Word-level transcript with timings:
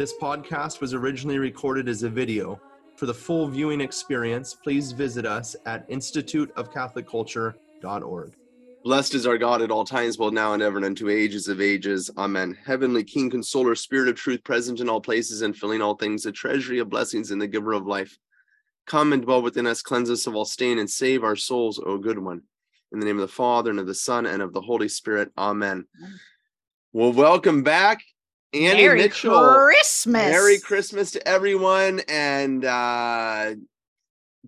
This 0.00 0.16
podcast 0.16 0.80
was 0.80 0.94
originally 0.94 1.38
recorded 1.38 1.86
as 1.86 2.02
a 2.04 2.08
video. 2.08 2.58
For 2.96 3.04
the 3.04 3.12
full 3.12 3.46
viewing 3.48 3.82
experience, 3.82 4.54
please 4.54 4.92
visit 4.92 5.26
us 5.26 5.54
at 5.66 5.86
instituteofcatholicculture.org. 5.90 8.34
Blessed 8.82 9.14
is 9.14 9.26
our 9.26 9.36
God 9.36 9.60
at 9.60 9.70
all 9.70 9.84
times, 9.84 10.16
both 10.16 10.32
now 10.32 10.54
and 10.54 10.62
ever, 10.62 10.78
and 10.78 10.86
unto 10.86 11.10
ages 11.10 11.48
of 11.48 11.60
ages. 11.60 12.10
Amen. 12.16 12.56
Heavenly 12.64 13.04
King, 13.04 13.28
consoler, 13.28 13.74
Spirit 13.74 14.08
of 14.08 14.16
truth, 14.16 14.42
present 14.42 14.80
in 14.80 14.88
all 14.88 15.02
places 15.02 15.42
and 15.42 15.54
filling 15.54 15.82
all 15.82 15.96
things, 15.96 16.22
the 16.22 16.32
treasury 16.32 16.78
of 16.78 16.88
blessings 16.88 17.30
and 17.30 17.38
the 17.38 17.46
giver 17.46 17.74
of 17.74 17.86
life. 17.86 18.18
Come 18.86 19.12
and 19.12 19.20
dwell 19.20 19.42
within 19.42 19.66
us, 19.66 19.82
cleanse 19.82 20.08
us 20.08 20.26
of 20.26 20.34
all 20.34 20.46
stain, 20.46 20.78
and 20.78 20.88
save 20.88 21.24
our 21.24 21.36
souls, 21.36 21.78
O 21.78 21.98
good 21.98 22.18
one. 22.18 22.40
In 22.90 23.00
the 23.00 23.04
name 23.04 23.16
of 23.16 23.28
the 23.28 23.28
Father, 23.28 23.68
and 23.68 23.78
of 23.78 23.86
the 23.86 23.94
Son, 23.94 24.24
and 24.24 24.40
of 24.40 24.54
the 24.54 24.62
Holy 24.62 24.88
Spirit. 24.88 25.30
Amen. 25.36 25.84
Well, 26.94 27.12
welcome 27.12 27.62
back, 27.62 28.00
Annie 28.52 28.82
Merry 28.82 28.98
Mitchell. 28.98 29.54
Christmas. 29.54 30.26
Merry 30.26 30.58
Christmas 30.58 31.12
to 31.12 31.28
everyone, 31.28 32.00
and 32.08 32.64
uh, 32.64 33.54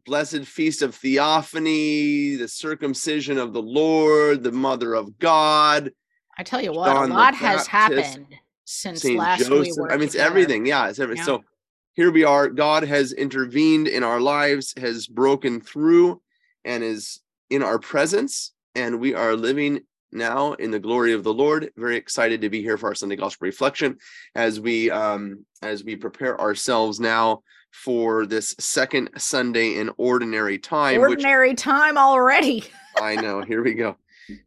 blessed 0.05 0.45
feast 0.45 0.83
of 0.83 0.95
Theophany, 0.95 2.37
the 2.37 2.49
circumcision 2.49 3.39
of 3.39 3.53
the 3.53 3.63
Lord, 3.63 4.43
the 4.43 4.53
Mother 4.53 4.95
of 4.95 5.19
God, 5.19 5.93
I 6.39 6.43
tell 6.43 6.61
you 6.61 6.73
what, 6.73 6.87
John 6.87 7.11
a 7.11 7.15
lot 7.15 7.35
has 7.35 7.67
happened 7.67 8.27
since 8.65 9.03
Saint 9.03 9.19
last 9.19 9.47
Joseph. 9.47 9.77
we 9.77 9.83
were 9.83 9.93
I 9.93 9.97
mean, 9.97 10.05
it's 10.05 10.13
together. 10.13 10.31
everything. 10.31 10.67
Yeah, 10.67 10.89
it's 10.89 10.99
everything. 10.99 11.21
Yeah. 11.21 11.27
So 11.27 11.45
here 11.93 12.11
we 12.11 12.25
are. 12.25 12.49
God 12.49 12.85
has 12.85 13.13
intervened 13.13 13.87
in 13.89 14.03
our 14.03 14.21
lives, 14.21 14.75
has 14.79 15.07
broken 15.07 15.61
through, 15.61 16.21
and 16.65 16.83
is 16.83 17.21
in 17.51 17.63
our 17.63 17.79
presence, 17.79 18.53
and 18.75 18.99
we 18.99 19.15
are 19.15 19.37
living 19.37 19.83
now 20.13 20.53
in 20.55 20.71
the 20.71 20.79
glory 20.79 21.13
of 21.13 21.25
the 21.25 21.33
Lord. 21.33 21.71
Very 21.77 21.97
excited 21.97 22.41
to 22.43 22.51
be 22.51 22.63
here 22.63 22.77
for 22.77 22.89
our 22.89 22.95
Sunday 22.95 23.17
Gospel 23.17 23.47
reflection 23.47 23.99
as 24.35 24.61
we 24.61 24.91
um 24.91 25.45
as 25.63 25.85
we 25.85 25.97
prepare 25.97 26.41
ourselves 26.41 27.01
now 27.01 27.43
for 27.71 28.27
this 28.27 28.55
second 28.59 29.11
Sunday 29.17 29.79
in 29.79 29.91
ordinary 29.97 30.59
time. 30.59 31.01
Ordinary 31.01 31.55
time 31.55 31.97
already. 31.97 32.65
I 33.01 33.17
know. 33.17 33.41
Here 33.43 33.63
we 33.63 33.75
go. 33.75 33.97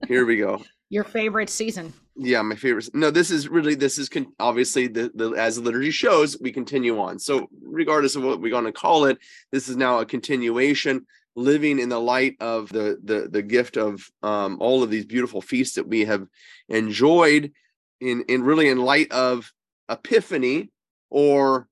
Here 0.07 0.25
we 0.25 0.37
go. 0.37 0.63
Your 0.89 1.03
favorite 1.03 1.49
season. 1.49 1.93
Yeah, 2.15 2.41
my 2.43 2.55
favorite. 2.55 2.89
No, 2.93 3.11
this 3.11 3.29
is 3.29 3.49
really 3.49 3.75
this 3.75 3.97
is 3.97 4.07
con- 4.07 4.31
obviously 4.39 4.87
the, 4.87 5.11
the 5.15 5.31
as 5.31 5.57
the 5.57 5.61
liturgy 5.61 5.91
shows, 5.91 6.39
we 6.39 6.51
continue 6.51 6.99
on. 6.99 7.19
So 7.19 7.49
regardless 7.61 8.15
of 8.15 8.23
what 8.23 8.39
we're 8.39 8.51
going 8.51 8.65
to 8.65 8.71
call 8.71 9.05
it, 9.05 9.17
this 9.51 9.67
is 9.67 9.75
now 9.75 9.99
a 9.99 10.05
continuation, 10.05 11.05
living 11.35 11.79
in 11.79 11.89
the 11.89 11.99
light 11.99 12.35
of 12.39 12.69
the 12.69 12.97
the 13.03 13.27
the 13.29 13.41
gift 13.41 13.77
of 13.77 14.07
um, 14.23 14.57
all 14.59 14.83
of 14.83 14.89
these 14.89 15.05
beautiful 15.05 15.41
feasts 15.41 15.75
that 15.75 15.87
we 15.87 16.05
have 16.05 16.25
enjoyed, 16.69 17.51
in 17.99 18.23
in 18.27 18.43
really 18.43 18.69
in 18.69 18.77
light 18.77 19.11
of 19.11 19.51
Epiphany, 19.89 20.69
or 21.09 21.67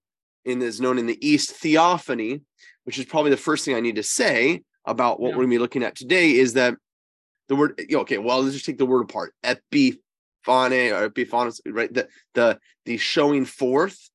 in 0.46 0.62
is 0.62 0.82
known 0.82 0.98
in 1.00 1.06
the 1.08 1.26
East 1.26 1.52
Theophany, 1.52 2.42
which 2.84 3.00
is 3.00 3.06
probably 3.06 3.32
the 3.32 3.38
first 3.38 3.66
thing 3.66 3.76
I 3.76 3.80
need 3.80 3.96
to 3.96 4.04
say 4.04 4.62
about 4.86 5.20
what 5.20 5.30
Yeah. 5.30 5.36
we're 5.38 5.44
going 5.44 5.52
to 5.52 5.56
be 5.56 5.60
looking 5.60 5.84
at 5.84 5.96
today 5.96 6.34
is 6.34 6.54
that 6.54 6.76
the 7.48 7.56
word 7.56 7.80
okay 7.94 8.18
well 8.18 8.42
let's 8.42 8.54
just 8.54 8.66
take 8.66 8.78
the 8.78 8.86
word 8.86 9.02
apart 9.02 9.34
epiphane 9.44 9.98
or 10.48 11.10
epiphanos 11.10 11.60
right 11.68 11.94
the 11.94 12.08
the 12.34 12.60
the 12.86 12.98
showing 12.98 13.46
forth 13.46 14.10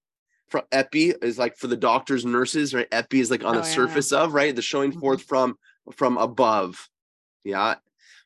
from 0.50 0.62
epi 0.72 1.10
is 1.22 1.38
like 1.38 1.56
for 1.56 1.66
the 1.66 1.76
doctors 1.76 2.24
and 2.24 2.32
nurses 2.32 2.74
right? 2.74 2.88
Epi 2.92 3.20
is 3.20 3.30
like 3.30 3.44
on 3.44 3.56
Oh, 3.56 3.60
the 3.60 3.66
yeah. 3.66 3.74
surface 3.74 4.12
of 4.12 4.32
right? 4.34 4.54
The 4.54 4.62
showing 4.62 4.92
Mhm. 4.92 5.00
forth 5.00 5.22
from 5.22 5.56
from 5.94 6.16
above. 6.18 6.88
Yeah. 7.44 7.76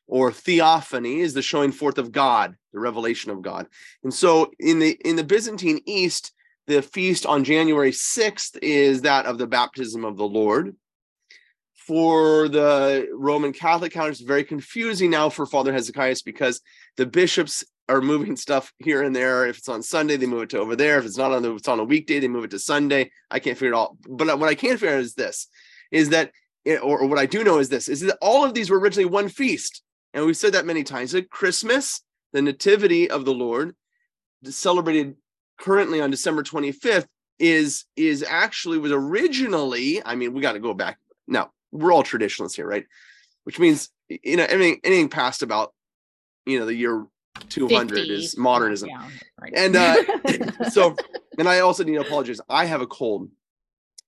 Or 0.07 0.31
theophany 0.31 1.21
is 1.21 1.33
the 1.33 1.41
showing 1.41 1.71
forth 1.71 1.97
of 1.97 2.11
god 2.11 2.55
the 2.73 2.79
revelation 2.79 3.31
of 3.31 3.41
god. 3.41 3.67
And 4.03 4.13
so 4.13 4.51
in 4.59 4.79
the 4.79 4.91
in 5.05 5.15
the 5.15 5.23
byzantine 5.23 5.81
east 5.85 6.33
the 6.67 6.81
feast 6.81 7.25
on 7.25 7.43
january 7.43 7.91
6th 7.91 8.57
is 8.61 9.01
that 9.01 9.25
of 9.25 9.37
the 9.37 9.47
baptism 9.47 10.03
of 10.05 10.17
the 10.17 10.27
lord. 10.27 10.75
For 11.87 12.47
the 12.47 13.09
Roman 13.13 13.51
Catholic 13.51 13.91
calendar, 13.91 14.11
it's 14.13 14.21
very 14.21 14.45
confusing 14.45 15.11
now 15.11 15.29
for 15.29 15.45
Father 15.45 15.73
Hezekiah 15.73 16.15
because 16.23 16.61
the 16.95 17.05
bishops 17.05 17.65
are 17.89 18.01
moving 18.01 18.35
stuff 18.35 18.73
here 18.79 19.03
and 19.03 19.15
there. 19.15 19.45
If 19.45 19.57
it's 19.57 19.69
on 19.69 19.83
Sunday, 19.83 20.17
they 20.17 20.25
move 20.25 20.43
it 20.43 20.49
to 20.51 20.59
over 20.59 20.75
there. 20.75 20.97
If 20.99 21.05
it's 21.05 21.17
not 21.17 21.31
on 21.31 21.41
the, 21.43 21.53
it's 21.55 21.67
on 21.67 21.79
a 21.79 21.83
weekday, 21.83 22.19
they 22.19 22.27
move 22.27 22.45
it 22.45 22.51
to 22.51 22.59
Sunday. 22.59 23.11
I 23.29 23.39
can't 23.39 23.57
figure 23.57 23.73
it 23.73 23.77
out. 23.77 23.97
But 24.07 24.39
what 24.39 24.49
I 24.49 24.55
can 24.55 24.77
figure 24.77 24.95
out 24.95 25.01
is 25.01 25.15
this: 25.15 25.47
is 25.91 26.09
that, 26.09 26.31
it- 26.65 26.81
or, 26.81 26.99
or 26.99 27.07
what 27.07 27.19
I 27.19 27.25
do 27.25 27.43
know 27.43 27.59
is 27.59 27.69
this: 27.69 27.89
is 27.89 28.01
that 28.01 28.17
all 28.21 28.45
of 28.45 28.53
these 28.53 28.69
were 28.69 28.79
originally 28.79 29.09
one 29.09 29.29
feast, 29.29 29.83
and 30.13 30.25
we've 30.25 30.37
said 30.37 30.53
that 30.53 30.65
many 30.65 30.83
times. 30.83 31.11
That 31.11 31.29
Christmas, 31.29 32.01
the 32.31 32.41
Nativity 32.41 33.09
of 33.09 33.25
the 33.25 33.33
Lord, 33.33 33.75
celebrated 34.45 35.15
currently 35.59 36.01
on 36.01 36.11
December 36.11 36.43
25th, 36.43 37.07
is 37.39 37.85
is 37.95 38.23
actually 38.27 38.77
was 38.77 38.91
originally. 38.91 40.01
I 40.05 40.15
mean, 40.15 40.33
we 40.33 40.41
got 40.41 40.53
to 40.53 40.59
go 40.59 40.73
back 40.73 40.99
now 41.27 41.51
we're 41.73 41.91
all 41.91 42.03
traditionalists 42.03 42.55
here, 42.55 42.67
right? 42.67 42.85
Which 43.43 43.59
means 43.59 43.89
you 44.07 44.37
know 44.37 44.45
anything 44.45 44.79
anything 44.83 45.09
past 45.09 45.41
about 45.41 45.73
you 46.45 46.59
know 46.59 46.65
the 46.65 46.75
year 46.75 47.05
200 47.49 48.09
is 48.09 48.37
modernism. 48.37 48.89
Yeah, 48.89 49.09
right. 49.39 49.53
And 49.55 49.75
uh 49.75 49.95
so 50.71 50.95
and 51.37 51.47
I 51.47 51.59
also 51.59 51.83
need 51.83 51.95
to 51.95 52.01
apologize. 52.01 52.39
I 52.49 52.65
have 52.65 52.81
a 52.81 52.87
cold. 52.87 53.29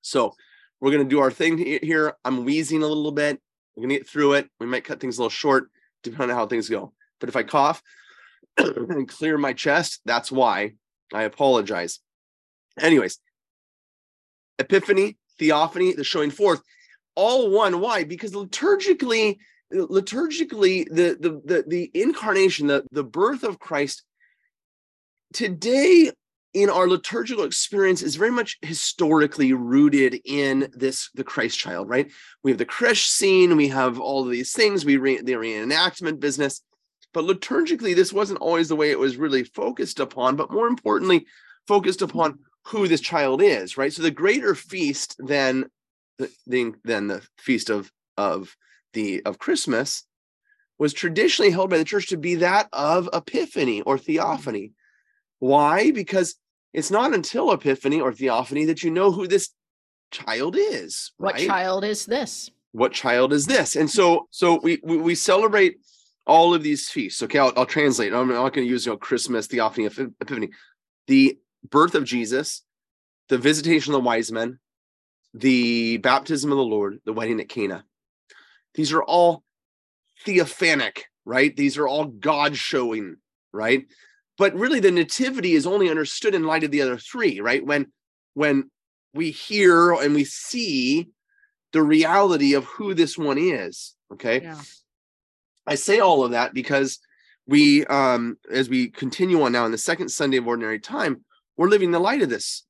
So 0.02 0.34
we're 0.80 0.91
gonna 0.91 1.06
do 1.06 1.19
our 1.19 1.31
thing 1.31 1.58
here. 1.58 2.16
I'm 2.24 2.46
wheezing 2.46 2.84
a 2.84 2.88
little 2.88 3.12
bit. 3.12 3.40
We're 3.75 3.84
gonna 3.84 3.96
get 3.96 4.08
through 4.08 4.34
it. 4.34 4.50
We 4.59 4.68
might 4.68 4.84
cut 4.84 5.00
things 5.00 5.18
a 5.18 5.22
little 5.22 5.30
short 5.30 5.69
depending 6.03 6.31
on 6.31 6.38
how 6.38 6.46
things 6.46 6.69
go. 6.69 6.94
But 7.19 7.30
if 7.30 7.36
I 7.36 7.44
cough 7.44 7.81
and 8.58 9.08
clear 9.08 9.38
my 9.38 9.53
chest, 9.53 10.02
that's 10.06 10.31
why 10.31 10.74
I 11.13 11.24
apologize. 11.24 12.00
Anyways, 12.80 13.19
Epiphany, 14.59 15.18
Theophany, 15.40 15.94
the 15.94 16.03
showing 16.03 16.31
forth, 16.31 16.62
all 17.16 17.50
one. 17.50 17.80
Why? 17.80 18.03
Because 18.03 18.34
liturgically, 18.34 19.38
Uh, 19.73 19.85
liturgically, 19.87 20.85
the 20.89 21.17
the 21.19 21.41
the, 21.45 21.63
the 21.67 21.91
incarnation, 21.93 22.67
the, 22.67 22.83
the 22.91 23.03
birth 23.03 23.43
of 23.43 23.59
Christ 23.59 24.03
today 25.33 26.11
in 26.53 26.69
our 26.69 26.87
liturgical 26.87 27.43
experience 27.43 28.01
is 28.01 28.15
very 28.15 28.31
much 28.31 28.57
historically 28.61 29.51
rooted 29.51 30.21
in 30.23 30.69
this 30.73 31.09
the 31.13 31.23
Christ 31.23 31.59
child, 31.59 31.89
right? 31.89 32.09
We 32.43 32.51
have 32.51 32.57
the 32.57 32.65
creche 32.65 33.09
scene, 33.09 33.57
we 33.57 33.67
have 33.67 33.99
all 33.99 34.23
of 34.23 34.31
these 34.31 34.53
things, 34.53 34.85
we 34.85 34.95
re, 34.95 35.21
the 35.21 35.33
reenactment 35.33 36.21
business. 36.21 36.61
But 37.13 37.25
liturgically, 37.25 37.93
this 37.93 38.13
wasn't 38.13 38.39
always 38.39 38.69
the 38.69 38.75
way 38.75 38.91
it 38.91 38.99
was 38.99 39.17
really 39.17 39.43
focused 39.43 39.99
upon, 39.99 40.37
but 40.37 40.51
more 40.51 40.67
importantly, 40.67 41.25
focused 41.67 42.01
upon 42.01 42.39
who 42.67 42.87
this 42.87 43.01
child 43.01 43.41
is, 43.41 43.77
right? 43.77 43.91
So 43.91 44.01
the 44.01 44.11
greater 44.11 44.55
feast 44.55 45.17
than 45.19 45.65
the, 46.17 46.31
the 46.47 46.73
than 46.85 47.07
the 47.07 47.21
feast 47.37 47.69
of 47.69 47.91
of 48.15 48.55
the 48.95 49.22
of 49.25 49.38
Christmas 49.38 50.03
was 50.79 50.91
traditionally 50.94 51.51
held 51.51 51.69
by 51.69 51.78
the 51.78 51.85
church 51.85 52.07
to 52.07 52.17
be 52.17 52.35
that 52.35 52.67
of 52.73 53.07
Epiphany 53.13 53.81
or 53.83 53.97
Theophany. 54.00 54.72
Why? 55.39 55.91
Because 55.91 56.35
it's 56.74 56.92
not 56.92 57.13
until 57.13 57.51
Epiphany 57.51 58.01
or 58.01 58.12
Theophany 58.12 58.65
that 58.65 58.83
you 58.83 58.89
know 58.92 59.12
who 59.12 59.27
this 59.27 59.50
child 60.12 60.56
is. 60.57 61.12
what 61.18 61.38
child 61.38 61.83
is 61.83 62.06
this? 62.06 62.50
what 62.71 62.92
child 62.92 63.31
is 63.31 63.45
this 63.45 63.77
and 63.77 63.89
so 63.89 64.27
so 64.31 64.59
we 64.62 64.81
we, 64.83 64.97
we 64.97 65.15
celebrate 65.15 65.77
all 66.27 66.53
of 66.53 66.62
these 66.62 66.89
feasts 66.89 67.24
okay 67.24 67.39
i'll, 67.39 67.53
I'll 67.56 67.65
translate 67.65 68.13
i'm 68.13 68.27
not 68.27 68.51
going 68.53 68.68
to 68.68 68.69
use 68.75 68.86
you 68.86 68.92
know 68.92 68.97
christmas 68.97 69.47
theophany 69.47 69.88
Epip- 69.88 70.13
epiphany 70.19 70.50
the 71.07 71.38
birth 71.69 71.95
of 71.95 72.03
jesus 72.03 72.63
the 73.30 73.38
visitation 73.38 73.94
of 73.94 74.01
the 74.01 74.06
wise 74.06 74.30
men 74.30 74.59
the 75.33 75.95
baptism 76.00 76.51
of 76.51 76.57
the 76.57 76.63
lord 76.75 77.00
the 77.06 77.13
wedding 77.13 77.39
at 77.39 77.47
cana 77.47 77.86
these 78.75 78.92
are 78.94 79.04
all 79.04 79.44
theophanic 80.25 81.04
right 81.25 81.56
these 81.56 81.77
are 81.77 81.88
all 81.88 82.06
god 82.06 82.56
showing 82.56 83.18
right 83.51 83.86
but 84.38 84.54
really 84.56 84.80
the 84.80 84.92
nativity 84.92 85.54
is 85.54 85.66
only 85.66 85.89
understood 85.89 86.36
in 86.36 86.44
light 86.44 86.63
of 86.63 86.72
the 86.72 86.81
other 86.81 86.98
three 86.98 87.39
right 87.39 87.66
when 87.66 87.92
when 88.33 88.69
we 89.13 89.31
hear 89.31 89.94
and 89.94 90.13
we 90.13 90.24
see 90.24 91.10
the 91.74 91.81
reality 91.81 92.54
of 92.54 92.63
who 92.66 92.94
this 92.94 93.18
one 93.18 93.38
is 93.38 93.95
okay 94.13 94.42
Yeah. 94.42 94.62
i 95.68 95.75
say 95.75 96.00
all 96.00 96.24
of 96.24 96.31
that 96.31 96.54
because 96.54 97.00
we 97.48 97.86
um 97.86 98.38
as 98.51 98.69
we 98.69 98.89
continue 98.89 99.42
on 99.44 99.51
now 99.51 99.66
in 99.66 99.71
the 99.71 99.78
second 99.78 100.10
sunday 100.10 100.38
of 100.38 100.48
ordinary 100.48 100.80
time 100.80 101.24
we're 101.57 101.69
living 101.69 101.92
the 101.92 102.00
light 102.00 102.21
of 102.21 102.30
this 102.30 102.63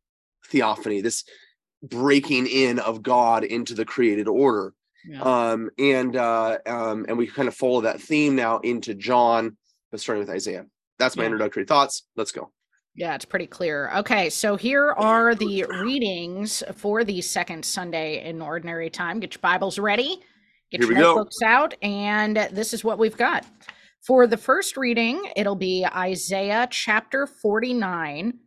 theophany, 0.48 1.02
this 1.02 1.24
breaking 1.82 2.48
in 2.48 2.80
of 2.80 3.02
God 3.02 3.44
into 3.44 3.74
the 3.74 3.86
created 3.86 4.28
order. 4.28 4.74
Yeah. 5.08 5.22
Um, 5.22 5.70
and 5.78 6.16
uh, 6.16 6.58
um, 6.66 7.06
and 7.08 7.18
we 7.18 7.28
kind 7.28 7.48
of 7.48 7.56
follow 7.56 7.82
that 7.82 8.02
theme 8.02 8.36
now 8.36 8.60
into 8.60 8.94
John, 8.96 9.58
but 9.92 10.00
starting 10.00 10.20
with 10.22 10.30
Isaiah. 10.30 10.66
That's 10.98 11.16
my 11.16 11.24
Yeah. 11.24 11.28
introductory 11.28 11.66
thoughts. 11.66 12.04
Let's 12.16 12.32
go. 12.32 12.52
Yeah, 12.96 13.14
it's 13.16 13.26
pretty 13.26 13.48
clear. 13.48 13.92
Okay, 13.98 14.30
so 14.30 14.56
here 14.56 14.92
are 14.94 15.36
the 15.36 15.66
readings 15.84 16.64
for 16.76 17.04
the 17.04 17.20
second 17.22 17.66
Sunday 17.66 18.24
in 18.28 18.42
Ordinary 18.42 18.90
Time. 18.90 19.20
Get 19.20 19.34
your 19.34 19.42
Bibles 19.42 19.78
ready, 19.78 20.18
get 20.72 20.82
Here 20.82 20.92
your 20.94 21.02
go. 21.16 21.30
out, 21.44 21.74
and 21.82 22.38
this 22.52 22.74
is 22.74 22.86
what 22.86 22.98
we've 22.98 23.18
got. 23.18 23.46
For 24.08 24.28
the 24.28 24.38
first 24.38 24.78
reading, 24.78 25.30
it'll 25.36 25.56
be 25.58 25.86
Isaiah 25.86 26.68
chapter 26.72 27.28
49, 27.28 28.40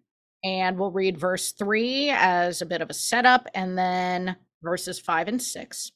and 0.44 0.78
we'll 0.78 0.92
read 0.92 1.18
verse 1.18 1.52
3 1.52 2.08
as 2.10 2.62
a 2.62 2.66
bit 2.66 2.80
of 2.80 2.88
a 2.88 2.94
setup, 2.94 3.48
and 3.54 3.76
then 3.76 4.36
verses 4.62 4.98
5 4.98 5.28
and 5.28 5.42
6. 5.42 5.92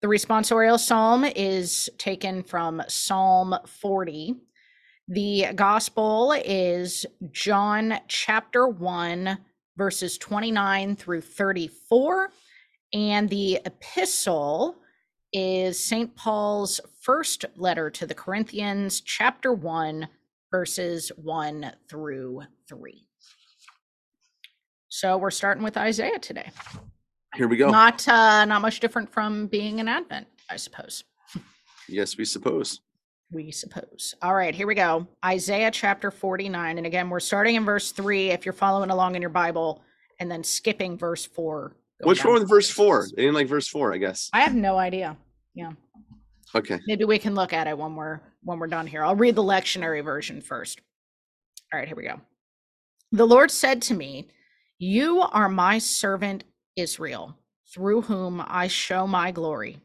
The 0.00 0.06
responsorial 0.06 0.78
psalm 0.78 1.24
is 1.24 1.90
taken 1.98 2.44
from 2.44 2.80
Psalm 2.86 3.56
40. 3.66 4.36
The 5.08 5.46
gospel 5.56 6.36
is 6.44 7.04
John 7.32 7.98
chapter 8.06 8.68
1, 8.68 9.38
verses 9.76 10.16
29 10.16 10.94
through 10.94 11.22
34. 11.22 12.30
And 12.92 13.28
the 13.28 13.58
epistle 13.64 14.76
is 15.32 15.82
St. 15.82 16.14
Paul's 16.14 16.80
first 17.00 17.44
letter 17.56 17.90
to 17.90 18.06
the 18.06 18.14
Corinthians, 18.14 19.00
chapter 19.00 19.52
1, 19.52 20.06
verses 20.52 21.10
1 21.16 21.72
through 21.90 22.42
3. 22.68 23.04
So 24.88 25.18
we're 25.18 25.30
starting 25.32 25.64
with 25.64 25.76
Isaiah 25.76 26.20
today. 26.20 26.52
Here 27.38 27.46
we 27.46 27.56
go. 27.56 27.70
Not 27.70 28.06
uh, 28.08 28.44
not 28.46 28.62
much 28.62 28.80
different 28.80 29.12
from 29.12 29.46
being 29.46 29.78
an 29.78 29.86
Advent, 29.86 30.26
I 30.50 30.56
suppose. 30.56 31.04
yes, 31.88 32.16
we 32.18 32.24
suppose. 32.24 32.80
we 33.30 33.52
suppose. 33.52 34.12
All 34.22 34.34
right, 34.34 34.52
here 34.52 34.66
we 34.66 34.74
go. 34.74 35.06
Isaiah 35.24 35.70
chapter 35.70 36.10
49. 36.10 36.78
And 36.78 36.84
again, 36.86 37.08
we're 37.08 37.20
starting 37.20 37.54
in 37.54 37.64
verse 37.64 37.92
3 37.92 38.30
if 38.30 38.44
you're 38.44 38.52
following 38.52 38.90
along 38.90 39.14
in 39.14 39.22
your 39.22 39.30
Bible, 39.30 39.84
and 40.18 40.28
then 40.28 40.42
skipping 40.42 40.98
verse 40.98 41.24
4. 41.26 41.76
going 42.02 42.08
Which 42.08 42.24
one 42.24 42.34
with 42.34 42.48
verse 42.48 42.68
four? 42.68 43.02
six. 43.02 43.14
They 43.14 43.22
didn't 43.22 43.36
like 43.36 43.46
verse 43.46 43.68
four, 43.68 43.94
I 43.94 43.98
guess. 43.98 44.30
I 44.32 44.40
have 44.40 44.56
no 44.56 44.76
idea. 44.76 45.16
Yeah. 45.54 45.70
Okay. 46.56 46.80
Maybe 46.88 47.04
we 47.04 47.20
can 47.20 47.36
look 47.36 47.52
at 47.52 47.68
it 47.68 47.78
when 47.78 47.94
we're 47.94 48.18
when 48.42 48.58
we're 48.58 48.66
done 48.66 48.88
here. 48.88 49.04
I'll 49.04 49.14
read 49.14 49.36
the 49.36 49.44
lectionary 49.44 50.02
version 50.02 50.40
first. 50.40 50.80
All 51.72 51.78
right, 51.78 51.86
here 51.86 51.96
we 51.96 52.02
go. 52.02 52.20
The 53.12 53.26
Lord 53.26 53.52
said 53.52 53.80
to 53.82 53.94
me, 53.94 54.26
"You 54.80 55.20
are 55.20 55.48
my 55.48 55.78
servant 55.78 56.42
Israel, 56.78 57.38
through 57.72 58.02
whom 58.02 58.42
I 58.46 58.68
show 58.68 59.06
my 59.06 59.30
glory." 59.30 59.80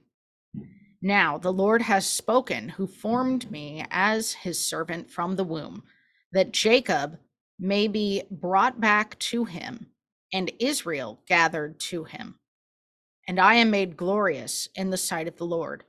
Hmm. 0.56 0.64
Now 1.02 1.38
the 1.38 1.54
Lord 1.54 1.82
has 1.84 2.06
spoken, 2.06 2.70
who 2.70 2.88
formed 2.88 3.52
me 3.52 3.86
as 3.92 4.34
his 4.34 4.66
servant 4.66 5.12
from 5.12 5.36
the 5.36 5.44
womb, 5.44 5.84
that 6.32 6.54
Jacob 6.54 7.20
may 7.60 7.88
be 7.88 8.24
brought 8.32 8.80
back 8.80 9.18
to 9.20 9.46
him, 9.46 9.88
and 10.32 10.52
Israel 10.60 11.22
gathered 11.28 11.80
to 11.80 12.06
him. 12.06 12.40
And 13.28 13.40
I 13.40 13.56
am 13.56 13.72
made 13.72 13.98
glorious 13.98 14.70
in 14.76 14.90
the 14.90 14.98
sight 14.98 15.28
of 15.28 15.38
the 15.38 15.46
Lord 15.46 15.86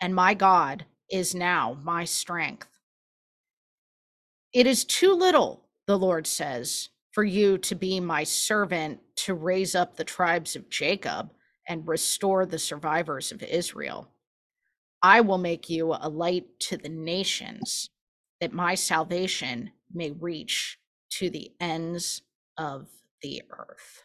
and 0.00 0.14
my 0.14 0.34
God 0.34 0.84
is 1.10 1.34
now 1.34 1.76
my 1.82 2.04
strength. 2.04 2.68
It 4.52 4.66
is 4.66 4.84
too 4.84 5.14
little, 5.14 5.64
the 5.86 5.98
Lord 5.98 6.26
says, 6.26 6.90
for 7.18 7.24
you 7.24 7.58
to 7.58 7.74
be 7.74 7.98
my 7.98 8.22
servant 8.22 9.00
to 9.16 9.34
raise 9.34 9.74
up 9.74 9.96
the 9.96 10.04
tribes 10.04 10.54
of 10.54 10.70
Jacob 10.70 11.32
and 11.66 11.88
restore 11.88 12.46
the 12.46 12.60
survivors 12.60 13.32
of 13.32 13.42
Israel. 13.42 14.08
I 15.02 15.20
will 15.22 15.38
make 15.38 15.68
you 15.68 15.96
a 16.00 16.08
light 16.08 16.46
to 16.60 16.76
the 16.76 16.88
nations, 16.88 17.90
that 18.40 18.52
my 18.52 18.76
salvation 18.76 19.72
may 19.92 20.12
reach 20.12 20.78
to 21.14 21.28
the 21.28 21.50
ends 21.58 22.22
of 22.56 22.86
the 23.20 23.42
earth. 23.50 24.04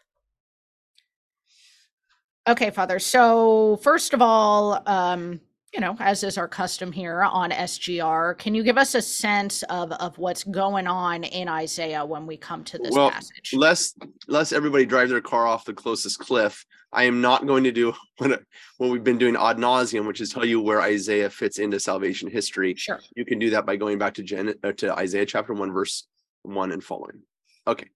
Okay, 2.49 2.71
Father. 2.71 2.97
So, 2.97 3.79
first 3.83 4.15
of 4.15 4.23
all, 4.23 4.81
um, 4.87 5.39
you 5.73 5.79
know, 5.79 5.95
as 5.99 6.23
is 6.23 6.37
our 6.37 6.47
custom 6.47 6.91
here 6.91 7.21
on 7.23 7.49
SGR, 7.49 8.37
can 8.37 8.53
you 8.53 8.61
give 8.61 8.77
us 8.77 8.93
a 8.93 9.01
sense 9.01 9.63
of 9.63 9.91
of 9.93 10.17
what's 10.19 10.43
going 10.43 10.85
on 10.85 11.23
in 11.23 11.47
Isaiah 11.47 12.05
when 12.05 12.27
we 12.27 12.37
come 12.37 12.63
to 12.65 12.77
this 12.77 12.91
Well, 12.91 13.09
passage? 13.09 13.53
Lest 13.53 13.97
lest 14.27 14.53
everybody 14.53 14.85
drive 14.85 15.09
their 15.09 15.21
car 15.21 15.47
off 15.47 15.65
the 15.65 15.73
closest 15.73 16.19
cliff, 16.19 16.63
I 16.91 17.05
am 17.05 17.21
not 17.21 17.47
going 17.47 17.63
to 17.63 17.71
do 17.71 17.93
what 18.17 18.43
what 18.77 18.91
we've 18.91 19.03
been 19.03 19.17
doing 19.17 19.35
ad 19.35 19.57
nauseum, 19.57 20.05
which 20.05 20.21
is 20.21 20.31
tell 20.31 20.45
you 20.45 20.61
where 20.61 20.81
Isaiah 20.81 21.29
fits 21.29 21.57
into 21.57 21.79
salvation 21.79 22.29
history. 22.29 22.75
Sure. 22.75 22.99
You 23.15 23.25
can 23.25 23.39
do 23.39 23.49
that 23.49 23.65
by 23.65 23.75
going 23.75 23.97
back 23.97 24.13
to 24.15 24.23
Gen 24.23 24.53
uh, 24.63 24.73
to 24.73 24.93
Isaiah 24.93 25.25
chapter 25.25 25.53
one, 25.53 25.71
verse 25.71 26.07
one 26.43 26.71
and 26.71 26.83
following. 26.83 27.21
Okay. 27.65 27.87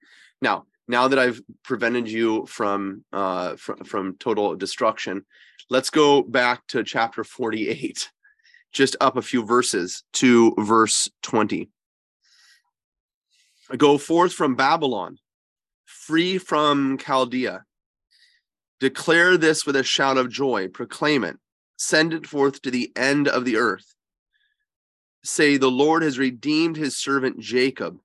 Now, 0.42 0.66
now 0.88 1.08
that 1.08 1.20
I've 1.20 1.42
prevented 1.64 2.10
you 2.10 2.46
from 2.46 3.04
uh 3.12 3.56
from, 3.56 4.16
total 4.18 4.56
destruction, 4.56 5.26
let's 5.70 5.90
go 5.90 6.22
back 6.22 6.66
to 6.68 6.84
chapter 6.84 7.24
48, 7.24 8.10
just 8.72 8.96
up 9.02 9.18
a 9.18 9.22
few 9.22 9.46
verses 9.46 10.04
to 10.14 10.54
verse 10.58 11.10
20. 11.24 11.70
Go 13.76 13.98
forth 13.98 14.34
from 14.34 14.56
Babylon, 14.56 15.18
free 15.86 16.38
from 16.38 16.98
Chaldea. 16.98 17.66
Declare 18.80 19.38
this 19.38 19.66
with 19.66 19.76
a 19.76 19.84
shout 19.84 20.18
of 20.18 20.30
joy, 20.30 20.68
proclaim 20.68 21.24
it, 21.24 21.38
send 21.78 22.14
it 22.14 22.28
forth 22.28 22.62
to 22.62 22.72
the 22.72 22.92
end 22.96 23.28
of 23.28 23.44
the 23.44 23.58
earth. 23.58 23.96
Say, 25.24 25.58
The 25.58 25.72
Lord 25.72 26.04
has 26.04 26.18
redeemed 26.18 26.78
his 26.78 26.96
servant 26.96 27.40
Jacob. 27.40 28.00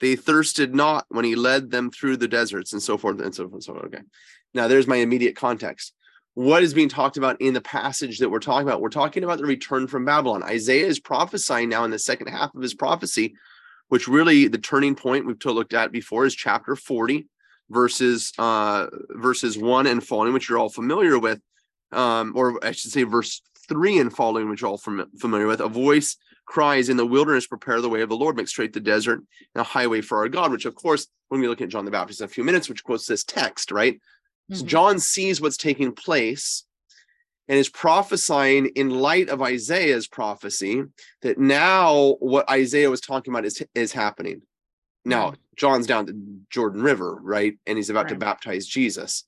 They 0.00 0.16
thirsted 0.16 0.74
not 0.74 1.06
when 1.08 1.24
he 1.24 1.34
led 1.36 1.70
them 1.70 1.90
through 1.90 2.16
the 2.18 2.28
deserts, 2.28 2.72
and 2.72 2.82
so 2.82 2.98
forth 2.98 3.20
and 3.20 3.34
so 3.34 3.44
forth. 3.44 3.54
and 3.54 3.64
So 3.64 3.72
forth. 3.74 3.86
okay. 3.86 4.02
Now, 4.52 4.68
there's 4.68 4.86
my 4.86 4.96
immediate 4.96 5.36
context. 5.36 5.92
What 6.34 6.62
is 6.64 6.74
being 6.74 6.88
talked 6.88 7.16
about 7.16 7.40
in 7.40 7.54
the 7.54 7.60
passage 7.60 8.18
that 8.18 8.28
we're 8.28 8.40
talking 8.40 8.66
about? 8.66 8.80
We're 8.80 8.88
talking 8.88 9.22
about 9.22 9.38
the 9.38 9.44
return 9.44 9.86
from 9.86 10.04
Babylon. 10.04 10.42
Isaiah 10.42 10.86
is 10.86 10.98
prophesying 10.98 11.68
now 11.68 11.84
in 11.84 11.92
the 11.92 11.98
second 11.98 12.26
half 12.26 12.54
of 12.54 12.60
his 12.62 12.74
prophecy, 12.74 13.36
which 13.88 14.08
really 14.08 14.48
the 14.48 14.58
turning 14.58 14.96
point 14.96 15.26
we've 15.26 15.36
looked 15.44 15.74
at 15.74 15.92
before 15.92 16.26
is 16.26 16.34
chapter 16.34 16.74
40, 16.74 17.28
verses 17.70 18.32
uh 18.38 18.86
verses 19.10 19.56
one 19.56 19.86
and 19.86 20.04
following, 20.04 20.32
which 20.32 20.48
you're 20.48 20.58
all 20.58 20.68
familiar 20.68 21.18
with, 21.18 21.40
um, 21.92 22.32
or 22.34 22.64
I 22.64 22.72
should 22.72 22.90
say 22.90 23.04
verse 23.04 23.40
three 23.68 23.98
and 23.98 24.14
following, 24.14 24.50
which 24.50 24.60
you're 24.60 24.70
all 24.70 24.78
fam- 24.78 25.10
familiar 25.18 25.46
with. 25.46 25.60
A 25.60 25.68
voice 25.68 26.16
cries 26.46 26.88
in 26.88 26.96
the 26.96 27.06
wilderness, 27.06 27.46
prepare 27.46 27.80
the 27.80 27.88
way 27.88 28.02
of 28.02 28.08
the 28.08 28.16
Lord, 28.16 28.36
make 28.36 28.48
straight 28.48 28.72
the 28.72 28.80
desert 28.80 29.18
and 29.18 29.60
a 29.60 29.62
highway 29.62 30.00
for 30.00 30.18
our 30.18 30.28
God, 30.28 30.50
which 30.52 30.66
of 30.66 30.74
course, 30.74 31.06
when 31.28 31.40
we 31.40 31.48
look 31.48 31.60
at 31.60 31.68
John 31.68 31.84
the 31.84 31.90
Baptist 31.90 32.20
in 32.20 32.26
a 32.26 32.28
few 32.28 32.44
minutes, 32.44 32.68
which 32.68 32.84
quotes 32.84 33.06
this 33.06 33.24
text, 33.24 33.70
right? 33.70 34.00
So 34.52 34.62
Mhm. 34.64 34.66
John 34.66 34.98
sees 34.98 35.40
what's 35.40 35.56
taking 35.56 35.92
place 35.92 36.64
and 37.48 37.58
is 37.58 37.68
prophesying 37.68 38.66
in 38.74 38.90
light 38.90 39.28
of 39.28 39.42
Isaiah's 39.42 40.06
prophecy 40.06 40.82
that 41.22 41.38
now 41.38 42.16
what 42.20 42.48
Isaiah 42.50 42.90
was 42.90 43.00
talking 43.00 43.32
about 43.32 43.44
is 43.44 43.62
is 43.74 43.92
happening. 43.92 44.42
Now, 45.04 45.34
John's 45.56 45.86
down 45.86 46.06
the 46.06 46.18
Jordan 46.50 46.82
River, 46.82 47.14
right? 47.20 47.58
And 47.66 47.76
he's 47.76 47.90
about 47.90 48.08
to 48.08 48.14
baptize 48.16 48.66
Jesus. 48.66 49.24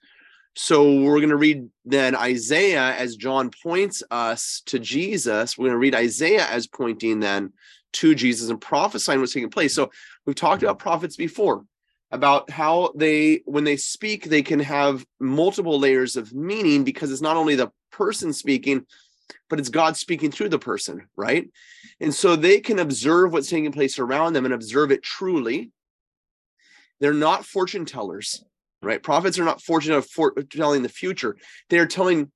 So 0.59 1.01
we're 1.01 1.19
going 1.19 1.29
to 1.29 1.37
read 1.37 1.69
then 1.85 2.17
Isaiah 2.17 2.95
as 2.97 3.17
John 3.17 3.51
points 3.51 4.03
us 4.11 4.63
to 4.67 4.79
Jesus. 4.79 5.59
We're 5.59 5.67
going 5.67 5.75
to 5.75 5.79
read 5.79 5.95
Isaiah 5.95 6.47
as 6.47 6.67
pointing 6.67 7.21
then 7.21 7.53
to 7.93 8.15
Jesus 8.15 8.49
and 8.49 8.59
prophesying 8.59 9.21
what's 9.21 9.35
taking 9.35 9.51
place. 9.51 9.75
So 9.75 9.91
we've 10.25 10.35
talked 10.35 10.63
about 10.63 10.79
prophets 10.79 11.17
before 11.17 11.65
about 12.11 12.49
how 12.51 12.93
they 12.95 13.43
when 13.45 13.65
they 13.65 13.77
speak 13.77 14.25
they 14.25 14.43
can 14.43 14.61
have 14.61 15.05
multiple 15.21 15.79
layers 15.79 16.17
of 16.17 16.33
meaning 16.33 16.85
because 16.85 17.11
it's 17.11 17.21
not 17.21 17.37
only 17.37 17.57
the 17.57 17.71
person 17.91 18.33
speaking 18.33 18.87
but 19.51 19.59
it's 19.59 19.69
god 19.69 19.97
speaking 19.97 20.31
through 20.31 20.49
the 20.49 20.59
person 20.59 21.09
right 21.17 21.51
and 22.01 22.15
so 22.15 22.37
they 22.37 22.61
can 22.61 22.79
observe 22.79 23.33
what's 23.33 23.51
taking 23.51 23.73
place 23.73 23.99
around 23.99 24.35
them 24.35 24.45
and 24.45 24.55
observe 24.55 24.93
it 24.93 25.03
truly 25.03 25.73
they're 27.01 27.13
not 27.13 27.45
fortune 27.45 27.85
tellers 27.85 28.45
right 28.87 29.03
prophets 29.03 29.39
are 29.39 29.45
not 29.45 29.61
fortune 29.61 30.01
for 30.03 30.33
telling 30.51 30.83
the 30.83 30.89
future 30.89 31.37
they're 31.69 31.87
telling 31.87 32.31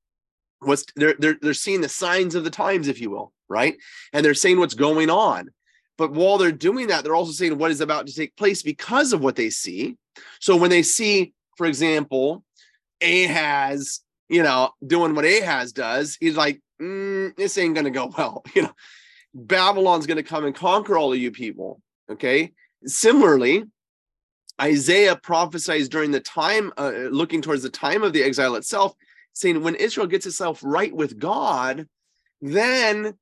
what's 0.60 0.84
they're, 0.96 1.14
they're 1.18 1.38
they're 1.40 1.54
seeing 1.54 1.80
the 1.80 1.88
signs 1.88 2.34
of 2.34 2.44
the 2.44 2.50
times 2.50 2.88
if 2.88 3.00
you 3.00 3.10
will 3.10 3.32
right 3.48 3.76
and 4.12 4.24
they're 4.24 4.34
saying 4.34 4.58
what's 4.58 4.74
going 4.74 5.08
on 5.08 5.50
but 6.00 6.12
while 6.12 6.38
they're 6.38 6.50
doing 6.50 6.86
that, 6.86 7.04
they're 7.04 7.14
also 7.14 7.30
saying 7.30 7.58
what 7.58 7.70
is 7.70 7.82
about 7.82 8.06
to 8.06 8.14
take 8.14 8.34
place 8.34 8.62
because 8.62 9.12
of 9.12 9.22
what 9.22 9.36
they 9.36 9.50
see. 9.50 9.98
So 10.40 10.56
when 10.56 10.70
they 10.70 10.82
see, 10.82 11.34
for 11.58 11.66
example, 11.66 12.42
Ahaz, 13.02 14.00
you 14.30 14.42
know, 14.42 14.70
doing 14.86 15.14
what 15.14 15.26
Ahaz 15.26 15.72
does, 15.72 16.16
he's 16.18 16.38
like, 16.38 16.58
"Mm, 16.80 17.36
this 17.36 17.58
ain't 17.58 17.74
to 17.84 17.90
go 17.90 18.10
well. 18.16 18.42
You 18.54 18.62
know, 18.62 18.72
Babylon's 19.34 20.06
to 20.16 20.22
come 20.22 20.46
and 20.46 20.54
conquer 20.54 20.96
all 20.96 21.12
of 21.12 21.18
you 21.18 21.30
people. 21.32 21.82
Okay. 22.10 22.52
Similarly, 22.86 23.64
Isaiah 24.60 25.16
prophesies 25.16 25.88
during 25.88 26.10
the 26.10 26.20
time, 26.20 26.72
uh, 26.76 26.90
looking 27.10 27.42
towards 27.42 27.62
the 27.62 27.70
time 27.70 28.02
of 28.02 28.12
the 28.12 28.22
exile 28.22 28.56
itself, 28.56 28.94
saying 29.32 29.62
when 29.62 29.74
Israel 29.74 30.06
gets 30.06 30.26
itself 30.26 30.60
right 30.62 30.94
with 30.94 31.18
God, 31.18 31.86
then 32.40 33.14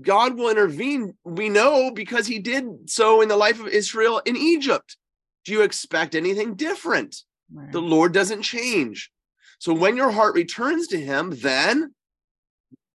God 0.00 0.36
will 0.36 0.50
intervene. 0.50 1.14
We 1.24 1.48
know 1.48 1.90
because 1.90 2.26
he 2.26 2.38
did 2.38 2.90
so 2.90 3.20
in 3.20 3.28
the 3.28 3.36
life 3.36 3.60
of 3.60 3.68
Israel 3.68 4.20
in 4.24 4.36
Egypt. 4.36 4.96
Do 5.44 5.52
you 5.52 5.62
expect 5.62 6.14
anything 6.14 6.54
different? 6.54 7.16
Right. 7.52 7.72
The 7.72 7.80
Lord 7.80 8.12
doesn't 8.12 8.42
change. 8.42 9.10
So 9.58 9.72
when 9.72 9.96
your 9.96 10.10
heart 10.10 10.34
returns 10.34 10.86
to 10.88 11.00
him, 11.00 11.32
then 11.36 11.94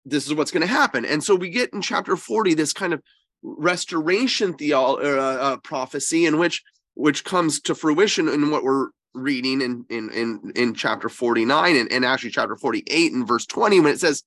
this 0.04 0.26
is 0.26 0.34
what's 0.34 0.50
going 0.50 0.66
to 0.66 0.72
happen. 0.72 1.04
And 1.04 1.22
so 1.22 1.34
we 1.34 1.50
get 1.50 1.72
in 1.72 1.82
chapter 1.82 2.16
40 2.16 2.54
this 2.54 2.72
kind 2.72 2.92
of 2.92 3.02
restoration 3.42 4.54
theology 4.54 5.06
uh, 5.06 5.20
uh, 5.20 5.56
prophecy 5.58 6.26
in 6.26 6.38
which 6.38 6.62
which 6.98 7.24
comes 7.24 7.60
to 7.60 7.76
fruition 7.76 8.28
in 8.28 8.50
what 8.50 8.64
we're 8.64 8.88
reading 9.14 9.62
in 9.62 9.84
in 9.88 10.10
in, 10.10 10.52
in 10.56 10.74
chapter 10.74 11.08
49 11.08 11.76
and, 11.76 11.92
and 11.92 12.04
actually 12.04 12.30
chapter 12.30 12.56
48 12.56 13.12
and 13.12 13.26
verse 13.26 13.46
20 13.46 13.80
when 13.80 13.92
it 13.92 14.00
says 14.00 14.24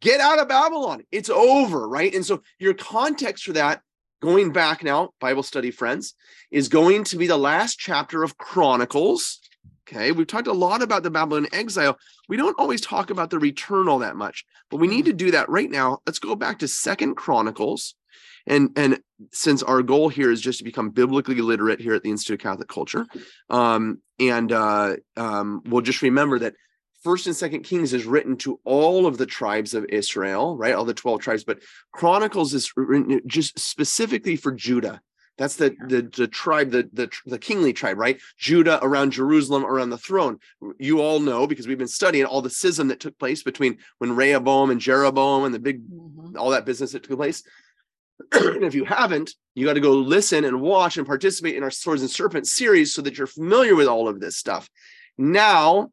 get 0.00 0.20
out 0.20 0.38
of 0.38 0.48
babylon. 0.48 1.04
It's 1.12 1.30
over 1.30 1.88
right? 1.88 2.12
And 2.12 2.26
so 2.26 2.42
your 2.58 2.74
context 2.74 3.44
for 3.44 3.52
that 3.52 3.82
going 4.20 4.52
back 4.52 4.82
now 4.82 5.10
bible 5.20 5.42
study 5.42 5.70
friends 5.70 6.14
is 6.50 6.68
going 6.68 7.04
to 7.04 7.16
be 7.16 7.28
the 7.28 7.36
last 7.36 7.78
chapter 7.78 8.22
of 8.24 8.36
chronicles. 8.36 9.40
Okay 9.88 10.10
we've 10.10 10.26
talked 10.26 10.48
a 10.48 10.52
lot 10.52 10.82
about 10.82 11.04
the 11.04 11.10
babylon 11.10 11.46
exile. 11.52 11.96
We 12.28 12.36
don't 12.36 12.58
always 12.58 12.80
talk 12.80 13.10
about 13.10 13.30
the 13.30 13.38
return 13.38 13.88
all 13.88 14.00
that 14.00 14.16
much 14.16 14.44
but 14.70 14.78
we 14.78 14.88
need 14.88 15.04
to 15.04 15.12
do 15.12 15.30
that 15.30 15.48
right 15.48 15.70
now. 15.70 16.00
Let's 16.04 16.18
go 16.18 16.34
back 16.34 16.58
to 16.58 16.68
second 16.68 17.14
chronicles 17.14 17.94
and 18.46 18.70
and 18.76 19.00
since 19.32 19.62
our 19.62 19.82
goal 19.82 20.08
here 20.08 20.30
is 20.30 20.40
just 20.40 20.58
to 20.58 20.64
become 20.64 20.90
biblically 20.90 21.40
literate 21.40 21.80
here 21.80 21.94
at 21.94 22.02
the 22.02 22.10
institute 22.10 22.34
of 22.40 22.42
catholic 22.42 22.68
culture 22.68 23.06
um, 23.50 24.00
and 24.20 24.52
uh, 24.52 24.96
um, 25.16 25.62
we'll 25.66 25.82
just 25.82 26.02
remember 26.02 26.38
that 26.38 26.54
first 27.02 27.26
and 27.26 27.36
second 27.36 27.62
kings 27.62 27.92
is 27.92 28.04
written 28.04 28.36
to 28.36 28.58
all 28.64 29.06
of 29.06 29.16
the 29.18 29.26
tribes 29.26 29.74
of 29.74 29.84
israel 29.88 30.56
right? 30.56 30.74
All 30.74 30.84
the 30.84 30.94
12 30.94 31.20
tribes 31.20 31.44
but 31.44 31.60
chronicles 31.92 32.52
is 32.54 32.72
written 32.76 33.20
just 33.26 33.58
specifically 33.58 34.36
for 34.36 34.52
judah. 34.52 35.00
That's 35.38 35.56
the 35.56 35.76
the, 35.86 36.00
the 36.16 36.28
tribe 36.28 36.70
the, 36.70 36.88
the 36.94 37.10
the 37.26 37.38
kingly 37.38 37.72
tribe 37.74 37.98
right? 37.98 38.18
Judah 38.38 38.78
around 38.82 39.12
jerusalem 39.12 39.64
around 39.66 39.90
the 39.90 39.98
throne. 39.98 40.38
You 40.78 41.00
all 41.00 41.20
know 41.20 41.46
because 41.46 41.68
we've 41.68 41.76
been 41.78 41.86
studying 41.88 42.24
all 42.24 42.40
the 42.42 42.50
schism 42.50 42.88
that 42.88 43.00
took 43.00 43.18
place 43.18 43.42
between 43.42 43.76
when 43.98 44.16
rehoboam 44.16 44.70
and 44.70 44.80
jeroboam 44.80 45.44
and 45.44 45.54
the 45.54 45.58
big 45.58 45.82
Mhm. 45.88 46.36
all 46.38 46.50
that 46.50 46.64
business 46.66 46.92
that 46.92 47.02
took 47.02 47.18
place. 47.18 47.42
And 48.32 48.64
if 48.64 48.74
you 48.74 48.84
haven't, 48.84 49.34
you 49.54 49.66
got 49.66 49.74
to 49.74 49.80
go 49.80 49.92
listen 49.92 50.44
and 50.44 50.60
watch 50.60 50.96
and 50.96 51.06
participate 51.06 51.56
in 51.56 51.62
our 51.62 51.70
Swords 51.70 52.02
and 52.02 52.10
Serpents 52.10 52.52
series 52.52 52.94
so 52.94 53.02
that 53.02 53.16
you're 53.18 53.26
familiar 53.26 53.74
with 53.74 53.86
all 53.86 54.08
of 54.08 54.20
this 54.20 54.36
stuff. 54.36 54.68
Now 55.18 55.90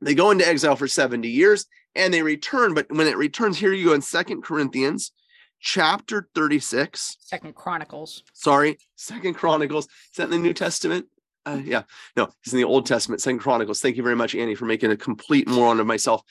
they 0.00 0.14
go 0.14 0.30
into 0.30 0.46
exile 0.46 0.76
for 0.76 0.88
70 0.88 1.28
years 1.28 1.66
and 1.94 2.12
they 2.12 2.22
return. 2.22 2.74
But 2.74 2.86
when 2.90 3.06
it 3.06 3.16
returns, 3.16 3.58
here 3.58 3.72
you 3.72 3.86
go 3.86 3.94
in 3.94 4.02
Second 4.02 4.42
Corinthians 4.42 5.12
chapter 5.60 6.28
36. 6.34 7.16
Second 7.20 7.54
Chronicles. 7.54 8.22
Sorry, 8.32 8.78
Second 8.96 9.34
Chronicles. 9.34 9.86
Is 9.86 10.16
that 10.16 10.24
in 10.24 10.30
the 10.30 10.38
New 10.38 10.54
Testament? 10.54 11.06
Uh, 11.46 11.60
yeah, 11.62 11.82
no, 12.16 12.28
it's 12.42 12.52
in 12.52 12.58
the 12.58 12.64
Old 12.64 12.86
Testament, 12.86 13.20
Second 13.20 13.40
Chronicles. 13.40 13.80
Thank 13.80 13.96
you 13.96 14.02
very 14.02 14.16
much, 14.16 14.34
Annie, 14.34 14.54
for 14.54 14.64
making 14.64 14.92
a 14.92 14.96
complete 14.96 15.48
moron 15.48 15.80
of 15.80 15.86
myself. 15.86 16.22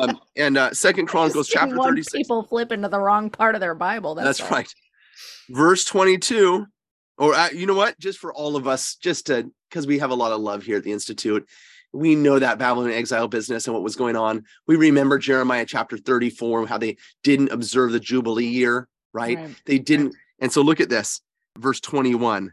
Um, 0.00 0.20
and 0.36 0.56
uh, 0.56 0.72
Second 0.72 1.06
Chronicles, 1.06 1.48
chapter 1.48 1.76
36. 1.76 2.12
People 2.12 2.42
flip 2.44 2.72
into 2.72 2.88
the 2.88 2.98
wrong 2.98 3.30
part 3.30 3.54
of 3.54 3.60
their 3.60 3.74
Bible. 3.74 4.14
That's, 4.14 4.38
That's, 4.38 4.50
right. 4.50 4.74
Verse 5.50 5.84
22, 5.84 6.66
or 7.18 7.34
uh, 7.34 7.50
you 7.50 7.66
know 7.66 7.74
what? 7.74 7.98
Just 7.98 8.18
for 8.18 8.32
all 8.32 8.56
of 8.56 8.66
us, 8.68 8.96
just 8.96 9.26
to 9.26 9.50
because 9.68 9.86
we 9.86 9.98
have 9.98 10.10
a 10.10 10.14
lot 10.14 10.32
of 10.32 10.40
love 10.40 10.62
here 10.62 10.76
at 10.76 10.84
the 10.84 10.92
Institute. 10.92 11.48
We 11.92 12.14
know 12.14 12.38
that 12.38 12.58
Babylon 12.58 12.90
exile 12.90 13.26
business 13.26 13.66
and 13.66 13.74
what 13.74 13.82
was 13.82 13.96
going 13.96 14.16
on. 14.16 14.44
We 14.66 14.76
remember 14.76 15.18
Jeremiah 15.18 15.66
chapter 15.66 15.96
34, 15.96 16.66
how 16.66 16.78
they 16.78 16.96
didn't 17.24 17.50
observe 17.50 17.92
the 17.92 18.00
Jubilee 18.00 18.46
year, 18.46 18.88
right? 19.12 19.36
Right. 19.36 19.56
They 19.66 19.78
didn't. 19.78 20.14
And 20.38 20.52
so 20.52 20.62
look 20.62 20.80
at 20.80 20.88
this, 20.88 21.20
verse 21.58 21.80
21. 21.80 22.52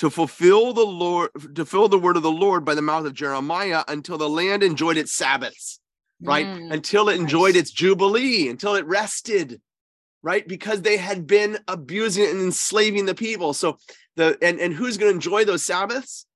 To 0.00 0.10
fulfill 0.10 0.72
the 0.72 0.84
Lord, 0.84 1.30
to 1.54 1.64
fill 1.64 1.88
the 1.88 1.98
word 1.98 2.16
of 2.16 2.22
the 2.22 2.30
Lord 2.30 2.64
by 2.64 2.74
the 2.74 2.82
mouth 2.82 3.06
of 3.06 3.14
Jeremiah 3.14 3.84
until 3.88 4.18
the 4.18 4.28
land 4.28 4.62
enjoyed 4.62 4.96
its 4.96 5.12
Sabbaths 5.12 5.80
right? 6.22 6.46
Mm, 6.46 6.72
Until 6.72 7.08
it 7.08 7.18
enjoyed 7.18 7.54
nice. 7.54 7.62
its 7.62 7.70
jubilee, 7.70 8.48
until 8.48 8.74
it 8.74 8.86
rested, 8.86 9.60
right? 10.22 10.46
Because 10.46 10.82
they 10.82 10.96
had 10.96 11.26
been 11.26 11.58
abusing 11.66 12.26
and 12.26 12.40
enslaving 12.40 13.06
the 13.06 13.14
people. 13.14 13.54
So 13.54 13.78
the 14.16 14.36
and 14.42 14.60
and 14.60 14.74
who's 14.74 14.98
going 14.98 15.10
to 15.10 15.14
enjoy 15.14 15.44
those 15.44 15.64
Sabbaths? 15.64 16.26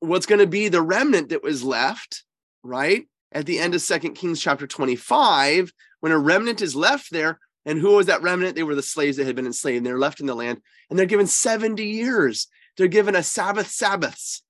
What's 0.00 0.26
going 0.26 0.40
to 0.40 0.46
be 0.46 0.68
the 0.68 0.82
remnant 0.82 1.30
that 1.30 1.42
was 1.42 1.64
left, 1.64 2.24
right? 2.62 3.06
At 3.32 3.46
the 3.46 3.58
end 3.58 3.74
of 3.74 3.80
Second 3.80 4.14
Kings 4.14 4.40
chapter 4.40 4.66
25, 4.66 5.72
when 6.00 6.12
a 6.12 6.18
remnant 6.18 6.62
is 6.62 6.76
left 6.76 7.10
there, 7.10 7.40
and 7.64 7.78
who 7.80 7.96
was 7.96 8.06
that 8.06 8.22
remnant? 8.22 8.54
They 8.54 8.62
were 8.62 8.74
the 8.74 8.82
slaves 8.82 9.16
that 9.16 9.26
had 9.26 9.34
been 9.34 9.46
enslaved. 9.46 9.84
They're 9.84 9.98
left 9.98 10.20
in 10.20 10.26
the 10.26 10.34
land, 10.36 10.60
and 10.88 10.98
they're 10.98 11.06
given 11.06 11.26
70 11.26 11.82
years. 11.82 12.48
They're 12.76 12.88
given 12.88 13.14
a 13.14 13.22
Sabbath 13.22 13.68
Sabbaths 13.68 14.42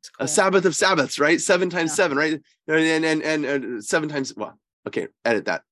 It's 0.00 0.10
a. 0.18 0.28
Sabbath 0.28 0.64
of 0.64 0.74
Sabbaths, 0.74 1.18
right? 1.18 1.40
Seven 1.40 1.70
times 1.70 1.90
Yeah. 1.90 1.94
seven, 1.94 2.18
right? 2.18 2.40
And 2.68 3.04
and 3.04 3.22
and, 3.22 3.44
and 3.44 3.84
seven 3.84 4.08
times. 4.08 4.34
Well, 4.36 4.58
okay, 4.86 5.08
edit 5.24 5.44
that. 5.46 5.62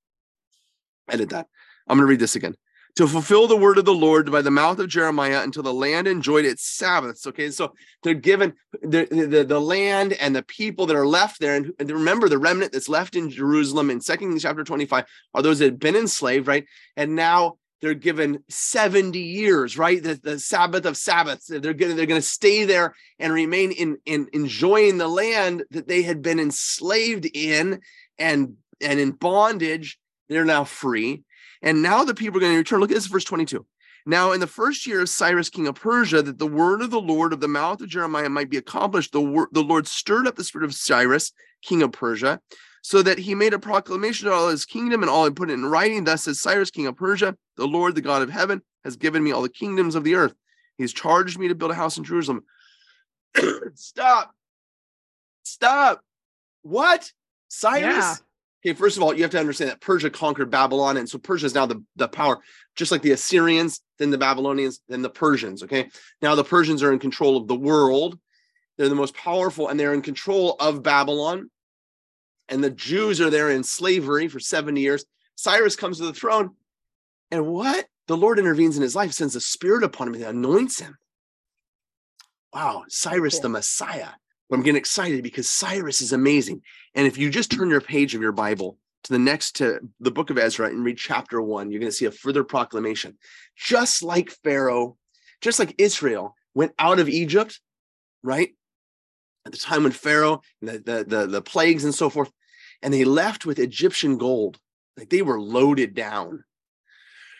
Edit 1.09 1.31
that. 1.31 1.47
I'm 1.87 1.97
going 1.99 2.07
to 2.07 2.11
read 2.11 2.21
this 2.21 2.37
again. 2.37 2.57
To 2.97 3.07
fulfill 3.07 3.47
the 3.47 3.57
word 3.59 3.77
of 3.77 3.85
the 3.85 3.93
Lord 3.95 4.33
by 4.33 4.41
the 4.41 4.51
mouth 4.51 4.79
of 4.79 4.89
Jeremiah 4.89 5.43
until 5.43 5.63
the 5.63 5.73
land 5.73 6.09
enjoyed 6.09 6.47
its 6.47 6.65
Sabbaths. 6.65 7.27
Okay, 7.27 7.51
so 7.51 7.75
they're 8.03 8.15
given 8.15 8.55
the, 8.83 9.05
the, 9.11 9.45
the 9.45 9.61
land 9.61 10.15
and 10.15 10.35
the 10.35 10.43
people 10.43 10.87
that 10.87 10.97
are 10.97 11.07
left 11.07 11.39
there. 11.39 11.55
And, 11.57 11.73
and 11.79 11.91
remember, 11.91 12.29
the 12.29 12.39
remnant 12.39 12.73
that's 12.73 12.89
left 12.89 13.15
in 13.15 13.29
Jerusalem 13.31 13.91
in 13.91 14.01
Second 14.01 14.31
Kings 14.31 14.43
chapter 14.43 14.65
25 14.65 15.05
are 15.35 15.43
those 15.43 15.59
that 15.59 15.67
had 15.67 15.79
been 15.79 15.95
enslaved, 15.95 16.49
right? 16.49 16.65
And 16.97 17.15
now 17.15 17.59
they're 17.83 17.95
given 17.95 18.43
70 18.49 19.19
years, 19.19 19.77
right? 19.77 20.03
The, 20.03 20.15
the 20.15 20.39
Sabbath 20.39 20.87
of 20.87 20.97
Sabbaths. 20.97 21.47
They're 21.47 21.75
going 21.75 21.97
they're 21.97 22.07
to 22.07 22.23
stay 22.23 22.65
there 22.65 22.95
and 23.19 23.33
remain 23.33 23.73
in, 23.73 23.99
in 24.07 24.29
enjoying 24.33 24.99
the 24.99 25.09
land 25.09 25.65
that 25.71 25.87
they 25.87 26.03
had 26.03 26.23
been 26.23 26.41
enslaved 26.41 27.29
in 27.35 27.81
and 28.19 28.57
and 28.81 29.01
in 29.01 29.13
bondage 29.13 29.99
they're 30.29 30.45
now 30.45 30.65
free 30.65 31.23
and 31.63 31.83
now 31.83 32.05
the 32.05 32.15
people 32.15 32.39
are 32.39 32.41
going 32.41 32.53
to 32.53 32.59
return 32.59 32.81
look 32.81 32.91
at 32.91 32.95
this 32.95 33.07
verse 33.07 33.25
22 33.25 33.65
now 34.05 34.33
in 34.33 34.41
the 34.41 34.47
first 34.47 34.87
year 34.87 35.03
of 35.03 35.09
cyrus 35.09 35.49
king 35.49 35.67
of 35.67 35.75
persia 35.75 36.23
that 36.23 36.39
the 36.39 36.47
word 36.47 36.83
of 36.83 36.91
the 36.91 37.01
lord 37.01 37.33
of 37.33 37.41
the 37.41 37.49
mouth 37.49 37.81
of 37.81 37.89
jeremiah 37.89 38.29
might 38.29 38.51
be 38.51 38.57
accomplished 38.57 39.13
the 39.13 39.21
word 39.21 39.49
the 39.53 39.63
lord 39.63 39.87
stirred 39.87 40.27
up 40.27 40.37
the 40.37 40.45
spirit 40.45 40.65
of 40.65 40.75
cyrus 40.75 41.33
king 41.63 41.83
of 41.83 41.93
persia 41.93 42.41
so 42.87 43.03
that 43.03 43.19
he 43.19 43.35
made 43.35 43.53
a 43.53 43.59
proclamation 43.59 44.29
to 44.29 44.33
all 44.33 44.49
his 44.49 44.65
kingdom 44.65 45.03
and 45.03 45.11
all 45.11 45.27
and 45.27 45.35
put 45.35 45.51
it 45.51 45.55
in 45.55 45.67
writing 45.67 46.05
thus 46.05 46.23
says 46.23 46.41
cyrus 46.41 46.71
king 46.71 46.87
of 46.87 46.97
persia 46.97 47.37
the 47.57 47.67
lord 47.67 47.97
the 47.97 48.01
god 48.01 48.23
of 48.23 48.31
heaven 48.31 48.63
has 48.85 48.97
given 48.97 49.25
me 49.25 49.33
all 49.33 49.43
the 49.43 49.49
kingdoms 49.49 49.97
of 49.97 50.05
the 50.05 50.15
earth. 50.15 50.33
He's 50.79 50.93
charged 50.93 51.37
me 51.37 51.49
to 51.49 51.57
build 51.57 51.73
a 51.73 51.75
house 51.75 51.99
in 51.99 52.05
jerusalem. 52.05 52.45
Stop. 53.75 54.31
Stop. 55.43 56.01
What? 56.63 57.11
Cyrus? 57.49 57.83
Yeah. 57.83 58.15
okay 58.65 58.79
first 58.79 58.97
of 58.97 59.03
all 59.03 59.13
you 59.13 59.23
have 59.23 59.33
to 59.33 59.41
understand 59.41 59.71
that 59.71 59.81
persia 59.81 60.09
conquered 60.09 60.51
babylon 60.53 60.97
and 60.97 61.09
so 61.09 61.19
persia 61.19 61.47
is 61.47 61.55
now 61.57 61.67
the, 61.67 61.83
the 61.97 62.07
power 62.07 62.39
just 62.77 62.93
like 62.93 63.03
the 63.03 63.11
assyrians 63.11 63.81
then 63.99 64.11
the 64.11 64.19
babylonians 64.19 64.81
then 64.89 65.03
the 65.03 65.11
persians 65.11 65.65
okay? 65.65 65.89
Now 66.23 66.37
the 66.37 66.45
persians 66.45 66.85
are 66.85 66.93
in 66.93 67.01
control 67.01 67.37
of 67.37 67.49
the 67.49 67.57
world. 67.57 68.17
They're 68.79 68.89
the 68.89 68.95
most 68.95 69.17
powerful 69.17 69.67
and 69.67 69.81
they're 69.81 69.95
in 69.95 70.03
control 70.03 70.55
of 70.61 70.85
babylon 70.85 71.51
and 72.49 72.63
the 72.63 72.71
jews 72.71 73.21
are 73.21 73.31
there 73.31 73.51
in 73.51 73.63
slavery 73.63 74.29
for 74.29 74.41
70 74.41 74.81
years. 74.81 75.05
Cyrus 75.35 75.77
comes 75.77 75.99
to 75.99 76.07
the 76.07 76.13
throne 76.13 76.51
and 77.31 77.47
what? 77.47 77.87
The 78.07 78.17
lord 78.17 78.39
intervenes 78.39 78.77
in 78.77 78.83
his 78.83 78.95
life 78.95 79.13
sends 79.13 79.37
a 79.37 79.41
spirit 79.41 79.85
upon 79.85 80.09
him 80.09 80.15
and 80.15 80.25
anoints 80.25 80.81
him. 80.81 80.97
Wow 82.53 82.85
cyrus 82.89 83.41
the 83.41 83.49
messiah. 83.49 84.09
I'm 84.53 84.63
getting 84.63 84.79
excited 84.79 85.23
because 85.23 85.51
cyrus 85.51 86.01
is 86.01 86.13
amazing. 86.13 86.63
And 86.95 87.07
if 87.07 87.19
you 87.19 87.31
just 87.31 87.51
turn 87.51 87.69
your 87.69 87.81
page 87.81 88.15
of 88.15 88.23
your 88.23 88.33
bible 88.33 88.79
to 89.05 89.13
the 89.13 89.19
next 89.19 89.57
to 89.57 89.81
the 90.01 90.11
book 90.11 90.31
of 90.31 90.39
ezra 90.39 90.69
and 90.69 90.85
read 90.85 90.99
chapter 90.99 91.43
one 91.43 91.71
you're 91.71 91.81
going 91.81 91.91
to 91.91 91.97
see 91.97 92.07
a 92.07 92.11
further 92.11 92.45
proclamation. 92.45 93.19
Just 93.57 94.03
like 94.03 94.31
pharaoh 94.45 94.97
just 95.41 95.59
like 95.59 95.75
israel 95.79 96.35
went 96.55 96.73
out 96.79 96.99
of 96.99 97.09
egypt 97.09 97.61
right 98.23 98.55
at 99.47 99.53
the 99.53 99.59
time 99.59 99.85
when 99.85 99.93
pharaoh 99.93 100.41
the 100.61 100.73
the 100.73 101.05
the, 101.07 101.27
the 101.27 101.43
plagues 101.43 101.85
and 101.85 101.95
so 101.95 102.11
forth 102.11 102.31
and 102.83 102.93
they 102.93 103.05
left 103.05 103.47
with 103.47 103.59
egyptian 103.59 104.19
gold 104.19 104.59
like 104.97 105.09
they 105.09 105.23
were 105.23 105.41
loaded 105.41 105.95
down 105.95 106.45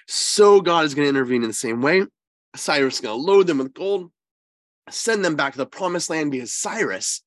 so 0.07 0.61
god 0.61 0.85
is 0.85 0.95
going 0.95 1.05
to 1.05 1.11
intervene 1.11 1.43
in 1.43 1.49
the 1.49 1.55
same 1.55 1.83
way 1.83 2.05
cyrus 2.55 2.95
is 2.95 3.01
going 3.01 3.19
to 3.19 3.23
load 3.23 3.47
them 3.47 3.59
with 3.59 3.75
gold 3.75 4.11
send 4.91 5.25
them 5.25 5.37
back 5.37 5.53
to 5.53 5.59
the 5.59 5.67
promised 5.67 6.11
land 6.11 6.31
because 6.31 6.53
Cyrus 6.53 7.23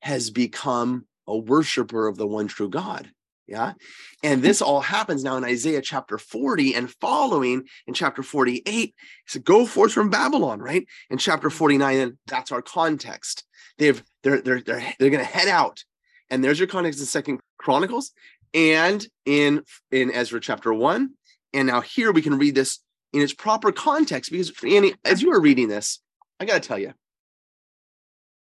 has 0.00 0.30
become 0.30 1.06
a 1.26 1.36
worshiper 1.36 2.06
of 2.06 2.16
the 2.16 2.26
one 2.26 2.48
true 2.48 2.68
God. 2.68 3.10
Yeah. 3.46 3.74
And 4.22 4.42
this 4.42 4.62
all 4.62 4.80
happens 4.80 5.22
now 5.22 5.36
in 5.36 5.44
Isaiah 5.44 5.82
chapter 5.82 6.16
40 6.16 6.74
and 6.74 6.90
following 6.90 7.64
in 7.86 7.92
chapter 7.92 8.22
48. 8.22 8.94
So 9.26 9.40
go 9.40 9.66
forth 9.66 9.92
from 9.92 10.08
Babylon, 10.08 10.60
right? 10.60 10.86
In 11.10 11.18
chapter 11.18 11.50
49, 11.50 11.98
and 11.98 12.18
that's 12.26 12.52
our 12.52 12.62
context. 12.62 13.44
They've 13.78 14.02
they're 14.22 14.40
they're 14.40 14.60
they're 14.60 14.94
they're 14.98 15.10
gonna 15.10 15.24
head 15.24 15.48
out. 15.48 15.84
And 16.30 16.42
there's 16.42 16.58
your 16.58 16.68
context 16.68 17.00
in 17.00 17.06
Second 17.06 17.40
Chronicles 17.58 18.12
and 18.52 19.06
in 19.26 19.62
in 19.90 20.10
Ezra 20.12 20.40
chapter 20.40 20.72
one. 20.72 21.10
And 21.52 21.66
now 21.68 21.80
here 21.80 22.12
we 22.12 22.22
can 22.22 22.38
read 22.38 22.54
this 22.54 22.80
in 23.12 23.20
its 23.22 23.32
proper 23.34 23.70
context 23.72 24.30
because 24.30 24.52
Annie, 24.64 24.94
as 25.04 25.22
you 25.22 25.30
were 25.30 25.40
reading 25.40 25.68
this, 25.68 26.00
I 26.40 26.44
gotta 26.44 26.60
tell 26.60 26.78
you, 26.78 26.94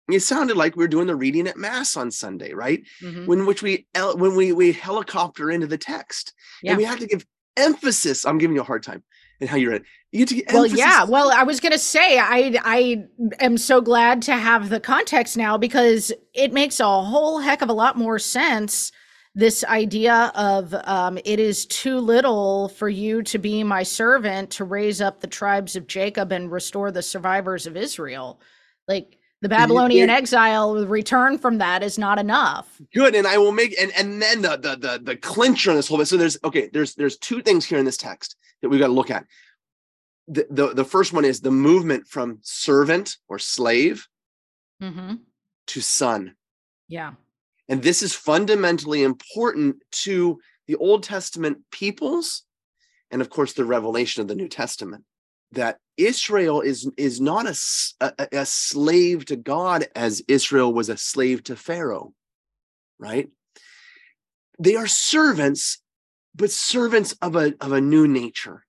it 0.10 0.20
sounded 0.22 0.58
like 0.58 0.76
we 0.76 0.84
were 0.84 0.88
doing 0.90 1.08
the 1.08 1.16
reading 1.16 1.48
at 1.48 1.58
mass 1.58 1.96
on 1.96 2.12
Sunday, 2.12 2.54
right? 2.54 2.84
Mhm. 3.02 3.26
When 3.28 3.46
which 3.46 3.62
we 3.64 3.88
when 4.16 4.36
we 4.36 4.52
we 4.52 4.72
helicopter 4.72 5.50
into 5.50 5.68
the 5.68 5.78
text, 5.78 6.34
Yeah. 6.62 6.72
and 6.72 6.78
we 6.78 6.84
have 6.84 7.00
to 7.00 7.08
give 7.08 7.26
emphasis. 7.58 8.26
I'm 8.26 8.38
giving 8.38 8.56
you 8.56 8.62
a 8.62 8.66
hard 8.66 8.84
time 8.84 9.04
and 9.42 9.50
how 9.50 9.58
you 9.58 9.72
read. 9.72 9.82
it. 9.82 9.88
You 10.12 10.20
get 10.20 10.30
to 10.30 10.36
give 10.36 10.46
Well, 10.54 10.68
yeah. 10.68 11.04
Well, 11.04 11.32
I 11.32 11.44
was 11.44 11.60
going 11.60 11.72
to 11.72 11.80
say 11.80 12.20
I 12.20 12.58
I 12.64 13.04
am 13.40 13.58
so 13.58 13.82
glad 13.82 14.22
to 14.24 14.34
have 14.34 14.70
the 14.70 14.80
context 14.80 15.36
now 15.36 15.58
because 15.58 16.14
it 16.34 16.54
makes 16.54 16.80
a 16.80 17.02
whole 17.02 17.40
heck 17.40 17.62
of 17.62 17.70
a 17.70 17.74
lot 17.74 17.98
more 17.98 18.20
sense 18.20 18.92
this 19.34 19.64
idea 19.64 20.32
of 20.36 20.76
um, 20.84 21.18
it 21.24 21.40
is 21.40 21.66
too 21.66 22.00
little 22.00 22.68
for 22.70 22.90
you 22.90 23.24
to 23.24 23.38
be 23.38 23.64
my 23.64 23.82
servant 23.82 24.50
to 24.52 24.66
raise 24.66 25.00
up 25.00 25.22
the 25.22 25.28
tribes 25.28 25.78
of 25.78 25.88
Jacob 25.88 26.34
and 26.34 26.52
restore 26.52 26.92
the 26.92 27.02
survivors 27.02 27.66
of 27.66 27.78
Israel. 27.78 28.42
Like 28.90 29.18
the 29.42 29.48
Babylonian 29.48 30.10
yeah. 30.10 30.16
exile, 30.16 30.74
the 30.74 30.88
return 30.88 31.38
from 31.38 31.60
that 31.60 31.82
is 31.82 31.98
not 31.98 32.20
enough. 32.20 32.80
good 32.94 33.16
and 33.16 33.26
i 33.26 33.38
will 33.38 33.52
make 33.52 33.74
and 33.82 33.92
and 33.98 34.22
then 34.22 34.42
the 34.42 34.58
the 34.58 34.76
the, 34.76 35.00
the 35.02 35.16
clincher 35.16 35.72
on 35.72 35.78
this 35.78 35.88
whole 35.88 35.98
bit 35.98 36.08
so 36.08 36.18
there's 36.18 36.38
okay 36.44 36.70
there's 36.74 36.94
there's 36.96 37.18
two 37.18 37.42
things 37.42 37.66
here 37.66 37.80
in 37.80 37.86
this 37.86 37.98
text 37.98 38.36
that 38.62 38.70
we've 38.70 38.80
got 38.80 38.88
to 38.88 38.94
look 38.94 39.12
at. 39.12 39.26
The, 40.28 40.48
the 40.50 40.74
the 40.74 40.86
first 40.86 41.14
one 41.14 41.26
is 41.26 41.42
the 41.42 41.52
movement 41.52 42.08
from 42.08 42.40
servant 42.42 43.18
or 43.28 43.40
slave 43.40 44.08
hmm 44.80 45.16
to 45.68 45.82
son. 45.82 46.36
Yeah. 46.88 47.14
and 47.70 47.82
this 47.82 48.04
is 48.04 48.14
fundamentally 48.14 49.04
important 49.04 49.78
to 50.04 50.40
the 50.68 50.76
old 50.76 51.04
testament 51.04 51.60
peoples 51.72 52.44
and 53.12 53.22
of 53.22 53.30
course 53.30 53.54
the 53.54 53.64
revelation 53.64 54.22
of 54.22 54.28
the 54.28 54.36
new 54.36 54.48
testament 54.50 55.04
that 55.54 55.78
israel 55.98 56.62
is 56.62 56.90
is 56.98 57.22
not 57.22 57.46
a 57.48 57.56
a 58.42 58.46
slave 58.46 59.26
to 59.26 59.36
god 59.36 59.88
as 59.96 60.22
israel 60.28 60.74
was 60.74 60.90
a 60.90 60.98
slave 60.98 61.44
to 61.44 61.56
pharaoh 61.56 62.14
right? 63.02 63.30
They 64.60 64.76
are 64.76 64.88
servants 64.88 65.81
but 66.36 66.52
servants 66.52 67.14
of 67.22 67.36
a 67.36 67.54
of 67.62 67.72
a 67.72 67.82
new 67.82 68.08
nature. 68.08 68.66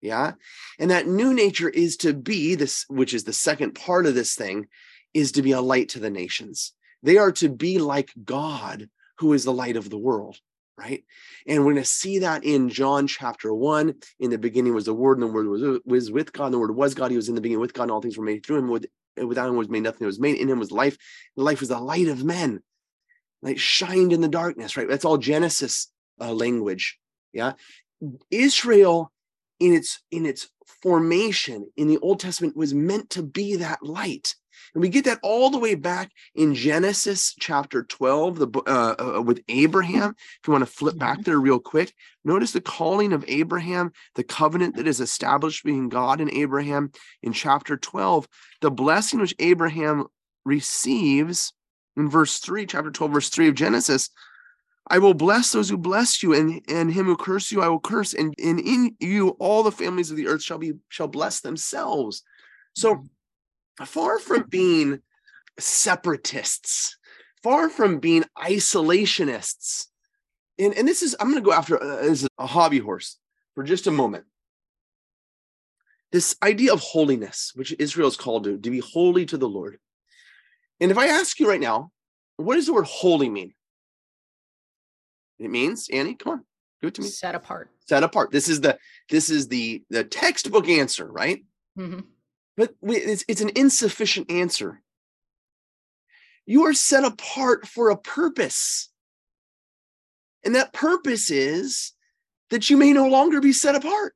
Yeah? 0.00 0.32
And 0.78 0.90
that 0.90 1.06
new 1.06 1.32
nature 1.32 1.68
is 1.68 1.96
to 1.98 2.12
be 2.12 2.54
this 2.54 2.84
which 2.88 3.14
is 3.14 3.24
the 3.24 3.32
second 3.32 3.74
part 3.74 4.06
of 4.06 4.14
this 4.14 4.34
thing 4.34 4.68
is 5.14 5.32
to 5.32 5.42
be 5.42 5.52
a 5.52 5.60
light 5.60 5.90
to 5.90 6.00
the 6.00 6.10
nations. 6.10 6.72
They 7.02 7.16
are 7.16 7.32
to 7.32 7.48
be 7.48 7.78
like 7.78 8.10
god 8.24 8.88
who 9.18 9.32
is 9.32 9.44
the 9.44 9.52
light 9.52 9.76
of 9.76 9.90
the 9.90 9.98
world 9.98 10.38
right? 10.78 11.04
And 11.46 11.64
we're 11.64 11.72
going 11.72 11.82
to 11.82 11.88
see 11.88 12.18
that 12.18 12.44
in 12.44 12.68
john 12.68 13.06
chapter 13.06 13.54
1 13.54 13.94
in 14.20 14.30
the 14.30 14.38
beginning 14.38 14.74
was 14.74 14.84
the 14.84 14.94
word 14.94 15.18
and 15.18 15.28
the 15.28 15.32
word 15.32 15.46
was, 15.46 15.80
was 15.86 16.10
with 16.10 16.32
god 16.32 16.46
and 16.46 16.54
the 16.54 16.58
word 16.58 16.76
was 16.76 16.94
god. 16.94 17.10
He 17.10 17.16
was 17.16 17.28
in 17.28 17.34
the 17.34 17.40
beginning 17.40 17.60
with 17.60 17.72
god 17.72 17.84
and 17.84 17.92
all 17.92 18.02
things 18.02 18.18
were 18.18 18.24
made 18.24 18.44
through 18.44 18.58
him. 18.58 18.68
With 18.68 18.86
without 19.16 19.48
him 19.48 19.56
was 19.56 19.70
made 19.70 19.84
nothing 19.84 20.06
was 20.06 20.20
made. 20.20 20.36
In 20.36 20.48
him 20.48 20.58
was 20.58 20.70
life. 20.70 20.98
Life 21.36 21.60
was 21.60 21.70
the 21.70 21.80
light 21.80 22.08
of 22.08 22.24
men 22.24 22.62
light 23.42 23.60
shined 23.60 24.12
in 24.12 24.20
the 24.20 24.28
darkness 24.28 24.76
right? 24.76 24.88
That's 24.88 25.04
all 25.04 25.18
genesis 25.18 25.88
uh, 26.20 26.32
language 26.32 26.98
yeah? 27.36 27.52
Israel 28.30 29.12
in 29.60 29.72
its 29.72 30.00
in 30.10 30.26
its 30.26 30.48
formation 30.82 31.70
in 31.76 31.86
the 31.86 31.98
old 31.98 32.18
testament 32.18 32.56
was 32.56 32.74
meant 32.74 33.10
to 33.10 33.22
be 33.22 33.56
that 33.56 33.82
light. 33.82 34.34
And 34.74 34.82
we 34.82 34.88
get 34.88 35.04
that 35.04 35.20
all 35.22 35.50
the 35.50 35.58
way 35.58 35.74
back 35.74 36.10
in 36.34 36.54
genesis 36.54 37.34
chapter 37.38 37.84
12 37.84 38.38
the 38.38 38.62
uh, 38.66 39.16
uh, 39.18 39.22
with 39.22 39.42
abraham. 39.48 40.14
If 40.18 40.46
you 40.46 40.52
want 40.52 40.62
to 40.62 40.70
flip 40.70 40.98
back 40.98 41.22
there 41.22 41.38
real 41.38 41.60
quick 41.60 41.94
notice 42.24 42.52
the 42.52 42.60
calling 42.60 43.12
of 43.12 43.24
abraham 43.28 43.92
the 44.14 44.24
covenant 44.24 44.76
that 44.76 44.86
is 44.86 45.00
established 45.00 45.64
between 45.64 45.88
god 45.88 46.20
and 46.20 46.30
abraham. 46.32 46.90
In 47.22 47.32
chapter 47.32 47.76
12 47.76 48.26
the 48.60 48.70
blessing 48.70 49.20
which 49.20 49.34
abraham 49.38 50.06
receives 50.44 51.52
in 51.96 52.10
verse 52.10 52.38
3 52.38 52.66
chapter 52.66 52.90
12 52.90 53.12
verse 53.12 53.28
3 53.28 53.48
of 53.48 53.54
genesis 53.54 54.10
I 54.88 54.98
will 54.98 55.14
bless 55.14 55.50
those 55.50 55.68
who 55.68 55.76
bless 55.76 56.22
you, 56.22 56.32
and, 56.34 56.62
and 56.68 56.92
him 56.92 57.06
who 57.06 57.16
curse 57.16 57.50
you, 57.50 57.60
I 57.60 57.68
will 57.68 57.80
curse, 57.80 58.14
and, 58.14 58.34
and 58.42 58.60
in 58.60 58.96
you 59.00 59.30
all 59.40 59.62
the 59.62 59.72
families 59.72 60.10
of 60.10 60.16
the 60.16 60.28
earth 60.28 60.42
shall 60.42 60.58
be 60.58 60.74
shall 60.88 61.08
bless 61.08 61.40
themselves. 61.40 62.22
So 62.74 63.04
far 63.84 64.18
from 64.18 64.44
being 64.48 65.00
separatists, 65.58 66.98
far 67.42 67.68
from 67.68 67.98
being 67.98 68.24
isolationists, 68.38 69.86
and, 70.58 70.74
and 70.74 70.86
this 70.86 71.02
is 71.02 71.16
I'm 71.18 71.30
going 71.30 71.42
to 71.42 71.48
go 71.48 71.52
after 71.52 71.82
uh, 71.82 71.98
as 71.98 72.26
a 72.38 72.46
hobby 72.46 72.78
horse 72.78 73.18
for 73.54 73.64
just 73.64 73.88
a 73.88 73.92
moment. 73.92 74.24
This 76.12 76.36
idea 76.42 76.72
of 76.72 76.80
holiness, 76.80 77.52
which 77.56 77.74
Israel 77.80 78.08
is 78.08 78.16
called 78.16 78.44
to, 78.44 78.56
to 78.58 78.70
be 78.70 78.78
holy 78.78 79.26
to 79.26 79.36
the 79.36 79.48
Lord. 79.48 79.78
And 80.80 80.92
if 80.92 80.98
I 80.98 81.08
ask 81.08 81.40
you 81.40 81.48
right 81.48 81.60
now, 81.60 81.90
what 82.36 82.54
does 82.54 82.66
the 82.66 82.72
word 82.72 82.86
holy 82.86 83.28
mean? 83.28 83.54
It 85.38 85.50
means, 85.50 85.88
Annie, 85.92 86.14
come 86.14 86.32
on, 86.32 86.44
give 86.80 86.88
it 86.88 86.94
to 86.94 87.02
me. 87.02 87.08
Set 87.08 87.34
apart. 87.34 87.70
Set 87.86 88.02
apart. 88.02 88.30
This 88.30 88.48
is 88.48 88.60
the 88.60 88.78
this 89.10 89.30
is 89.30 89.48
the 89.48 89.82
the 89.90 90.04
textbook 90.04 90.68
answer, 90.68 91.06
right? 91.06 91.44
hmm 91.76 92.00
But 92.56 92.74
we, 92.80 92.96
it's 92.96 93.24
it's 93.28 93.40
an 93.42 93.50
insufficient 93.54 94.30
answer. 94.30 94.82
You 96.46 96.64
are 96.66 96.74
set 96.74 97.04
apart 97.04 97.66
for 97.66 97.90
a 97.90 97.96
purpose. 97.96 98.88
And 100.44 100.54
that 100.54 100.72
purpose 100.72 101.30
is 101.30 101.92
that 102.50 102.70
you 102.70 102.76
may 102.76 102.92
no 102.92 103.08
longer 103.08 103.40
be 103.40 103.52
set 103.52 103.74
apart, 103.74 104.14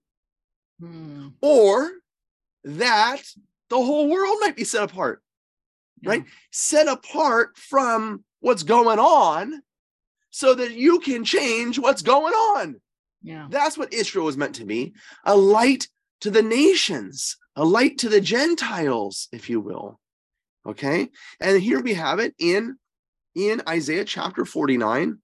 Mm. 0.81 1.35
or 1.43 1.91
that 2.65 3.21
the 3.69 3.77
whole 3.77 4.09
world 4.09 4.39
might 4.41 4.57
be 4.57 4.65
set 4.65 4.83
apart, 4.83 5.23
right? 6.05 6.25
Set 6.53 6.89
apart 6.89 7.59
from 7.59 8.25
what's 8.41 8.63
going 8.63 8.99
on 8.99 9.61
so 10.31 10.55
that 10.55 10.73
you 10.73 11.01
can 11.01 11.25
change 11.25 11.79
what's 11.79 12.03
going 12.03 12.33
on. 12.33 12.81
Yeah. 13.23 13.49
That's 13.51 13.77
what 13.77 13.93
Israel 13.93 14.27
was 14.27 14.37
meant 14.37 14.55
to 14.57 14.65
be 14.65 14.95
a 15.25 15.37
light 15.37 15.89
to 16.23 16.31
the 16.31 16.43
nations, 16.43 17.37
a 17.57 17.65
light 17.65 17.99
to 17.99 18.09
the 18.09 18.21
Gentiles, 18.21 19.29
if 19.33 19.51
you 19.51 19.61
will. 19.61 20.01
Okay. 20.67 21.09
And 21.41 21.61
here 21.61 21.81
we 21.81 21.95
have 21.95 22.19
it 22.19 22.35
in 22.39 22.77
in 23.35 23.63
Isaiah 23.69 24.05
chapter 24.05 24.45
49. 24.45 25.19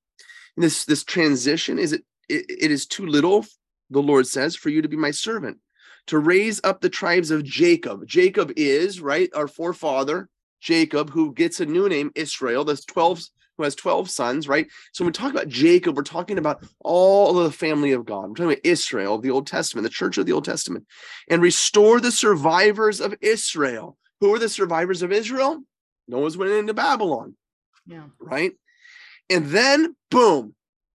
This 0.56 0.84
this 0.84 1.04
transition 1.04 1.78
is 1.78 1.92
it, 1.92 2.04
it 2.28 2.46
it 2.48 2.70
is 2.70 2.86
too 2.86 3.06
little, 3.06 3.46
the 3.90 4.02
Lord 4.02 4.26
says, 4.26 4.56
for 4.56 4.70
you 4.70 4.82
to 4.82 4.88
be 4.88 4.96
my 4.96 5.10
servant, 5.10 5.58
to 6.06 6.18
raise 6.18 6.60
up 6.64 6.80
the 6.80 6.88
tribes 6.88 7.30
of 7.30 7.44
Jacob. 7.44 8.06
Jacob 8.06 8.52
is, 8.56 9.00
right, 9.00 9.28
our 9.34 9.48
forefather, 9.48 10.28
Jacob, 10.60 11.10
who 11.10 11.34
gets 11.34 11.60
a 11.60 11.66
new 11.66 11.88
name, 11.88 12.10
Israel. 12.14 12.64
That's 12.64 12.84
12 12.86 13.22
who 13.56 13.64
has 13.64 13.74
12 13.74 14.10
sons, 14.10 14.48
right? 14.48 14.66
So 14.92 15.04
when 15.04 15.08
we 15.08 15.12
talk 15.12 15.32
about 15.32 15.48
Jacob, 15.48 15.96
we're 15.96 16.02
talking 16.02 16.38
about 16.38 16.64
all 16.80 17.38
of 17.38 17.44
the 17.44 17.56
family 17.56 17.92
of 17.92 18.04
God. 18.04 18.28
We're 18.28 18.34
talking 18.34 18.52
about 18.52 18.58
Israel 18.64 19.14
of 19.14 19.22
the 19.22 19.30
Old 19.30 19.46
Testament, 19.46 19.84
the 19.84 19.90
church 19.90 20.18
of 20.18 20.26
the 20.26 20.32
Old 20.32 20.44
Testament, 20.44 20.86
and 21.28 21.42
restore 21.42 22.00
the 22.00 22.12
survivors 22.12 23.00
of 23.00 23.14
Israel. 23.20 23.96
Who 24.20 24.34
are 24.34 24.38
the 24.38 24.48
survivors 24.48 25.02
of 25.02 25.12
Israel? 25.12 25.62
Noah's 26.08 26.36
went 26.36 26.52
into 26.52 26.74
Babylon, 26.74 27.36
Yeah. 27.86 28.04
right? 28.20 28.52
And 29.28 29.46
then, 29.46 29.96
boom, 30.10 30.54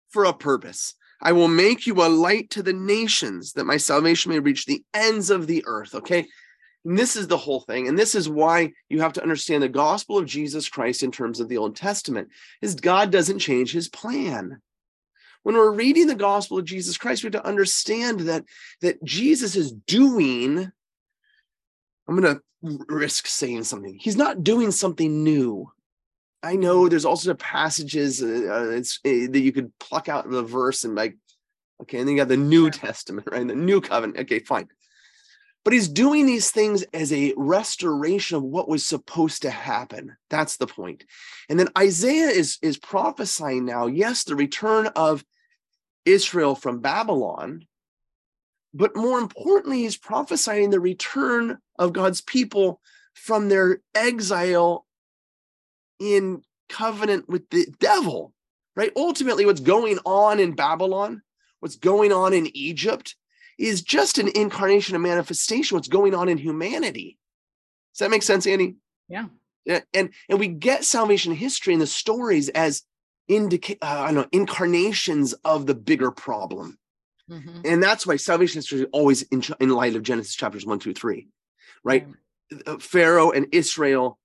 for 0.10 0.26
a 0.26 0.34
purpose. 0.34 0.96
I 1.22 1.34
will 1.34 1.48
make 1.50 1.86
you 1.86 1.96
a 1.96 2.08
light 2.08 2.50
to 2.52 2.64
the 2.64 2.74
nations 2.74 3.54
that 3.54 3.66
my 3.66 3.78
salvation 3.78 4.32
may 4.32 4.40
reach 4.40 4.66
the 4.66 4.84
ends 4.94 5.30
of 5.30 5.48
the 5.48 5.64
earth. 5.66 5.94
Okay. 5.94 6.28
And 6.86 6.98
this 6.98 7.16
is 7.16 7.28
the 7.28 7.38
whole 7.38 7.62
thing. 7.62 7.88
And 7.88 7.98
this 7.98 8.16
is 8.16 8.30
why 8.30 8.72
you 8.90 9.02
have 9.02 9.14
to 9.14 9.22
understand 9.22 9.64
the 9.64 9.70
gospel 9.70 10.18
of 10.18 10.26
Jesus 10.26 10.70
Christ 10.70 11.04
in 11.04 11.12
terms 11.12 11.40
of 11.40 11.50
the 11.50 11.58
Old 11.58 11.76
Testament 11.76 12.30
is 12.62 12.76
God 12.76 13.12
doesn't 13.12 13.40
change 13.40 13.72
his 13.72 13.90
plan. 13.90 14.62
When 15.44 15.56
we're 15.56 15.72
reading 15.72 16.08
the 16.08 16.16
gospel 16.16 16.58
of 16.58 16.66
Jesus 16.66 16.98
Christ, 16.98 17.24
we 17.24 17.28
have 17.28 17.42
to 17.42 17.48
understand 17.48 18.22
that, 18.22 18.44
that 18.82 19.04
Jesus 19.04 19.56
is 19.56 19.72
doing, 19.72 20.72
I'm 22.08 22.20
going 22.20 22.36
to 22.36 22.42
risk 22.88 23.28
saying 23.28 23.64
something. 23.64 23.98
He's 24.00 24.18
not 24.18 24.44
doing 24.44 24.72
something 24.72 25.24
new. 25.24 25.72
I 26.42 26.56
know 26.56 26.88
there's 26.88 27.06
also 27.06 27.34
passages 27.34 28.22
uh, 28.24 28.26
uh, 28.26 28.70
it's, 28.70 29.00
uh, 29.06 29.28
that 29.32 29.42
you 29.42 29.52
could 29.52 29.78
pluck 29.80 30.08
out 30.08 30.26
of 30.26 30.32
the 30.32 30.44
verse 30.44 30.84
and 30.86 30.96
like, 30.96 31.18
okay, 31.82 32.00
and 32.00 32.08
then 32.08 32.16
you 32.16 32.22
got 32.22 32.30
the 32.30 32.38
New 32.38 32.70
Testament, 32.70 33.28
right? 33.32 33.46
The 33.46 33.56
New 33.56 33.82
Covenant. 33.82 34.20
Okay, 34.20 34.40
fine. 34.40 34.68
But 35.66 35.74
he's 35.74 35.90
doing 35.90 36.26
these 36.26 36.52
things 36.52 36.84
as 36.94 37.12
a 37.12 37.34
restoration 37.36 38.38
of 38.38 38.44
what 38.44 38.70
was 38.70 38.86
supposed 38.86 39.42
to 39.42 39.52
happen. 39.52 40.16
That's 40.30 40.58
the 40.58 40.68
point. 40.68 41.04
And 41.50 41.60
then 41.60 41.68
Isaiah 41.78 42.30
is, 42.30 42.58
is 42.62 42.78
prophesying 42.78 43.66
now, 43.66 43.88
yes, 43.88 44.24
the 44.24 44.36
return 44.36 44.88
of 44.96 45.24
Israel 46.06 46.56
from 46.56 46.80
Babylon, 46.80 47.66
but 48.74 48.96
more 48.96 49.20
importantly, 49.20 49.82
he's 49.82 49.98
prophesying 49.98 50.70
the 50.70 50.80
return 50.80 51.58
of 51.78 51.94
God's 51.94 52.22
people 52.22 52.80
from 53.14 53.50
their 53.50 53.82
exile 53.96 54.86
in 56.00 56.42
covenant 56.70 57.28
with 57.28 57.50
the 57.50 57.68
devil, 57.80 58.34
right? 58.76 58.92
Ultimately, 58.96 59.46
what's 59.46 59.60
going 59.60 60.00
on 60.06 60.40
in 60.40 60.54
Babylon, 60.54 61.22
what's 61.60 61.76
going 61.76 62.12
on 62.12 62.34
in 62.34 62.56
Egypt, 62.56 63.16
is 63.60 63.82
just 63.82 64.18
an 64.18 64.30
incarnation, 64.36 64.96
a 64.96 65.00
manifestation, 65.00 65.76
what's 65.76 65.88
going 65.88 66.16
on 66.16 66.30
in 66.30 66.38
humanity. 66.38 67.18
Does 67.94 68.00
that 68.00 68.12
make 68.12 68.24
sense, 68.24 68.48
Annie? 68.48 68.76
Yeah. 69.08 69.26
Yeah, 69.66 69.82
and 69.94 70.10
and 70.30 70.40
we 70.40 70.48
get 70.48 70.86
salvation 70.86 71.34
history 71.36 71.74
and 71.74 71.82
the 71.82 71.86
stories 71.88 72.50
as 72.50 72.84
indicate 73.28 73.78
uh, 73.84 74.06
I 74.08 74.12
know 74.12 74.26
incarnations 74.32 75.34
of 75.46 75.68
the 75.68 75.76
bigger 75.76 76.10
problem, 76.12 76.80
Mhm. 77.30 77.62
and 77.66 77.84
that's 77.84 78.08
why 78.08 78.16
salvation 78.16 78.58
history 78.60 78.80
is 78.80 78.88
always 78.92 79.22
in, 79.24 79.44
in 79.60 79.70
light 79.70 79.96
of 79.96 80.02
Genesis 80.02 80.34
chapters 80.36 80.66
one 80.66 80.80
through 80.80 80.94
three, 80.96 81.28
right? 81.84 82.08
uh, 82.66 82.78
Pharaoh 82.80 83.30
and 83.32 83.48
Israel, 83.52 84.18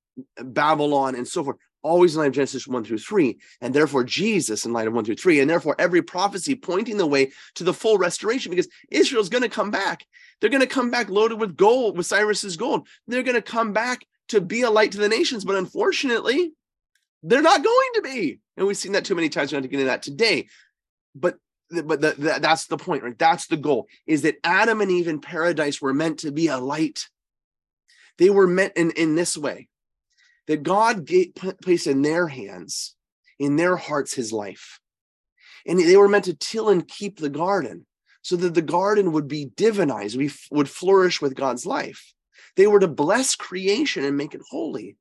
Babylon, 0.42 1.14
and 1.14 1.28
so 1.28 1.44
forth, 1.44 1.56
always 1.84 2.14
in 2.14 2.20
light 2.20 2.28
of 2.28 2.32
Genesis 2.32 2.66
1 2.66 2.84
through 2.84 2.98
3, 2.98 3.38
and 3.60 3.72
therefore 3.72 4.02
Jesus 4.02 4.64
in 4.64 4.72
light 4.72 4.88
of 4.88 4.94
1 4.94 5.04
through 5.04 5.16
3, 5.16 5.40
and 5.40 5.48
therefore 5.48 5.76
every 5.78 6.02
prophecy 6.02 6.56
pointing 6.56 6.96
the 6.96 7.06
way 7.06 7.30
to 7.54 7.64
the 7.64 7.74
full 7.74 7.98
restoration 7.98 8.50
because 8.50 8.68
Israel's 8.90 9.28
going 9.28 9.42
to 9.42 9.48
come 9.48 9.70
back. 9.70 10.04
They're 10.40 10.50
going 10.50 10.60
to 10.60 10.66
come 10.66 10.90
back 10.90 11.08
loaded 11.08 11.38
with 11.38 11.56
gold, 11.56 11.96
with 11.96 12.06
Cyrus's 12.06 12.56
gold. 12.56 12.88
They're 13.06 13.22
going 13.22 13.36
to 13.36 13.42
come 13.42 13.72
back 13.72 14.04
to 14.28 14.40
be 14.40 14.62
a 14.62 14.70
light 14.70 14.92
to 14.92 14.98
the 14.98 15.08
nations, 15.08 15.44
but 15.44 15.56
unfortunately, 15.56 16.52
they're 17.22 17.42
not 17.42 17.62
going 17.62 17.90
to 17.94 18.02
be. 18.02 18.40
And 18.56 18.66
we've 18.66 18.76
seen 18.76 18.92
that 18.92 19.04
too 19.04 19.14
many 19.14 19.28
times. 19.28 19.52
We're 19.52 19.58
not 19.58 19.62
to 19.62 19.68
get 19.68 19.80
into 19.80 19.90
that 19.90 20.02
today. 20.02 20.48
But 21.14 21.38
but 21.70 22.00
the, 22.00 22.12
the, 22.12 22.38
that's 22.40 22.66
the 22.66 22.76
point, 22.76 23.02
right? 23.02 23.18
That's 23.18 23.46
the 23.46 23.56
goal 23.56 23.88
is 24.06 24.22
that 24.22 24.36
Adam 24.44 24.80
and 24.80 24.90
Eve 24.90 25.08
in 25.08 25.20
paradise 25.20 25.80
were 25.80 25.94
meant 25.94 26.20
to 26.20 26.30
be 26.30 26.48
a 26.48 26.58
light 26.58 27.08
they 28.18 28.30
were 28.30 28.46
meant 28.46 28.74
in, 28.76 28.90
in 28.92 29.14
this 29.14 29.36
way 29.36 29.68
that 30.46 30.62
God 30.62 31.04
gave, 31.04 31.34
placed 31.34 31.86
in 31.86 32.02
their 32.02 32.28
hands, 32.28 32.94
in 33.38 33.56
their 33.56 33.76
hearts, 33.76 34.14
his 34.14 34.32
life. 34.32 34.80
And 35.66 35.78
they 35.78 35.96
were 35.96 36.08
meant 36.08 36.26
to 36.26 36.34
till 36.34 36.68
and 36.68 36.86
keep 36.86 37.18
the 37.18 37.30
garden 37.30 37.86
so 38.22 38.36
that 38.36 38.54
the 38.54 38.62
garden 38.62 39.12
would 39.12 39.28
be 39.28 39.50
divinized, 39.54 40.16
we 40.16 40.30
would 40.50 40.68
flourish 40.68 41.20
with 41.20 41.34
God's 41.34 41.66
life. 41.66 42.14
They 42.56 42.66
were 42.66 42.80
to 42.80 42.88
bless 42.88 43.34
creation 43.34 44.04
and 44.04 44.16
make 44.16 44.34
it 44.34 44.40
holy. 44.50 44.96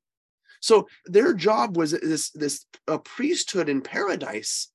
So 0.60 0.88
their 1.06 1.34
job 1.34 1.76
was 1.76 1.92
this, 1.92 2.30
this 2.30 2.66
a 2.86 2.98
priesthood 2.98 3.68
in 3.68 3.82
paradise 3.82 4.70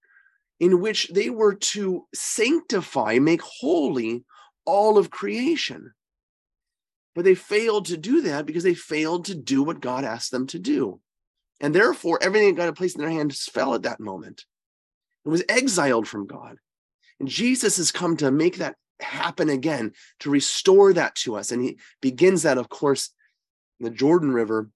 in 0.59 0.81
which 0.81 1.07
they 1.13 1.29
were 1.29 1.55
to 1.55 2.07
sanctify, 2.13 3.19
make 3.19 3.41
holy 3.41 4.23
all 4.65 4.97
of 4.97 5.09
creation. 5.09 5.93
But 7.19 7.25
they 7.25 7.35
failed 7.35 7.87
to 7.87 7.97
do 7.97 8.21
that 8.21 8.45
because 8.45 8.63
they 8.63 8.73
failed 8.73 9.25
to 9.25 9.35
do 9.35 9.61
what 9.61 9.81
God 9.81 10.05
asked 10.05 10.31
them 10.31 10.47
to 10.47 10.57
do. 10.57 11.01
And 11.59 11.75
therefore, 11.75 12.17
everything 12.21 12.47
that 12.47 12.55
God 12.55 12.65
had 12.67 12.77
placed 12.77 12.95
in 12.95 13.01
their 13.01 13.11
hands 13.11 13.43
fell 13.43 13.73
at 13.73 13.83
that 13.83 13.99
moment. 13.99 14.45
It 15.25 15.27
was 15.27 15.43
exiled 15.49 16.07
from 16.07 16.27
God. 16.27 16.59
And 17.19 17.27
Jesus 17.27 17.75
has 17.75 17.91
come 17.91 18.15
to 18.15 18.31
make 18.31 18.59
that 18.59 18.77
happen 19.01 19.49
again, 19.49 19.91
to 20.21 20.29
restore 20.29 20.93
that 20.93 21.15
to 21.15 21.35
us. 21.35 21.51
And 21.51 21.61
he 21.61 21.77
begins 22.01 22.43
that, 22.43 22.57
of 22.57 22.69
course, 22.69 23.09
in 23.81 23.83
the 23.83 23.91
Jordan 23.91 24.31
River. 24.31 24.69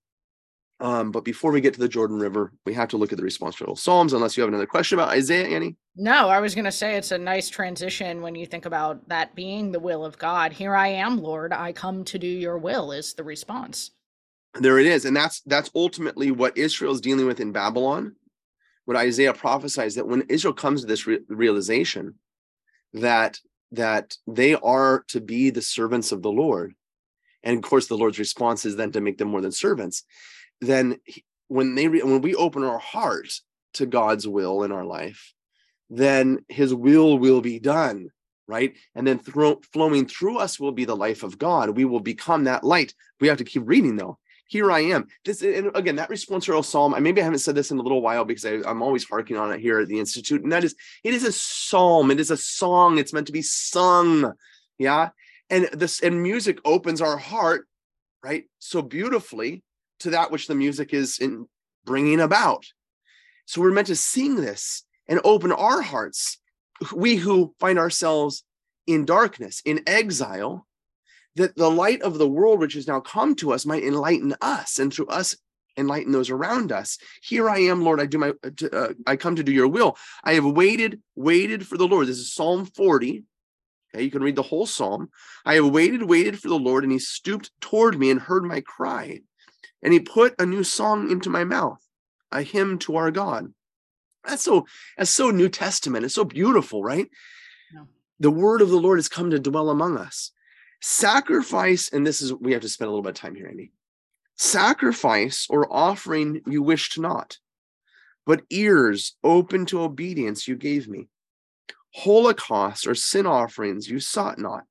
Um, 0.84 1.12
but 1.12 1.24
before 1.24 1.52
we 1.54 1.62
get 1.62 1.74
to 1.76 1.80
the 1.80 1.88
Jordan 1.88 2.20
River, 2.20 2.52
we 2.66 2.74
have 2.74 2.90
to 2.90 2.98
look 2.98 3.14
at 3.14 3.18
the 3.18 3.24
response 3.24 3.56
to 3.56 3.66
the 3.66 3.76
Psalms, 3.76 4.12
unless 4.12 4.36
you 4.36 4.42
have 4.42 4.50
another 4.50 4.66
question 4.66 5.00
about 5.00 5.10
Isaiah, 5.12 5.48
Annie. 5.48 5.78
No, 5.96 6.28
I 6.28 6.42
was 6.42 6.54
going 6.56 6.66
to 6.66 6.74
say 6.74 6.96
it's 6.98 7.12
a 7.14 7.18
nice 7.18 7.50
transition 7.50 8.22
when 8.22 8.36
you 8.36 8.46
think 8.46 8.66
about 8.66 9.08
that 9.08 9.34
being 9.34 9.72
the 9.72 9.80
will 9.80 10.04
of 10.04 10.18
God. 10.18 10.52
Here 10.52 10.76
I 10.76 10.90
am, 10.90 11.18
Lord. 11.20 11.54
I 11.54 11.72
come 11.72 12.04
to 12.04 12.20
do 12.20 12.28
your 12.28 12.58
will, 12.58 12.92
is 12.92 13.14
the 13.14 13.24
response. 13.24 13.92
there 14.60 14.78
it 14.78 14.86
is 14.86 15.06
and 15.06 15.16
that's 15.16 15.42
that's 15.48 15.72
ultimately 15.74 16.30
what 16.32 16.56
israel 16.58 16.94
is 16.94 17.02
dealing 17.02 17.26
with 17.26 17.40
in 17.40 17.52
babylon 17.52 18.16
what 18.86 18.96
isaiah 18.98 19.34
prophesies 19.34 19.96
that 19.96 20.08
when 20.08 20.22
israel 20.30 20.54
comes 20.54 20.82
to 20.82 20.88
this 20.88 21.08
re- 21.08 21.26
realization 21.28 22.14
that 22.94 23.40
that 23.72 24.16
they 24.28 24.54
are 24.54 25.04
to 25.08 25.20
be 25.20 25.50
the 25.50 25.62
servants 25.62 26.12
of 26.12 26.22
the 26.22 26.30
lord 26.44 26.76
and 27.44 27.58
of 27.58 27.64
course 27.64 27.88
the 27.88 27.98
lord's 27.98 28.20
response 28.20 28.64
is 28.64 28.76
then 28.76 28.92
to 28.92 29.02
make 29.02 29.18
them 29.18 29.30
more 29.30 29.42
than 29.42 29.52
servants 29.52 30.04
then 30.68 30.98
he- 31.06 31.24
when 31.48 31.76
they 31.76 31.88
re- 31.88 32.04
when 32.04 32.22
we 32.22 32.36
open 32.36 32.64
our 32.64 32.80
heart 32.80 33.30
to 33.74 33.86
god's 33.86 34.28
will 34.28 34.64
in 34.64 34.72
our 34.72 34.86
life 34.86 35.34
then 35.90 36.40
his 36.50 36.74
will 36.74 37.18
will 37.18 37.42
be 37.42 37.60
done 37.60 38.10
right 38.48 38.76
and 38.96 39.06
then 39.06 39.20
thro- 39.20 39.62
flowing 39.72 40.08
through 40.08 40.38
us 40.38 40.60
will 40.60 40.72
be 40.72 40.86
the 40.86 40.96
life 40.96 41.24
of 41.24 41.38
god 41.38 41.70
we 41.72 41.86
will 41.86 42.00
become 42.00 42.46
that 42.46 42.64
light 42.64 42.94
we 43.20 43.28
have 43.28 43.38
to 43.38 43.44
keep 43.44 43.64
reading 43.66 43.96
though 43.96 44.18
here 44.54 44.72
I 44.72 44.82
am. 44.82 45.08
This 45.26 45.42
and 45.42 45.72
again, 45.74 45.96
that 45.96 46.12
responsorial 46.12 46.64
psalm. 46.64 46.94
I 46.94 47.00
maybe 47.00 47.22
I 47.22 47.24
haven't 47.24 47.40
said 47.40 47.56
this 47.56 47.72
in 47.72 47.80
a 47.80 47.82
little 47.82 48.04
while 48.04 48.24
because 48.24 48.46
I, 48.46 48.62
I'm 48.68 48.84
always 48.84 49.04
harking 49.04 49.36
on 49.36 49.52
it 49.52 49.60
here 49.60 49.80
at 49.80 49.88
the 49.88 50.00
institute, 50.00 50.44
and 50.44 50.52
that 50.52 50.64
is 50.64 50.76
it 51.04 51.14
is 51.14 51.24
a 51.24 51.32
psalm. 51.32 52.12
It 52.12 52.20
is 52.20 52.30
a 52.30 52.38
song. 52.38 53.00
It's 53.00 53.14
meant 53.14 53.28
to 53.28 53.34
be 53.34 53.42
sung. 53.42 54.34
Yeah, 54.78 55.10
and 55.50 55.70
this 55.74 56.02
and 56.02 56.22
music 56.22 56.60
opens 56.66 57.02
our 57.02 57.18
heart, 57.18 57.68
right, 58.24 58.44
so 58.60 58.84
beautifully 58.84 59.64
to 60.04 60.12
that 60.12 60.32
which 60.32 60.48
the 60.48 60.56
music 60.56 60.94
is 60.94 61.18
in 61.20 61.48
bringing 61.86 62.20
about. 62.20 62.66
So 63.46 63.62
we're 63.62 63.72
meant 63.72 63.88
to 63.88 63.96
sing 63.96 64.36
this 64.36 64.84
and 65.08 65.20
open 65.24 65.52
our 65.52 65.82
hearts. 65.82 66.40
We 66.94 67.16
who 67.16 67.54
find 67.60 67.78
ourselves 67.78 68.44
in 68.88 69.06
darkness, 69.06 69.62
in 69.66 69.84
exile, 69.88 70.68
that 71.36 71.56
the 71.56 71.72
light 71.72 72.02
of 72.02 72.18
the 72.18 72.28
world 72.28 72.60
which 72.60 72.74
has 72.74 72.88
now 72.88 73.00
come 73.00 73.36
to 73.36 73.52
us 73.52 73.66
might 73.66 73.84
enlighten 73.84 74.36
us 74.42 74.80
and 74.80 74.94
through 74.94 75.08
us 75.08 75.36
enlighten 75.76 76.12
those 76.12 76.30
around 76.30 76.72
us. 76.72 77.00
Here 77.24 77.50
i 77.50 77.58
am 77.58 77.84
lord 77.84 78.00
i 78.00 78.06
do 78.06 78.20
my 78.20 78.34
uh, 78.72 78.94
i 79.08 79.16
come 79.16 79.36
to 79.36 79.44
do 79.44 79.52
your 79.52 79.68
will. 79.68 79.98
I 80.24 80.34
have 80.34 80.46
waited 80.46 81.02
waited 81.16 81.66
for 81.66 81.78
the 81.78 81.88
lord. 81.88 82.08
This 82.08 82.20
is 82.20 82.32
psalm 82.32 82.66
40 82.66 83.24
okay 83.94 84.04
you 84.04 84.12
can 84.12 84.22
read 84.22 84.36
the 84.36 84.44
whole 84.44 84.68
psalm. 84.68 85.10
I 85.46 85.56
have 85.56 85.68
waited 85.68 86.04
waited 86.04 86.40
for 86.40 86.50
the 86.50 86.60
lord 86.60 86.84
and 86.84 86.94
he 86.94 87.00
stooped 87.00 87.50
toward 87.60 87.98
me 87.98 88.12
and 88.12 88.22
heard 88.22 88.44
my 88.44 88.62
cry 88.62 89.22
and 89.84 89.94
he 89.94 90.00
put 90.00 90.34
a 90.40 90.46
new 90.46 90.64
song 90.64 91.12
into 91.12 91.30
my 91.30 91.44
mouth 91.44 91.80
a 92.32 92.42
hymn 92.42 92.80
to 92.80 92.96
our 92.96 93.12
god. 93.12 93.54
That's 94.26 94.42
so 94.42 94.66
that's 94.98 95.12
so 95.12 95.30
new 95.30 95.50
testament. 95.50 96.06
It's 96.06 96.16
so 96.16 96.26
beautiful 96.26 96.84
right? 96.84 97.08
Yeah. 97.74 97.84
the 98.20 98.32
word 98.32 98.62
of 98.62 98.70
the 98.70 98.80
lord 98.80 98.98
has 98.98 99.10
come 99.10 99.30
to 99.30 99.40
dwell 99.40 99.70
among 99.70 99.98
us. 99.98 100.32
Sacrifice 100.82 101.90
and 101.94 102.08
this 102.08 102.22
is 102.22 102.34
we 102.34 102.54
have 102.54 102.62
to 102.64 102.70
spend 102.70 102.88
a 102.88 102.92
little 102.92 103.04
bit 103.04 103.10
of 103.10 103.16
time 103.16 103.36
here 103.36 103.48
annie 103.48 103.72
sacrifice 104.36 105.46
or 105.50 105.72
offering 105.72 106.42
you 106.48 106.64
wished 106.64 107.00
not 107.00 107.38
but 108.26 108.42
ears 108.50 109.16
open 109.24 109.66
to 109.68 109.82
obedience 109.82 110.48
you 110.48 110.56
gave 110.56 110.88
me. 110.88 111.08
Holocaust 111.96 112.88
or 112.88 112.96
sin 112.96 113.28
offerings 113.28 113.88
you 113.88 114.00
sought 114.00 114.40
not. 114.40 114.64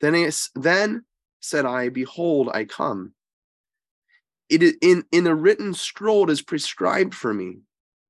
Then 0.00 0.14
I, 0.14 0.30
then 0.54 1.04
said 1.40 1.64
i 1.64 1.88
behold 1.88 2.50
i 2.52 2.64
come 2.64 3.12
it 4.50 4.62
is 4.62 4.74
in 4.82 5.04
in 5.12 5.24
the 5.24 5.34
written 5.34 5.72
scroll 5.72 6.28
it 6.28 6.32
is 6.32 6.42
prescribed 6.42 7.14
for 7.14 7.32
me 7.32 7.58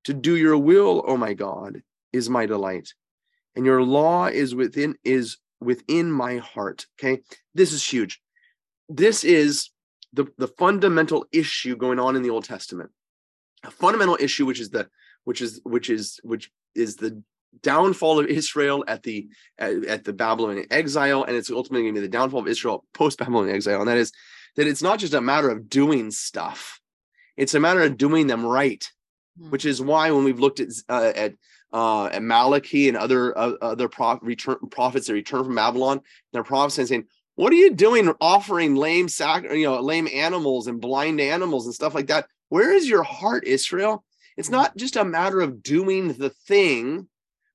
to 0.04 0.14
do 0.14 0.36
your 0.36 0.56
will 0.56 1.04
o 1.06 1.16
my 1.16 1.34
god 1.34 1.82
is 2.12 2.28
my 2.28 2.46
delight. 2.46 2.94
And 3.54 3.66
your 3.66 3.82
law 3.82 4.26
is 4.26 4.54
within 4.54 4.96
is 5.04 5.38
within 5.60 6.10
my 6.10 6.38
heart 6.38 6.86
okay? 6.98 7.20
This 7.54 7.72
is 7.72 7.86
huge. 7.86 8.20
This 8.88 9.24
is 9.24 9.70
the 10.12 10.26
the 10.38 10.48
fundamental 10.48 11.26
issue 11.32 11.76
going 11.76 11.98
on 11.98 12.16
in 12.16 12.22
the 12.22 12.30
old 12.30 12.44
testament. 12.44 12.90
A 13.64 13.70
fundamental 13.70 14.16
issue 14.20 14.46
which 14.46 14.60
is 14.60 14.70
the 14.70 14.88
which 15.24 15.40
is 15.40 15.60
which 15.64 15.90
is 15.90 16.20
which 16.22 16.50
is 16.74 16.96
the 16.96 17.22
downfall 17.62 18.20
of 18.20 18.26
israel 18.26 18.84
at 18.86 19.02
the 19.02 19.28
at, 19.58 19.84
at 19.84 20.04
the 20.04 20.12
babylonian 20.12 20.64
exile 20.70 21.24
and 21.24 21.36
it's 21.36 21.50
ultimately 21.50 21.82
going 21.82 21.94
to 21.94 22.00
be 22.00 22.06
the 22.06 22.10
downfall 22.10 22.38
of 22.38 22.46
israel 22.46 22.84
post 22.94 23.18
babylonian 23.18 23.56
exile 23.56 23.80
and 23.80 23.88
that 23.88 23.98
is 23.98 24.12
that 24.56 24.66
it's 24.66 24.82
not 24.82 24.98
just 24.98 25.14
a 25.14 25.20
matter 25.20 25.50
of 25.50 25.68
doing 25.68 26.10
stuff 26.10 26.80
it's 27.36 27.54
a 27.54 27.60
matter 27.60 27.82
of 27.82 27.96
doing 27.96 28.26
them 28.26 28.44
right 28.44 28.90
Hmm. 29.38 29.50
which 29.50 29.64
is 29.64 29.80
why 29.80 30.10
when 30.10 30.24
we've 30.24 30.40
looked 30.40 30.60
at 30.60 30.68
uh, 30.88 31.12
at 31.14 31.34
uh, 31.72 32.06
at 32.06 32.22
Malachi 32.22 32.88
and 32.88 32.96
other 32.96 33.36
uh, 33.36 33.52
other 33.62 33.88
prof- 33.88 34.18
return, 34.22 34.56
prophets 34.70 35.06
that 35.06 35.12
return 35.12 35.44
from 35.44 35.54
Babylon, 35.54 36.00
they're 36.32 36.42
prophesying 36.42 36.86
saying, 36.86 37.04
"What 37.36 37.52
are 37.52 37.56
you 37.56 37.72
doing, 37.72 38.12
offering 38.20 38.74
lame 38.74 39.08
sac, 39.08 39.44
you 39.44 39.64
know, 39.64 39.80
lame 39.80 40.08
animals 40.12 40.66
and 40.66 40.80
blind 40.80 41.20
animals 41.20 41.66
and 41.66 41.74
stuff 41.74 41.94
like 41.94 42.08
that? 42.08 42.26
Where 42.48 42.72
is 42.72 42.88
your 42.88 43.04
heart, 43.04 43.44
Israel? 43.46 44.04
It's 44.36 44.50
not 44.50 44.76
just 44.76 44.96
a 44.96 45.04
matter 45.04 45.40
of 45.40 45.62
doing 45.62 46.14
the 46.14 46.30
thing, 46.30 47.08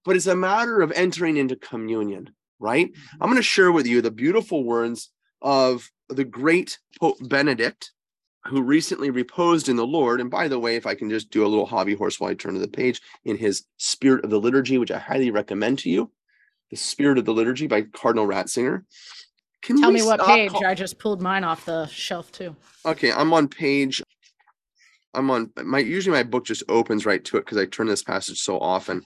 but 0.05 0.15
it's 0.15 0.27
a 0.27 0.35
matter 0.35 0.81
of 0.81 0.91
entering 0.93 1.37
into 1.37 1.55
communion." 1.55 2.33
Right? 2.57 2.89
I'm 3.19 3.29
going 3.29 3.35
to 3.35 3.43
share 3.43 3.71
with 3.71 3.85
you 3.85 4.01
the 4.01 4.11
beautiful 4.11 4.63
words 4.63 5.11
of 5.41 5.91
the 6.09 6.23
great 6.23 6.77
Pope 6.99 7.17
Benedict, 7.21 7.91
who 8.45 8.61
recently 8.61 9.09
reposed 9.09 9.69
in 9.69 9.75
the 9.75 9.85
Lord. 9.87 10.21
And 10.21 10.29
by 10.29 10.47
the 10.47 10.59
way, 10.59 10.75
if 10.75 10.85
I 10.85 10.95
can 10.95 11.09
just 11.09 11.31
do 11.31 11.45
a 11.45 11.47
little 11.47 11.65
hobby 11.65 11.95
horse 11.95 12.19
while 12.19 12.29
I 12.31 12.35
turn 12.35 12.53
to 12.53 12.59
the 12.59 12.67
page, 12.67 13.01
in 13.23 13.37
his 13.37 13.65
Spirit 13.77 14.23
of 14.23 14.29
the 14.29 14.39
Liturgy, 14.39 14.77
which 14.77 14.91
I 14.91 14.99
highly 14.99 15.31
recommend 15.31 15.79
to 15.79 15.89
you, 15.89 16.11
The 16.69 16.77
Spirit 16.77 17.17
of 17.17 17.25
the 17.25 17.33
Liturgy 17.33 17.67
by 17.67 17.81
Cardinal 17.83 18.27
Ratzinger. 18.27 18.83
Can 19.61 19.79
Tell 19.81 19.91
me 19.91 20.03
what 20.03 20.21
page. 20.25 20.51
call- 20.51 20.65
I 20.65 20.75
just 20.75 20.99
pulled 20.99 21.21
mine 21.21 21.43
off 21.43 21.65
the 21.65 21.87
shelf 21.87 22.31
too. 22.31 22.55
Okay, 22.85 23.11
I'm 23.11 23.33
on 23.33 23.47
page. 23.47 24.03
I'm 25.15 25.31
on 25.31 25.51
my 25.63 25.79
usually 25.79 26.15
my 26.15 26.23
book 26.23 26.45
just 26.45 26.61
opens 26.67 27.05
right 27.05 27.23
to 27.25 27.37
it 27.37 27.45
because 27.45 27.57
I 27.57 27.65
turn 27.65 27.87
this 27.87 28.03
passage 28.03 28.39
so 28.41 28.59
often. 28.59 29.01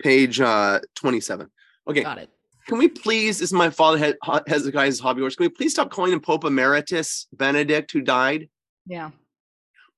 Page 0.00 0.40
uh 0.40 0.80
27. 0.94 1.50
Okay, 1.88 2.02
Got 2.04 2.18
it. 2.18 2.30
Can 2.68 2.78
we 2.78 2.86
please? 2.88 3.38
This 3.40 3.48
is 3.48 3.52
my 3.52 3.70
father 3.70 4.14
Hezekiah's 4.46 5.00
hobby 5.00 5.20
horse. 5.22 5.34
Can 5.34 5.44
we 5.46 5.48
please 5.48 5.72
stop 5.72 5.90
calling 5.90 6.12
him 6.12 6.20
Pope 6.20 6.44
Emeritus 6.44 7.26
Benedict, 7.32 7.90
who 7.92 8.00
died? 8.02 8.48
Yeah. 8.86 9.10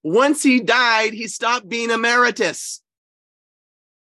Once 0.03 0.43
he 0.43 0.61
died, 0.61 1.13
he 1.13 1.29
stopped 1.29 1.69
being 1.69 1.91
emeritus. 1.91 2.81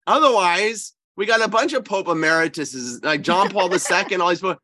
Otherwise, 0.07 0.93
we 1.15 1.25
got 1.25 1.41
a 1.43 1.47
bunch 1.47 1.73
of 1.73 1.85
Pope 1.85 2.07
Emerituses 2.07 3.03
like 3.03 3.21
John 3.21 3.49
Paul 3.49 3.69
II, 3.73 4.17
all 4.21 4.29
these. 4.29 4.39
po- 4.41 4.57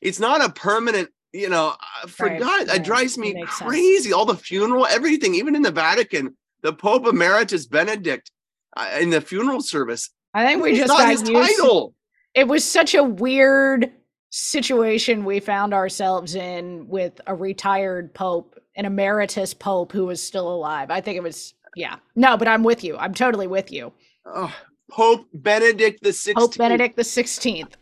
It's 0.00 0.20
not 0.20 0.44
a 0.44 0.50
permanent, 0.52 1.08
you 1.32 1.48
know. 1.48 1.74
uh, 2.02 2.06
For 2.06 2.26
Right, 2.26 2.40
God, 2.40 2.68
right. 2.68 2.76
it 2.76 2.84
drives 2.84 3.16
It 3.16 3.20
me 3.20 3.32
sense. 3.34 3.50
crazy. 3.50 4.12
All 4.12 4.24
the 4.24 4.36
funeral, 4.36 4.86
everything, 4.86 5.34
even 5.34 5.54
in 5.56 5.62
the 5.62 5.70
Vatican, 5.72 6.36
the 6.62 6.72
Pope 6.72 7.06
Emeritus 7.06 7.66
Benedict 7.66 8.30
uh, 8.76 8.98
in 9.00 9.10
the 9.10 9.20
funeral 9.20 9.60
service. 9.60 10.10
I 10.34 10.46
think 10.46 10.62
we 10.62 10.74
just 10.76 10.88
not 10.88 10.98
got 10.98 11.10
his 11.10 11.28
used. 11.28 11.32
title. 11.58 11.94
It 12.38 12.46
was 12.46 12.64
such 12.64 12.94
a 12.94 13.02
weird 13.02 13.90
situation 14.30 15.24
we 15.24 15.40
found 15.40 15.74
ourselves 15.74 16.36
in 16.36 16.86
with 16.86 17.20
a 17.26 17.34
retired 17.34 18.14
pope, 18.14 18.54
an 18.76 18.84
emeritus 18.84 19.52
pope 19.52 19.90
who 19.90 20.06
was 20.06 20.22
still 20.22 20.48
alive. 20.48 20.88
I 20.88 21.00
think 21.00 21.16
it 21.16 21.22
was 21.24 21.54
yeah. 21.74 21.96
No, 22.14 22.36
but 22.36 22.46
I'm 22.46 22.62
with 22.62 22.84
you. 22.84 22.96
I'm 22.96 23.12
totally 23.12 23.48
with 23.48 23.72
you. 23.72 23.92
Oh, 24.24 24.54
Pope 24.88 25.26
Benedict 25.34 26.00
the 26.00 26.12
Sixteenth. 26.12 26.52
Pope 26.52 26.58
Benedict 26.58 26.94
the 26.94 27.02
16th. 27.02 27.72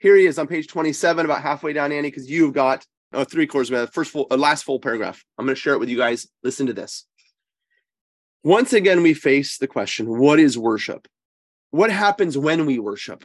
Here 0.00 0.16
he 0.16 0.26
is 0.26 0.36
on 0.40 0.48
page 0.48 0.66
27, 0.66 1.24
about 1.24 1.42
halfway 1.42 1.72
down, 1.72 1.92
Annie, 1.92 2.10
because 2.10 2.28
you've 2.28 2.54
got 2.54 2.84
oh, 3.12 3.22
three 3.22 3.46
quarters 3.46 3.70
of 3.70 3.78
the 3.82 3.86
first 3.92 4.10
full, 4.10 4.26
uh, 4.32 4.36
last 4.36 4.64
full 4.64 4.80
paragraph. 4.80 5.24
I'm 5.38 5.46
going 5.46 5.54
to 5.54 5.60
share 5.60 5.74
it 5.74 5.78
with 5.78 5.90
you 5.90 5.96
guys. 5.96 6.26
Listen 6.42 6.66
to 6.66 6.72
this. 6.72 7.06
Once 8.42 8.72
again, 8.72 9.04
we 9.04 9.14
face 9.14 9.58
the 9.58 9.68
question 9.68 10.18
what 10.18 10.40
is 10.40 10.58
worship? 10.58 11.06
What 11.70 11.92
happens 11.92 12.36
when 12.36 12.66
we 12.66 12.80
worship? 12.80 13.24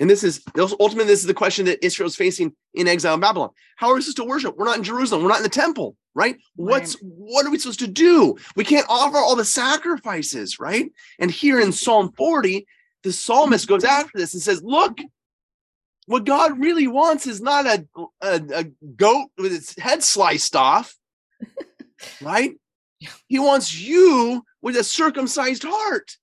And 0.00 0.08
this 0.08 0.24
is 0.24 0.42
ultimately, 0.58 1.04
this 1.04 1.20
is 1.20 1.26
the 1.26 1.34
question 1.34 1.66
that 1.66 1.84
Israel 1.84 2.06
is 2.06 2.16
facing 2.16 2.54
in 2.74 2.88
exile 2.88 3.14
in 3.14 3.20
Babylon. 3.20 3.50
How 3.76 3.90
are 3.90 3.94
we 3.94 4.00
supposed 4.00 4.16
to 4.18 4.24
worship? 4.24 4.56
We're 4.56 4.64
not 4.64 4.78
in 4.78 4.84
Jerusalem. 4.84 5.22
We're 5.22 5.28
not 5.28 5.38
in 5.38 5.42
the 5.42 5.48
temple, 5.48 5.96
right? 6.14 6.38
What's 6.56 6.94
what 7.02 7.44
are 7.44 7.50
we 7.50 7.58
supposed 7.58 7.80
to 7.80 7.88
do? 7.88 8.36
We 8.56 8.64
can't 8.64 8.86
offer 8.88 9.18
all 9.18 9.36
the 9.36 9.44
sacrifices, 9.44 10.58
right? 10.58 10.90
And 11.18 11.30
here 11.30 11.60
in 11.60 11.72
Psalm 11.72 12.12
40, 12.16 12.66
the 13.02 13.12
psalmist 13.12 13.68
goes 13.68 13.84
after 13.84 14.18
this 14.18 14.32
and 14.32 14.42
says, 14.42 14.62
Look, 14.62 14.98
what 16.06 16.24
God 16.24 16.58
really 16.58 16.88
wants 16.88 17.26
is 17.26 17.40
not 17.40 17.66
a, 17.66 17.86
a, 18.22 18.40
a 18.54 18.64
goat 18.96 19.28
with 19.36 19.52
its 19.52 19.78
head 19.78 20.02
sliced 20.02 20.56
off, 20.56 20.94
right? 22.22 22.54
He 23.28 23.38
wants 23.38 23.78
you 23.78 24.44
with 24.62 24.76
a 24.76 24.84
circumcised 24.84 25.64
heart. 25.64 26.16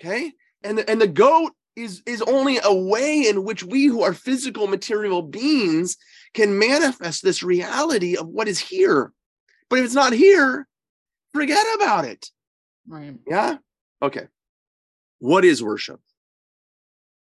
Okay. 0.00 0.32
And, 0.62 0.80
and 0.88 1.00
the 1.00 1.08
goat 1.08 1.52
is, 1.76 2.02
is 2.06 2.22
only 2.22 2.58
a 2.62 2.72
way 2.72 3.26
in 3.28 3.44
which 3.44 3.64
we 3.64 3.86
who 3.86 4.02
are 4.02 4.14
physical 4.14 4.66
material 4.66 5.22
beings 5.22 5.96
can 6.32 6.58
manifest 6.58 7.22
this 7.22 7.42
reality 7.42 8.16
of 8.16 8.28
what 8.28 8.48
is 8.48 8.58
here. 8.58 9.12
But 9.68 9.78
if 9.78 9.86
it's 9.86 9.94
not 9.94 10.12
here, 10.12 10.66
forget 11.32 11.66
about 11.74 12.04
it. 12.04 12.30
Right. 12.86 13.16
Yeah. 13.26 13.56
Okay. 14.02 14.28
What 15.18 15.44
is 15.44 15.62
worship? 15.62 16.00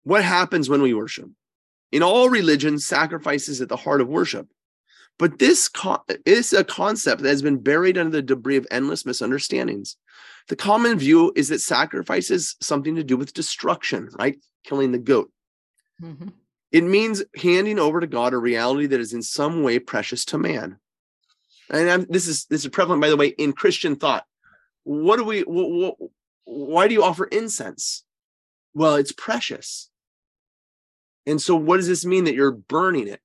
What 0.05 0.23
happens 0.23 0.69
when 0.69 0.83
we 0.83 0.95
worship? 0.95 1.29
In 1.93 2.03
all 2.03 2.29
religions, 2.29 2.87
sacrifice 2.87 3.49
is 3.49 3.61
at 3.61 3.69
the 3.69 3.77
heart 3.77 4.01
of 4.01 4.09
worship. 4.09 4.49
But 5.19 5.39
this 5.39 5.69
co- 5.69 6.05
is 6.27 6.53
a 6.53 6.63
concept 6.63 7.23
that 7.23 7.29
has 7.29 7.43
been 7.43 7.59
buried 7.59 7.97
under 7.97 8.11
the 8.11 8.23
debris 8.23 8.57
of 8.57 8.67
endless 8.71 9.07
misunderstandings. 9.07 9.97
The 10.49 10.57
common 10.57 10.99
view 10.99 11.33
is 11.35 11.49
that 11.49 11.61
sacrifice 11.61 12.31
is 12.31 12.57
something 12.61 12.95
to 12.97 13.05
do 13.05 13.17
with 13.17 13.35
destruction, 13.35 14.09
right? 14.19 14.39
Killing 14.65 14.93
the 14.93 14.99
goat. 14.99 15.31
Mhm. 16.01 16.33
It 16.73 16.85
means 16.85 17.25
handing 17.37 17.79
over 17.79 18.01
to 18.01 18.07
God 18.07 18.33
a 18.33 18.39
reality 18.39 18.87
that 18.87 19.01
is 19.01 19.13
in 19.13 19.23
some 19.23 19.63
way 19.63 19.79
precious 19.79 20.25
to 20.27 20.39
man. 20.39 20.79
And 21.71 21.91
I'm, 21.91 22.07
this 22.09 22.29
is 22.29 22.45
this 22.47 22.65
is 22.65 22.71
prevalent, 22.71 23.03
by 23.03 23.09
the 23.09 23.17
way, 23.17 23.29
in 23.29 23.53
Christian 23.53 23.97
thought. 23.97 24.25
What 24.85 25.17
do 25.17 25.25
we? 25.25 25.41
wh- 25.43 25.97
wh- 25.99 26.03
why 26.45 26.87
do 26.87 26.95
you 26.95 27.03
offer 27.03 27.25
incense? 27.25 28.05
Well, 28.75 28.97
it's 28.97 29.13
precious. 29.13 29.91
And 31.27 31.43
so, 31.43 31.57
what 31.57 31.79
does 31.79 31.89
this 31.89 32.05
mean 32.05 32.25
that 32.25 32.35
you're 32.35 32.53
burning 32.53 33.09
it? 33.09 33.21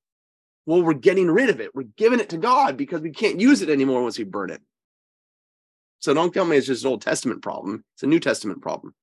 Well, 0.66 0.82
we're 0.82 0.94
getting 0.94 1.30
rid 1.30 1.50
of 1.50 1.60
it. 1.60 1.76
We're 1.76 1.84
giving 1.98 2.20
it 2.20 2.30
to 2.30 2.38
God 2.38 2.78
because 2.78 3.02
we 3.02 3.12
can't 3.12 3.40
use 3.40 3.62
it 3.62 3.70
anymore 3.70 4.02
once 4.02 4.18
we 4.18 4.24
burn 4.24 4.50
it. 4.50 4.62
So 6.02 6.14
don't 6.14 6.34
tell 6.34 6.46
me 6.46 6.58
it's 6.58 6.68
just 6.68 6.84
an 6.84 6.90
Old 6.90 7.02
Testament 7.02 7.42
problem. 7.42 7.86
It's 7.94 8.04
a 8.04 8.08
New 8.08 8.20
Testament 8.20 8.62
problem. 8.62 8.94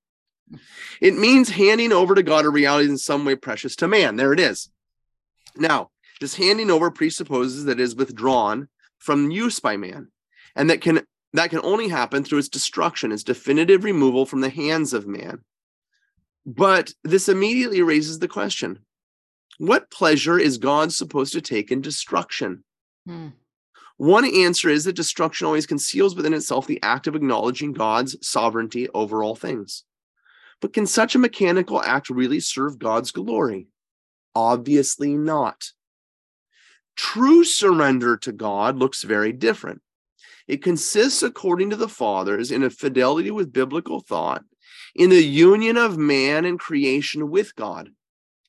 It 1.01 1.15
means 1.15 1.49
handing 1.49 1.93
over 1.93 2.15
to 2.15 2.23
God 2.23 2.45
a 2.45 2.51
reality 2.51 2.89
in 2.89 2.99
some 2.99 3.25
way 3.25 3.37
precious 3.37 3.77
to 3.77 3.89
man. 3.89 4.17
There 4.17 4.33
it 4.33 4.41
is. 4.41 4.69
Now, 5.57 5.91
this 6.21 6.35
handing 6.35 6.71
over 6.71 6.91
presupposes 6.91 7.65
that 7.65 7.79
it 7.79 7.81
is 7.81 7.95
withdrawn 7.95 8.69
from 8.99 9.31
use 9.31 9.61
by 9.61 9.77
man, 9.77 10.09
and 10.57 10.69
that 10.71 10.81
can 10.81 11.03
that 11.35 11.51
can 11.51 11.61
only 11.63 11.89
happen 11.89 12.25
through 12.25 12.39
its 12.39 12.49
destruction, 12.49 13.13
its 13.13 13.23
definitive 13.23 13.85
removal 13.85 14.27
from 14.27 14.41
the 14.41 14.49
hands 14.49 14.93
of 14.93 15.07
man. 15.07 15.45
But 16.47 16.95
this 17.05 17.29
immediately 17.29 17.83
raises 17.83 18.19
the 18.19 18.29
question: 18.29 18.81
What 19.59 19.91
pleasure 19.91 20.39
is 20.39 20.59
God 20.59 20.93
supposed 20.93 21.35
to 21.35 21.41
take 21.41 21.71
in 21.71 21.81
destruction? 21.81 22.65
Hmm. 23.07 23.29
One 23.99 24.25
answer 24.25 24.69
is 24.69 24.85
that 24.85 24.95
destruction 24.95 25.47
always 25.47 25.67
conceals 25.67 26.15
within 26.15 26.33
itself 26.33 26.67
the 26.67 26.83
act 26.83 27.09
of 27.09 27.17
acknowledging 27.17 27.73
God's 27.73 28.17
sovereignty 28.27 28.89
over 28.91 29.23
all 29.23 29.35
things. 29.35 29.85
But 30.61 30.73
can 30.73 30.87
such 30.87 31.15
a 31.15 31.21
mechanical 31.21 31.83
act 31.83 32.09
really 32.09 32.41
serve 32.41 32.79
God's 32.79 33.11
glory? 33.11 33.67
Obviously 34.35 35.15
not. 35.15 35.73
True 36.97 37.45
surrender 37.45 38.17
to 38.19 38.33
God 38.33 38.77
looks 38.77 39.03
very 39.03 39.33
different. 39.33 39.83
It 40.47 40.63
consists, 40.63 41.23
according 41.23 41.71
to 41.71 41.77
the 41.77 41.89
fathers, 41.89 42.51
in 42.51 42.63
a 42.63 42.71
fidelity 42.71 43.31
with 43.31 43.53
biblical 43.53 44.01
thought, 44.01 44.45
in 44.95 45.11
the 45.11 45.23
union 45.23 45.77
of 45.77 45.99
man 45.99 46.45
and 46.45 46.59
creation 46.59 47.31
with 47.31 47.55
God. 47.55 47.91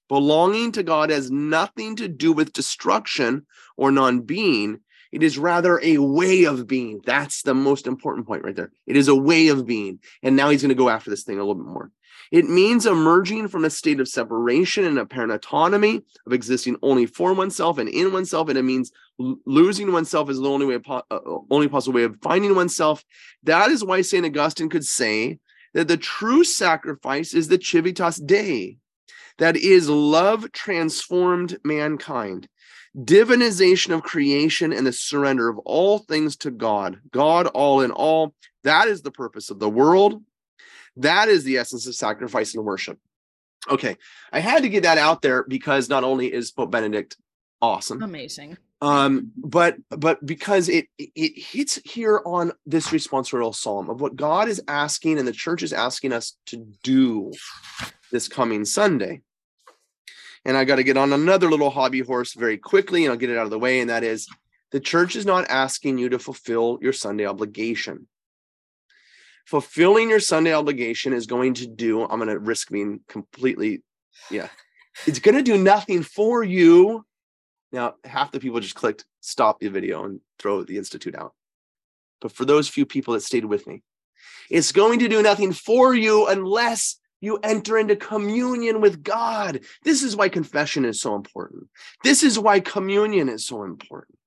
Belonging 0.08 0.72
to 0.74 0.84
God 0.84 1.10
has 1.10 1.30
nothing 1.30 1.96
to 1.98 2.08
do 2.08 2.34
with 2.34 2.54
destruction 2.54 3.46
or 3.78 3.92
non 3.92 4.22
being. 4.22 4.80
It 5.12 5.24
is 5.24 5.38
rather 5.38 5.80
a 5.82 5.98
way 5.98 6.44
of 6.44 6.68
being. 6.68 7.02
That's 7.06 7.42
the 7.42 7.54
most 7.54 7.88
important 7.88 8.28
point 8.28 8.44
right 8.44 8.56
there. 8.56 8.72
It 8.86 8.96
is 8.96 9.08
a 9.08 9.16
way 9.16 9.48
of 9.48 9.66
being. 9.66 10.00
And 10.22 10.36
now 10.36 10.50
he's 10.50 10.62
going 10.62 10.70
to 10.70 10.76
go 10.76 10.90
after 10.90 11.10
this 11.10 11.24
thing 11.24 11.38
a 11.38 11.42
little 11.44 11.56
bit 11.56 11.72
more. 11.72 11.92
It 12.32 12.48
means 12.48 12.86
emerging 12.86 13.48
from 13.48 13.66
a 13.66 13.72
state 13.72 14.00
of 14.00 14.08
separation 14.08 14.86
and 14.86 15.00
apparent 15.00 15.32
autonomy, 15.32 16.02
of 16.28 16.34
existing 16.34 16.78
only 16.84 17.08
for 17.08 17.34
oneself 17.34 17.80
and 17.80 17.90
in 17.90 18.14
oneself. 18.14 18.50
And 18.50 18.58
it 18.58 18.64
means 18.64 18.92
losing 19.18 19.92
oneself 19.92 20.30
is 20.30 20.40
the 20.40 20.48
only 20.48 20.68
way, 20.68 20.78
po- 20.78 21.04
uh, 21.10 21.20
only 21.50 21.68
possible 21.68 21.96
way 21.96 22.04
of 22.04 22.18
finding 22.22 22.56
oneself. 22.56 23.04
That 23.44 23.72
is 23.72 23.84
why 23.84 24.02
St. 24.02 24.26
Augustine 24.26 24.70
could 24.70 24.86
say 24.86 25.40
that 25.74 25.88
the 25.88 25.98
true 25.98 26.44
sacrifice 26.44 27.34
is 27.34 27.48
the 27.48 27.60
Civitas 27.62 28.18
Dei, 28.18 28.78
that 29.40 29.56
is, 29.56 29.90
love 29.90 30.52
transformed 30.52 31.58
mankind 31.64 32.48
divinization 32.98 33.94
of 33.94 34.04
creation 34.04 34.74
and 34.74 34.86
the 34.86 34.92
surrender 34.92 35.50
of 35.50 35.58
all 35.60 36.00
things 36.00 36.36
to 36.38 36.52
God, 36.52 37.00
God 37.12 37.48
all 37.48 37.82
in 37.82 37.92
all. 37.92 38.34
That 38.64 38.88
is 38.88 39.02
the 39.02 39.12
purpose 39.12 39.50
of 39.50 39.60
the 39.60 39.70
world. 39.70 40.24
That 40.98 41.30
is 41.30 41.44
the 41.44 41.58
essence 41.58 41.88
of 41.88 41.96
sacrifice 41.96 42.56
and 42.56 42.66
worship. 42.66 43.00
Okay, 43.70 43.98
I 44.32 44.40
had 44.40 44.64
to 44.64 44.70
get 44.70 44.84
that 44.84 44.98
out 44.98 45.22
there 45.22 45.44
because 45.44 45.90
not 45.90 46.04
only 46.04 46.34
is 46.34 46.52
Pope 46.52 46.72
Benedict 46.72 47.18
awesome, 47.62 48.02
Amazing. 48.02 48.58
um, 48.82 49.32
but 49.38 49.76
but 49.90 50.26
because 50.26 50.70
it 50.70 50.88
it 50.98 51.38
hits 51.38 51.80
here 51.86 52.22
on 52.26 52.54
this 52.66 52.88
responsorial 52.88 53.54
psalm 53.54 53.90
of 53.90 54.02
what 54.02 54.16
God 54.16 54.48
is 54.48 54.62
asking 54.68 55.20
and 55.20 55.28
the 55.28 55.34
church 55.34 55.62
is 55.62 55.74
asking 55.74 56.14
us 56.14 56.38
to 56.48 56.66
do 56.84 57.32
this 58.12 58.28
coming 58.28 58.66
Sunday. 58.66 59.22
And 60.46 60.56
I 60.56 60.64
got 60.64 60.78
to 60.78 60.84
get 60.84 60.98
on 60.98 61.14
another 61.14 61.50
little 61.50 61.70
hobby 61.70 62.00
horse 62.00 62.34
very 62.34 62.58
quickly, 62.58 63.04
and 63.04 63.12
I'll 63.12 63.18
get 63.18 63.30
it 63.30 63.38
out 63.38 63.46
of 63.46 63.52
the 63.52 63.60
way. 63.60 63.82
And 63.82 63.90
that 63.90 64.04
is 64.04 64.28
the 64.72 64.80
church 64.80 65.16
is 65.16 65.26
not 65.26 65.50
asking 65.50 65.98
you 65.98 66.10
to 66.10 66.20
fulfill 66.20 66.80
your 66.82 66.94
Sunday 66.94 67.26
obligation. 67.26 68.08
Fulfilling 69.46 70.10
your 70.10 70.20
Sunday 70.20 70.54
obligation 70.54 71.12
is 71.12 71.26
going 71.26 71.56
to 71.56 71.68
do, 71.68 72.04
I'm 72.04 72.20
going 72.20 72.30
to 72.30 72.40
risk 72.40 72.70
being 72.70 73.00
completely, 73.08 73.82
yeah, 74.30 74.48
it's 75.08 75.20
going 75.20 75.36
to 75.36 75.44
do 75.44 75.58
nothing 75.58 76.04
for 76.04 76.44
you 76.44 77.04
Now, 77.72 77.96
half 78.04 78.32
the 78.32 78.40
people 78.40 78.60
just 78.60 78.76
clicked 78.76 79.06
stop 79.22 79.60
the 79.60 79.68
video 79.68 80.06
and 80.06 80.22
throw 80.40 80.64
the 80.64 80.78
institute 80.78 81.16
out. 81.16 81.34
But 82.22 82.32
for 82.32 82.46
those 82.46 82.68
few 82.68 82.86
people 82.86 83.14
that 83.14 83.24
stayed 83.24 83.46
with 83.46 83.68
me, 83.68 83.84
it's 84.50 84.72
going 84.72 85.00
to 85.00 85.08
do 85.08 85.22
nothing 85.22 85.54
for 85.54 85.94
you 85.94 86.28
unless 86.28 86.98
you 87.22 87.40
enter 87.44 87.78
into 87.78 87.96
communion 87.96 88.82
with 88.82 89.04
God. 89.04 89.62
This 89.84 90.04
is 90.04 90.16
why 90.16 90.30
confession 90.30 90.86
is 90.86 91.02
so 91.02 91.16
important. 91.16 91.68
This 92.04 92.24
is 92.24 92.40
why 92.40 92.60
communion 92.60 93.30
is 93.30 93.46
so 93.46 93.64
important. 93.64 94.18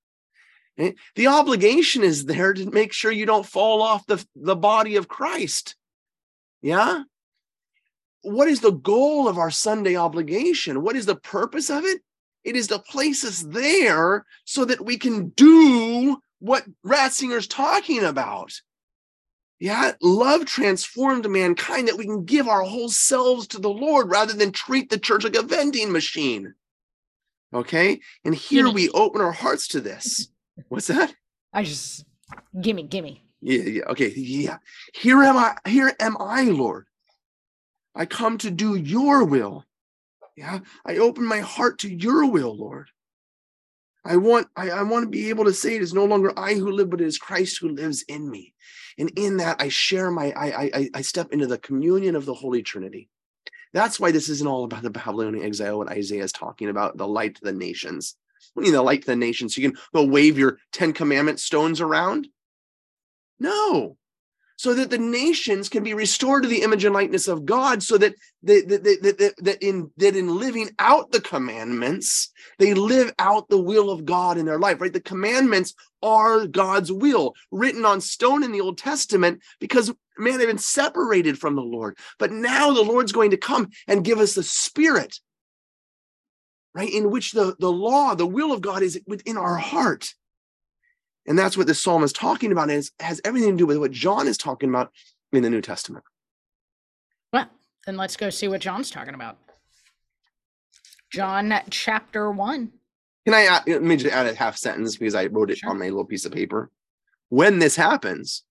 Eh, 0.79 0.93
The 1.17 1.29
obligation 1.29 2.03
is 2.03 2.25
there 2.25 2.53
to 2.53 2.71
make 2.71 2.93
sure 2.93 3.13
you 3.13 3.27
don't 3.27 3.47
fall 3.47 3.83
off 3.83 4.07
the, 4.07 4.25
the 4.37 4.57
body 4.57 4.97
of 4.97 5.09
Christ. 5.09 5.77
Yeah? 6.61 7.03
What 8.23 8.49
is 8.49 8.61
the 8.61 8.73
goal 8.73 9.29
of 9.29 9.39
our 9.39 9.51
Sunday 9.51 9.97
obligation? 9.97 10.83
What 10.83 10.97
is 10.97 11.07
the 11.07 11.17
purpose 11.17 11.71
of 11.71 11.85
it? 11.85 12.01
It 12.45 12.57
is 12.57 12.69
to 12.69 12.79
place 12.79 13.25
us 13.25 13.41
there 13.41 14.27
so 14.45 14.65
that 14.65 14.85
we 14.85 14.99
can 14.99 15.29
do 15.31 16.19
what 16.41 16.65
Ratzinger's 16.85 17.47
talking 17.47 18.05
about. 18.05 18.53
Yeah, 19.63 19.93
love 20.03 20.45
transformed 20.45 21.31
mankind 21.31 21.87
that 21.87 21.97
we 21.97 22.05
can 22.05 22.25
give 22.25 22.49
our 22.49 22.63
whole 22.63 22.89
selves 22.89 23.47
to 23.47 23.61
the 23.61 23.71
Lord 23.71 24.11
rather 24.11 24.33
than 24.33 24.51
treat 24.51 24.91
the 24.91 24.99
church 24.99 25.23
like 25.23 25.37
a 25.37 25.43
vending 25.43 25.93
machine. 25.93 26.55
Okay, 27.55 28.01
and 28.25 28.35
here 28.35 28.65
Gimme. 28.65 28.75
we 28.75 28.91
open 28.91 29.21
our 29.21 29.31
hearts 29.31 29.69
to 29.69 29.81
this. 29.81 30.27
What's 30.69 30.89
that? 30.89 31.15
I 31.53 31.63
just 31.63 32.05
gimme, 32.61 32.83
gimme. 32.83 33.23
Yeah, 33.41 33.63
yeah, 33.63 33.83
okay, 33.85 34.09
yeah. 34.09 34.57
Here 34.95 35.23
am 35.23 35.37
I, 35.37 35.55
here 35.65 35.93
am 36.01 36.17
I, 36.19 36.43
Lord. 36.43 36.87
I 37.95 38.05
come 38.05 38.39
to 38.39 38.51
do 38.51 38.75
your 38.75 39.23
will. 39.25 39.65
Yeah, 40.37 40.59
I 40.85 40.97
open 40.97 41.25
my 41.25 41.39
heart 41.39 41.79
to 41.81 41.89
your 41.89 42.29
will, 42.29 42.57
Lord. 42.57 42.89
I 44.05 44.17
want, 44.17 44.49
I, 44.57 44.71
I 44.71 44.83
want 44.83 45.05
to 45.05 45.09
be 45.09 45.29
able 45.29 45.45
to 45.45 45.53
say 45.53 45.77
it 45.77 45.83
is 45.83 45.95
no 45.95 46.05
longer 46.05 46.37
I 46.37 46.55
who 46.55 46.73
live, 46.73 46.91
but 46.91 47.01
it 47.01 47.07
is 47.07 47.17
Christ 47.17 47.59
who 47.61 47.69
lives 47.69 48.03
in 48.09 48.29
me. 48.29 48.55
And 48.99 49.11
in 49.17 49.39
that 49.39 49.61
I 49.61 49.69
share 49.69 50.11
my, 50.11 50.33
I, 50.33 50.47
I, 50.47 50.91
I- 50.95 51.03
step 51.03 51.33
into 51.33 51.47
the 51.47 51.59
communion 51.59 52.17
of 52.17 52.27
the 52.27 52.35
Holy 52.35 52.63
Trinity. 52.63 53.09
That's 53.73 53.99
why 53.99 54.11
this 54.13 54.29
isn't 54.29 54.47
all 54.47 54.65
about 54.65 54.83
the 54.83 54.91
Babylonian 54.91 55.45
exile, 55.45 55.79
what 55.79 55.89
Isaiah 55.89 56.25
is 56.25 56.33
talking 56.33 56.69
about, 56.69 56.97
the 56.99 57.09
light 57.09 57.37
to 57.37 57.45
the 57.45 57.53
nations. 57.53 58.17
You 58.55 58.63
mean 58.63 58.73
the 58.73 58.83
light 58.83 59.03
to 59.03 59.07
the 59.07 59.17
nations? 59.17 59.57
You 59.57 59.71
can 59.71 59.79
go 59.95 60.05
wave 60.05 60.39
your 60.39 60.59
Ten 60.73 60.93
Commandment 60.93 61.41
stones 61.41 61.81
around? 61.81 62.29
No. 63.39 63.97
So 64.63 64.75
that 64.75 64.91
the 64.91 64.99
nations 64.99 65.69
can 65.69 65.83
be 65.83 65.93
restored 65.93 66.45
to 66.45 66.49
the 66.49 66.63
image 66.63 66.85
and 66.85 66.95
likeness 66.95 67.27
of 67.27 67.45
God, 67.45 67.83
so 67.83 67.99
that 67.99 68.15
that, 68.45 68.69
that, 68.69 68.85
that, 68.85 69.35
that, 69.39 69.61
in 69.61 69.91
that 69.97 70.15
in 70.15 70.39
living 70.39 70.71
out 70.79 71.11
the 71.11 71.21
commandments, 71.21 72.31
they 72.61 72.73
live 72.73 73.13
out 73.19 73.49
the 73.49 73.61
will 73.61 73.91
of 73.91 74.05
God 74.05 74.39
in 74.39 74.47
their 74.47 74.61
life, 74.61 74.81
right? 74.81 74.93
The 74.93 75.01
commandments 75.01 75.75
are 76.01 76.47
God's 76.47 76.93
will 76.93 77.35
written 77.51 77.85
on 77.85 78.01
stone 78.01 78.45
in 78.45 78.53
the 78.53 78.61
Old 78.61 78.79
Testament 78.79 79.41
because 79.59 79.93
man 80.17 80.39
had 80.39 80.47
been 80.47 80.59
separated 80.59 81.41
from 81.41 81.57
the 81.57 81.63
Lord. 81.63 81.99
But 82.21 82.31
now 82.31 82.73
the 82.73 82.83
Lord's 82.83 83.11
going 83.11 83.33
to 83.33 83.37
come 83.37 83.69
and 83.89 84.05
give 84.05 84.21
us 84.21 84.37
the 84.37 84.45
spirit, 84.45 85.19
right? 86.73 86.89
In 86.89 87.11
which 87.11 87.33
the, 87.33 87.57
the 87.59 87.73
law, 87.73 88.15
the 88.15 88.29
will 88.29 88.53
of 88.53 88.61
God 88.61 88.85
is 88.85 89.01
within 89.09 89.37
our 89.37 89.57
heart. 89.57 90.15
And 91.27 91.39
that's 91.39 91.57
what 91.57 91.67
this 91.67 91.81
psalm 91.81 92.03
is 92.03 92.13
talking 92.13 92.53
about. 92.53 92.71
And 92.71 92.83
it 92.83 92.91
has 93.01 93.21
everything 93.25 93.53
to 93.53 93.57
do 93.57 93.67
with 93.67 93.79
what 93.79 93.93
John 93.93 94.27
is 94.27 94.37
talking 94.37 94.69
about 94.69 94.91
in 95.33 95.43
the 95.43 95.51
New 95.51 95.61
Testament. 95.61 96.05
Well, 97.33 97.49
then 97.87 97.97
let's 97.97 98.17
go 98.17 98.31
see 98.31 98.49
what 98.49 98.61
John's 98.61 98.91
talking 98.91 99.15
about. 99.15 99.39
John 101.13 101.53
chapter 101.71 102.31
1. 102.31 102.73
Can 103.25 103.35
I 103.35 103.43
add, 103.43 103.63
let 103.67 103.83
me 103.83 103.97
just 103.97 104.13
add 104.13 104.27
a 104.27 104.35
half 104.35 104.57
sentence 104.57 104.97
because 104.97 105.15
I 105.15 105.27
wrote 105.27 105.51
it 105.51 105.59
Sure. 105.59 105.71
on 105.71 105.79
my 105.79 105.85
little 105.85 106.05
piece 106.05 106.25
of 106.25 106.33
paper. 106.33 106.71
When 107.29 107.61
this 107.61 107.77
happens, 107.77 108.43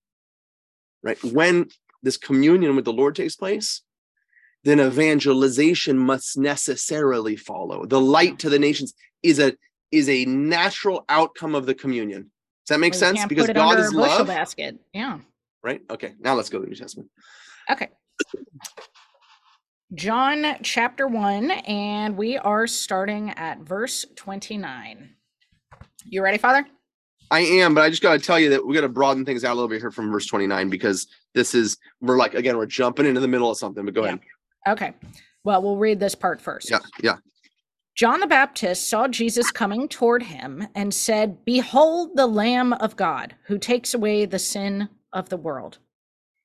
right? 1.04 1.22
When 1.24 1.68
this 2.04 2.18
communion 2.18 2.76
with 2.76 2.86
the 2.86 2.94
Lord 2.94 3.16
takes 3.16 3.36
place, 3.36 3.82
then 4.64 4.80
evangelization 4.80 5.98
must 5.98 6.38
necessarily 6.38 7.36
follow. 7.36 7.86
The 7.86 8.00
light 8.00 8.40
to 8.40 8.50
the 8.50 8.60
nations 8.60 8.94
is 9.24 9.40
a 9.40 9.54
is 9.92 10.08
a 10.08 10.24
natural 10.26 11.04
outcome 11.10 11.54
of 11.54 11.66
the 11.66 11.76
communion. 11.76 12.31
Does 12.68 12.76
that 12.76 12.80
make 12.80 12.94
Well, 12.94 13.00
sense? 13.00 13.26
Because 13.26 13.50
God 13.50 13.80
is 13.80 13.94
love, 13.94 14.28
basket. 14.28 14.78
Yeah. 14.94 15.20
right? 15.64 15.82
Okay, 15.90 16.14
now 16.20 16.36
let's 16.36 16.50
go 16.50 16.60
to 16.60 16.64
the 16.64 16.70
New 16.70 16.76
Testament. 16.76 17.10
Okay. 17.70 17.90
John 19.94 20.58
chapter 20.62 21.08
1, 21.08 21.52
and 21.52 22.16
we 22.16 22.38
are 22.38 22.68
starting 22.68 23.32
at 23.32 23.60
verse 23.60 24.06
29. 24.16 25.10
You 26.06 26.24
ready, 26.24 26.38
Father? 26.38 26.66
I 27.30 27.40
am, 27.42 27.74
but 27.74 27.82
I 27.84 27.90
just 27.90 28.02
got 28.02 28.14
to 28.14 28.20
tell 28.20 28.40
you 28.40 28.50
that 28.52 28.66
we 28.66 28.74
got 28.76 28.82
to 28.82 28.90
broaden 28.90 29.26
things 29.26 29.44
out 29.44 29.54
a 29.54 29.56
little 29.56 29.70
bit 29.70 29.80
here 29.82 29.92
from 29.92 30.12
verse 30.12 30.26
29 30.28 30.70
because 30.70 31.08
this 31.34 31.56
is 31.56 31.78
we're 32.02 32.18
like 32.18 32.34
again 32.34 32.58
we're 32.58 32.66
jumping 32.66 33.06
into 33.06 33.22
the 33.22 33.28
middle 33.28 33.50
of 33.50 33.58
something. 33.58 33.86
But 33.86 33.94
go 33.94 34.02
Yeah. 34.04 34.08
ahead. 34.08 34.20
Okay. 34.68 34.94
Well, 35.44 35.62
we'll 35.62 35.78
read 35.78 36.00
this 36.00 36.14
part 36.14 36.42
first. 36.42 36.70
Yeah, 36.70 36.80
yeah. 37.02 37.18
John 38.02 38.20
the 38.20 38.26
Baptist 38.26 38.90
saw 38.90 39.08
Jesus 39.08 39.52
coming 39.52 39.88
toward 39.88 40.24
him 40.24 40.68
and 40.74 40.92
said, 40.92 41.46
Behold 41.46 42.16
the 42.16 42.26
Lamb 42.26 42.74
of 42.74 42.96
God 42.96 43.36
who 43.44 43.60
takes 43.60 43.94
away 43.94 44.26
the 44.26 44.40
sin 44.40 44.90
of 45.14 45.30
the 45.30 45.38
world. 45.38 45.78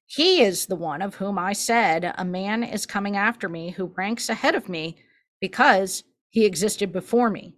He 0.05 0.43
is 0.43 0.67
the 0.67 0.77
one 0.77 1.01
of 1.01 1.15
whom 1.15 1.39
I 1.39 1.55
said, 1.55 2.13
A 2.19 2.27
man 2.27 2.63
is 2.63 2.85
coming 2.85 3.17
after 3.17 3.49
me 3.49 3.71
who 3.71 3.95
ranks 3.97 4.29
ahead 4.29 4.55
of 4.55 4.69
me 4.69 4.99
because 5.41 6.05
he 6.29 6.45
existed 6.45 6.93
before 6.93 7.31
me. 7.31 7.55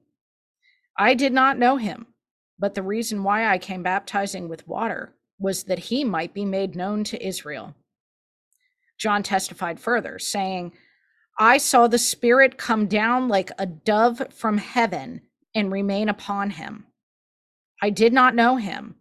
I 0.96 1.14
did 1.14 1.32
not 1.32 1.58
know 1.58 1.76
him, 1.76 2.06
but 2.56 2.76
the 2.76 2.84
reason 2.84 3.24
why 3.24 3.48
I 3.48 3.58
came 3.58 3.82
baptizing 3.82 4.48
with 4.48 4.68
water 4.68 5.16
was 5.40 5.64
that 5.64 5.80
he 5.80 6.04
might 6.04 6.32
be 6.32 6.44
made 6.44 6.76
known 6.76 7.02
to 7.02 7.26
Israel. 7.26 7.74
John 8.96 9.24
testified 9.24 9.80
further, 9.80 10.20
saying, 10.20 10.70
I 11.38 11.58
saw 11.58 11.86
the 11.86 11.98
Spirit 11.98 12.58
come 12.58 12.86
down 12.86 13.28
like 13.28 13.50
a 13.58 13.66
dove 13.66 14.22
from 14.32 14.58
heaven 14.58 15.22
and 15.54 15.70
remain 15.70 16.08
upon 16.08 16.50
him. 16.50 16.86
I 17.80 17.90
did 17.90 18.12
not 18.12 18.34
know 18.34 18.56
him, 18.56 18.96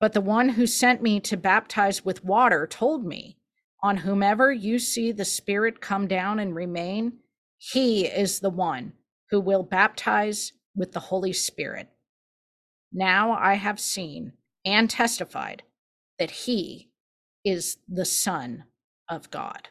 but 0.00 0.14
the 0.14 0.22
one 0.22 0.50
who 0.50 0.66
sent 0.66 1.02
me 1.02 1.20
to 1.20 1.36
baptize 1.36 2.04
with 2.04 2.24
water 2.24 2.66
told 2.66 3.04
me, 3.04 3.36
On 3.82 3.98
whomever 3.98 4.50
you 4.50 4.78
see 4.78 5.12
the 5.12 5.26
Spirit 5.26 5.82
come 5.82 6.08
down 6.08 6.38
and 6.38 6.54
remain, 6.54 7.18
he 7.58 8.06
is 8.06 8.40
the 8.40 8.50
one 8.50 8.94
who 9.30 9.38
will 9.38 9.62
baptize 9.62 10.52
with 10.74 10.92
the 10.92 11.00
Holy 11.00 11.32
Spirit. 11.34 11.90
Now 12.90 13.32
I 13.32 13.54
have 13.54 13.78
seen 13.78 14.32
and 14.64 14.88
testified 14.88 15.62
that 16.18 16.30
he 16.30 16.90
is 17.44 17.76
the 17.86 18.04
Son 18.06 18.64
of 19.10 19.30
God. 19.30 19.68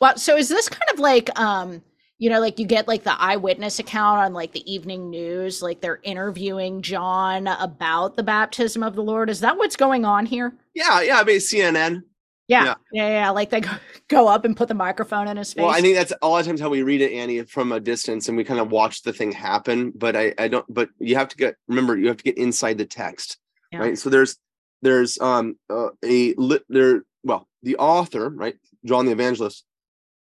Well, 0.00 0.16
so 0.16 0.36
is 0.36 0.48
this 0.48 0.68
kind 0.68 0.90
of 0.92 0.98
like 0.98 1.36
um 1.38 1.82
you 2.18 2.30
know 2.30 2.40
like 2.40 2.58
you 2.58 2.66
get 2.66 2.88
like 2.88 3.04
the 3.04 3.20
eyewitness 3.20 3.78
account 3.78 4.18
on 4.20 4.32
like 4.32 4.52
the 4.52 4.72
evening 4.72 5.10
news 5.10 5.62
like 5.62 5.80
they're 5.80 6.00
interviewing 6.02 6.80
John 6.82 7.46
about 7.46 8.16
the 8.16 8.22
baptism 8.22 8.82
of 8.82 8.94
the 8.94 9.02
Lord 9.02 9.30
is 9.30 9.40
that 9.40 9.56
what's 9.56 9.76
going 9.76 10.04
on 10.04 10.26
here? 10.26 10.54
Yeah, 10.74 11.00
yeah, 11.02 11.18
I 11.18 11.24
mean 11.24 11.38
CNN. 11.38 12.02
Yeah. 12.46 12.64
Yeah. 12.64 12.74
Yeah, 12.92 13.08
yeah, 13.08 13.30
like 13.30 13.50
they 13.50 13.60
go, 13.60 13.70
go 14.08 14.28
up 14.28 14.44
and 14.44 14.56
put 14.56 14.68
the 14.68 14.74
microphone 14.74 15.28
in 15.28 15.36
his 15.36 15.54
face. 15.54 15.62
Well, 15.62 15.70
I 15.72 15.80
think 15.80 15.96
that's 15.96 16.12
a 16.20 16.28
lot 16.28 16.40
of 16.40 16.46
times 16.46 16.60
how 16.60 16.68
we 16.68 16.82
read 16.82 17.00
it, 17.00 17.12
Annie, 17.12 17.42
from 17.42 17.72
a 17.72 17.80
distance, 17.80 18.28
and 18.28 18.36
we 18.36 18.44
kind 18.44 18.60
of 18.60 18.70
watch 18.70 19.02
the 19.02 19.12
thing 19.12 19.32
happen. 19.32 19.92
But 19.94 20.14
I, 20.14 20.34
I 20.38 20.48
don't. 20.48 20.66
But 20.72 20.90
you 20.98 21.16
have 21.16 21.28
to 21.28 21.36
get 21.36 21.56
remember, 21.68 21.96
you 21.96 22.08
have 22.08 22.18
to 22.18 22.24
get 22.24 22.36
inside 22.36 22.78
the 22.78 22.84
text, 22.84 23.38
Yeah. 23.72 23.78
right? 23.78 23.98
So 23.98 24.10
there's 24.10 24.36
there's 24.82 25.18
um 25.20 25.56
uh, 25.70 25.88
a 26.04 26.34
lit 26.34 26.64
there. 26.68 27.04
Well, 27.22 27.48
the 27.62 27.76
author, 27.76 28.28
right, 28.28 28.56
John 28.84 29.06
the 29.06 29.12
Evangelist, 29.12 29.64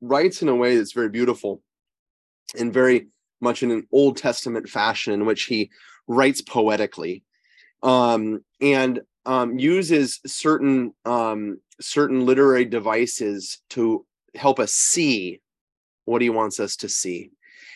writes 0.02 0.42
in 0.42 0.50
a 0.50 0.56
way 0.56 0.78
that's 0.78 0.94
very 0.94 1.10
beautiful, 1.10 1.62
and 2.58 2.74
very 2.74 3.08
much 3.42 3.64
in 3.64 3.72
an 3.72 3.88
Old 3.92 4.18
Testament 4.18 4.70
fashion, 4.70 5.14
in 5.14 5.26
which 5.26 5.44
he 5.44 5.70
writes 6.08 6.42
poetically, 6.42 7.24
um, 7.84 8.44
and 8.62 9.02
um, 9.26 9.60
uses 9.60 10.20
certain 10.26 10.94
um, 11.06 11.60
certain 11.80 12.26
literary 12.26 12.66
devices 12.66 13.62
to 13.70 14.06
help 14.36 14.60
us 14.60 14.74
see 14.74 15.40
what 16.06 16.22
he 16.22 16.30
wants 16.30 16.60
us 16.60 16.76
to 16.78 16.90
see. 16.90 17.30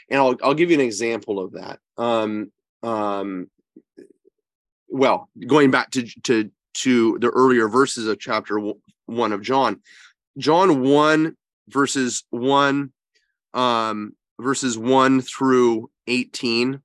And 0.10 0.20
I'll 0.20 0.36
I'll 0.44 0.54
give 0.54 0.72
you 0.72 0.80
an 0.80 0.86
example 0.86 1.40
of 1.40 1.54
that. 1.54 1.80
Um, 1.98 2.52
um, 2.82 3.50
well, 4.90 5.30
going 5.48 5.72
back 5.72 5.92
to 5.92 6.08
to 6.24 6.52
to 6.76 7.18
the 7.20 7.30
earlier 7.30 7.68
verses 7.68 8.08
of 8.08 8.20
chapter 8.20 8.60
one 9.06 9.32
of 9.32 9.42
John, 9.42 9.82
John 10.38 10.82
one 10.82 11.38
verses 11.68 12.24
one, 12.30 12.92
um, 13.54 14.16
verses 14.40 14.78
one 14.78 15.22
through 15.22 15.90
eighteen 16.08 16.82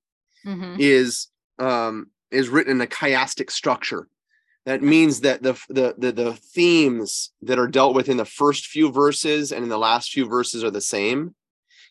Mhm. 0.47 0.79
is 0.79 1.29
um 1.59 2.11
is 2.31 2.49
written 2.49 2.73
in 2.73 2.81
a 2.81 2.87
chiastic 2.87 3.51
structure 3.51 4.07
that 4.65 4.83
means 4.83 5.21
that 5.23 5.43
the, 5.43 5.55
the 5.69 5.95
the 5.99 6.13
the 6.13 6.35
themes 6.35 7.33
that 7.43 7.59
are 7.59 7.67
dealt 7.67 7.95
with 7.95 8.09
in 8.09 8.17
the 8.19 8.25
first 8.25 8.67
few 8.67 8.93
verses 8.93 9.51
and 9.51 9.65
in 9.65 9.71
the 9.71 9.79
last 9.79 10.13
few 10.13 10.27
verses 10.27 10.63
are 10.63 10.71
the 10.71 10.81
same 10.81 11.35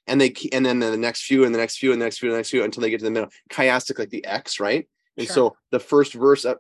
and 0.05 0.21
they 0.21 0.33
and 0.53 0.65
then 0.65 0.79
the 0.79 0.95
next 0.95 1.23
few 1.23 1.43
and 1.43 1.53
the 1.53 1.59
next 1.59 1.77
few 1.77 1.91
and 1.91 2.01
the 2.01 2.05
next 2.05 2.19
few 2.19 2.29
and 2.29 2.33
the 2.33 2.37
next 2.37 2.49
few 2.49 2.63
until 2.63 2.81
they 2.81 2.89
get 2.89 2.99
to 2.99 3.05
the 3.05 3.11
middle. 3.11 3.29
Chiastic 3.51 3.99
like 3.99 4.09
the 4.09 4.23
X, 4.25 4.59
right? 4.59 4.87
And 5.17 5.27
Sure. 5.27 5.33
so 5.33 5.57
the 5.71 5.79
first 5.79 6.13
verse 6.13 6.45
I'm, 6.45 6.55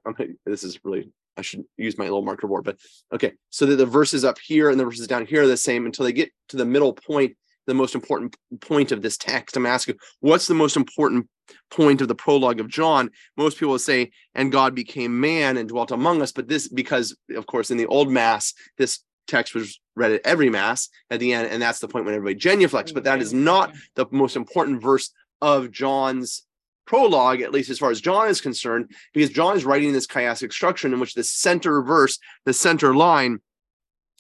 this 0.45 0.63
is 0.63 0.83
really 0.83 1.09
I 1.37 1.41
should 1.41 1.63
use 1.77 1.97
my 1.97 2.05
little 2.05 2.23
marker 2.23 2.47
board, 2.47 2.63
but 2.63 2.77
okay. 3.13 3.33
So 3.49 3.65
that 3.65 3.75
the 3.75 3.85
verses 3.85 4.25
up 4.25 4.37
here 4.39 4.69
and 4.69 4.79
the 4.79 4.85
verses 4.85 5.07
down 5.07 5.25
here 5.25 5.43
are 5.43 5.47
the 5.47 5.57
same 5.57 5.85
until 5.85 6.05
they 6.05 6.13
get 6.13 6.31
to 6.49 6.57
the 6.57 6.65
middle 6.65 6.93
point, 6.93 7.37
the 7.67 7.73
most 7.73 7.95
important 7.95 8.35
point 8.61 8.91
of 8.91 9.01
this 9.01 9.17
text. 9.17 9.55
I'm 9.55 9.65
asking, 9.65 9.97
what's 10.19 10.47
the 10.47 10.53
most 10.53 10.75
important 10.75 11.27
point 11.69 12.01
of 12.01 12.07
the 12.07 12.15
prologue 12.15 12.59
of 12.59 12.67
John? 12.67 13.11
Most 13.35 13.57
people 13.57 13.71
will 13.71 13.79
say, 13.79 14.11
and 14.33 14.51
God 14.51 14.73
became 14.73 15.19
man 15.19 15.57
and 15.57 15.69
dwelt 15.69 15.91
among 15.91 16.21
us. 16.21 16.31
But 16.31 16.47
this, 16.47 16.67
because 16.67 17.15
of 17.35 17.45
course, 17.45 17.71
in 17.71 17.77
the 17.77 17.87
old 17.87 18.11
mass, 18.11 18.53
this 18.77 18.99
text 19.27 19.53
was 19.53 19.79
read 19.95 20.13
at 20.13 20.25
every 20.25 20.49
mass 20.49 20.89
at 21.09 21.19
the 21.19 21.33
end, 21.33 21.49
and 21.49 21.61
that's 21.61 21.79
the 21.79 21.87
point 21.87 22.05
when 22.05 22.15
everybody 22.15 22.39
genuflects. 22.39 22.93
But 22.93 23.03
that 23.03 23.21
is 23.21 23.33
not 23.33 23.73
the 23.95 24.05
most 24.11 24.35
important 24.35 24.81
verse 24.81 25.11
of 25.41 25.69
John's 25.69 26.46
prologue, 26.87 27.41
at 27.41 27.51
least 27.51 27.69
as 27.69 27.77
far 27.77 27.91
as 27.91 28.01
John 28.01 28.27
is 28.29 28.41
concerned, 28.41 28.91
because 29.13 29.29
John 29.29 29.55
is 29.55 29.65
writing 29.65 29.93
this 29.93 30.07
chiastic 30.07 30.51
structure 30.51 30.87
in 30.87 30.99
which 30.99 31.13
the 31.13 31.23
center 31.23 31.83
verse, 31.83 32.17
the 32.45 32.53
center 32.53 32.95
line, 32.95 33.39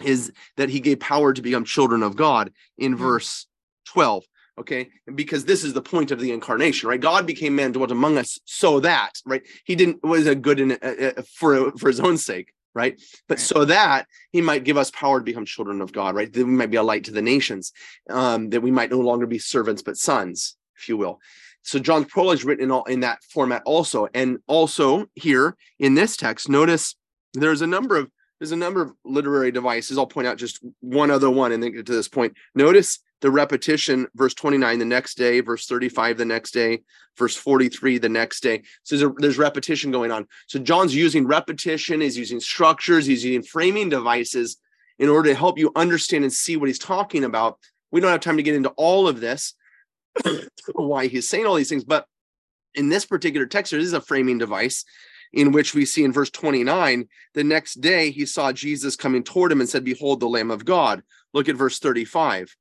is 0.03 0.31
that 0.57 0.69
he 0.69 0.79
gave 0.79 0.99
power 0.99 1.33
to 1.33 1.41
become 1.41 1.65
children 1.65 2.03
of 2.03 2.15
God 2.15 2.51
in 2.77 2.93
Hmm. 2.93 2.99
verse 2.99 3.47
12. 3.85 4.23
Okay, 4.59 4.89
because 5.13 5.45
this 5.45 5.63
is 5.63 5.73
the 5.73 5.83
point 5.83 6.09
of 6.09 6.19
the 6.19 6.31
incarnation, 6.31 6.89
right? 6.89 6.99
God 6.99 7.27
became 7.27 7.55
man, 7.55 7.71
dwelt 7.71 7.91
among 7.91 8.17
us, 8.17 8.39
so 8.45 8.79
that, 8.79 9.11
right? 9.23 9.43
He 9.65 9.75
didn't 9.75 10.03
was 10.03 10.25
a 10.25 10.33
good 10.33 10.59
in 10.59 10.71
uh, 10.71 11.11
uh, 11.17 11.21
for 11.31 11.71
for 11.77 11.87
his 11.89 11.99
own 11.99 12.17
sake, 12.17 12.53
right? 12.73 12.99
But 13.27 13.37
Right. 13.37 13.47
so 13.47 13.65
that 13.65 14.07
he 14.31 14.41
might 14.41 14.63
give 14.63 14.75
us 14.75 14.89
power 14.89 15.19
to 15.19 15.23
become 15.23 15.45
children 15.45 15.79
of 15.79 15.93
God, 15.93 16.15
right? 16.15 16.33
That 16.33 16.43
we 16.43 16.51
might 16.51 16.71
be 16.71 16.77
a 16.77 16.81
light 16.81 17.03
to 17.03 17.11
the 17.11 17.21
nations, 17.21 17.71
um, 18.09 18.49
that 18.49 18.61
we 18.61 18.71
might 18.71 18.89
no 18.89 18.99
longer 18.99 19.27
be 19.27 19.37
servants 19.37 19.83
but 19.83 19.95
sons, 19.95 20.57
if 20.75 20.89
you 20.89 20.97
will. 20.97 21.19
So 21.67 21.79
John's 21.79 22.05
prologue 22.07 22.35
is 22.35 22.45
written 22.45 22.63
in 22.63 22.71
all 22.71 22.85
in 22.85 23.01
that 23.01 23.21
format 23.25 23.61
also, 23.65 24.07
and 24.13 24.37
also 24.47 25.07
here 25.15 25.57
in 25.79 25.95
this 25.95 26.15
text, 26.15 26.47
notice 26.47 26.95
there's 27.33 27.61
a 27.61 27.67
number 27.67 27.97
of 27.97 28.09
there's 28.39 28.53
a 28.53 28.55
number 28.55 28.81
of 28.81 28.93
literary 29.03 29.51
devices. 29.51 29.97
I'll 29.97 30.07
point 30.07 30.27
out 30.27 30.37
just 30.37 30.59
one 30.79 31.11
other 31.11 31.29
one 31.29 31.51
and 31.51 31.61
then 31.61 31.73
get 31.73 31.85
to 31.87 31.93
this 31.93 32.07
point. 32.07 32.35
Notice 32.55 32.99
the 33.19 33.31
repetition, 33.31 34.07
verse 34.15 34.33
29 34.35 34.79
the 34.79 34.85
next 34.85 35.17
day, 35.17 35.41
verse 35.41 35.65
35 35.65 36.17
the 36.19 36.25
next 36.25 36.51
day, 36.51 36.83
verse 37.17 37.35
43 37.35 37.97
the 37.97 38.07
next 38.07 38.41
day. 38.41 38.61
So 38.83 38.95
there's, 38.95 39.11
a, 39.11 39.13
there's 39.17 39.37
repetition 39.39 39.91
going 39.91 40.11
on. 40.11 40.27
So 40.45 40.59
John's 40.59 40.95
using 40.95 41.25
repetition, 41.25 41.99
he's 41.99 42.17
using 42.17 42.39
structures, 42.39 43.07
he's 43.07 43.25
using 43.25 43.41
framing 43.41 43.89
devices 43.89 44.57
in 44.99 45.09
order 45.09 45.29
to 45.29 45.35
help 45.35 45.57
you 45.57 45.71
understand 45.75 46.23
and 46.23 46.31
see 46.31 46.57
what 46.57 46.69
he's 46.69 46.79
talking 46.79 47.23
about. 47.23 47.57
We 47.91 48.01
don't 48.01 48.11
have 48.11 48.21
time 48.21 48.37
to 48.37 48.43
get 48.43 48.55
into 48.55 48.69
all 48.77 49.07
of 49.07 49.19
this, 49.19 49.55
why 50.73 51.07
he's 51.07 51.27
saying 51.27 51.45
all 51.45 51.55
these 51.55 51.69
things, 51.69 51.83
but 51.83 52.05
in 52.75 52.89
this 52.89 53.05
particular 53.05 53.45
text, 53.45 53.71
there 53.71 53.79
is 53.79 53.93
a 53.93 54.01
framing 54.01 54.37
device 54.37 54.85
in 55.33 55.51
which 55.51 55.73
we 55.73 55.85
see 55.85 56.03
in 56.03 56.13
verse 56.13 56.29
29 56.29 57.07
the 57.33 57.43
next 57.43 57.75
day 57.81 58.11
he 58.11 58.25
saw 58.25 58.51
Jesus 58.51 58.95
coming 58.95 59.23
toward 59.23 59.51
him 59.51 59.59
and 59.59 59.69
said, 59.69 59.83
Behold, 59.83 60.19
the 60.19 60.27
Lamb 60.27 60.51
of 60.51 60.65
God. 60.65 61.03
Look 61.33 61.49
at 61.49 61.55
verse 61.55 61.79
35. 61.79 62.55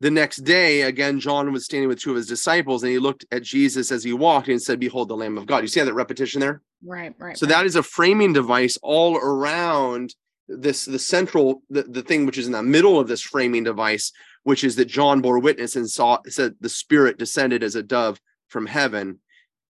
The 0.00 0.10
next 0.10 0.38
day, 0.38 0.82
again, 0.82 1.20
John 1.20 1.52
was 1.52 1.64
standing 1.64 1.88
with 1.88 2.00
two 2.00 2.10
of 2.10 2.16
his 2.16 2.26
disciples 2.26 2.82
and 2.82 2.90
he 2.90 2.98
looked 2.98 3.24
at 3.30 3.42
Jesus 3.42 3.92
as 3.92 4.02
he 4.02 4.12
walked 4.12 4.48
and 4.48 4.60
said, 4.60 4.80
Behold, 4.80 5.08
the 5.08 5.16
Lamb 5.16 5.38
of 5.38 5.46
God. 5.46 5.62
You 5.62 5.68
see 5.68 5.80
how 5.80 5.86
that 5.86 5.94
repetition 5.94 6.40
there? 6.40 6.62
Right, 6.84 7.14
right. 7.18 7.38
So 7.38 7.46
right. 7.46 7.56
that 7.56 7.66
is 7.66 7.76
a 7.76 7.82
framing 7.82 8.32
device 8.32 8.78
all 8.82 9.16
around 9.16 10.14
this, 10.48 10.84
the 10.84 10.98
central, 10.98 11.62
the, 11.70 11.84
the 11.84 12.02
thing 12.02 12.26
which 12.26 12.38
is 12.38 12.46
in 12.46 12.52
the 12.52 12.62
middle 12.62 12.98
of 12.98 13.08
this 13.08 13.22
framing 13.22 13.64
device, 13.64 14.12
which 14.44 14.62
is 14.62 14.76
that 14.76 14.86
John 14.86 15.20
bore 15.20 15.38
witness 15.38 15.76
and 15.76 15.90
saw, 15.90 16.18
said 16.28 16.54
the 16.60 16.68
Spirit 16.68 17.18
descended 17.18 17.62
as 17.62 17.74
a 17.74 17.82
dove 17.82 18.20
from 18.48 18.66
heaven 18.66 19.18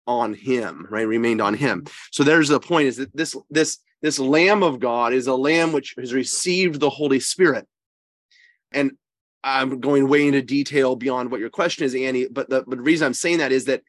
on 0.07 0.35
him, 0.35 0.87
right? 0.91 1.07
Remained 1.07 1.41
on 1.41 1.55
him. 1.55 1.87
So 2.11 2.22
there's 2.22 2.49
the 2.49 2.61
point 2.61 2.89
is 2.89 2.99
that 2.99 3.16
this, 3.16 3.35
this, 3.51 3.79
this 4.03 4.18
Lamb 4.18 4.62
of 4.62 4.81
God 4.81 5.14
is 5.14 5.27
a 5.27 5.35
lamb 5.35 5.72
which 5.72 5.95
has 5.99 6.12
received 6.12 6.79
the 6.79 6.91
Holy 6.91 7.20
Spirit. 7.20 7.66
And 8.70 8.93
I'm 9.43 9.81
going 9.81 10.09
way 10.09 10.27
into 10.27 10.43
detail 10.43 10.97
beyond 10.97 11.31
what 11.31 11.41
your 11.41 11.51
question 11.51 11.85
is, 11.85 11.95
Annie. 11.95 12.27
But 12.29 12.51
the, 12.51 12.64
but 12.66 12.77
the 12.77 12.83
reason 12.83 13.07
I'm 13.07 13.14
saying 13.14 13.39
that 13.39 13.53
is 13.53 13.66
that 13.66 13.83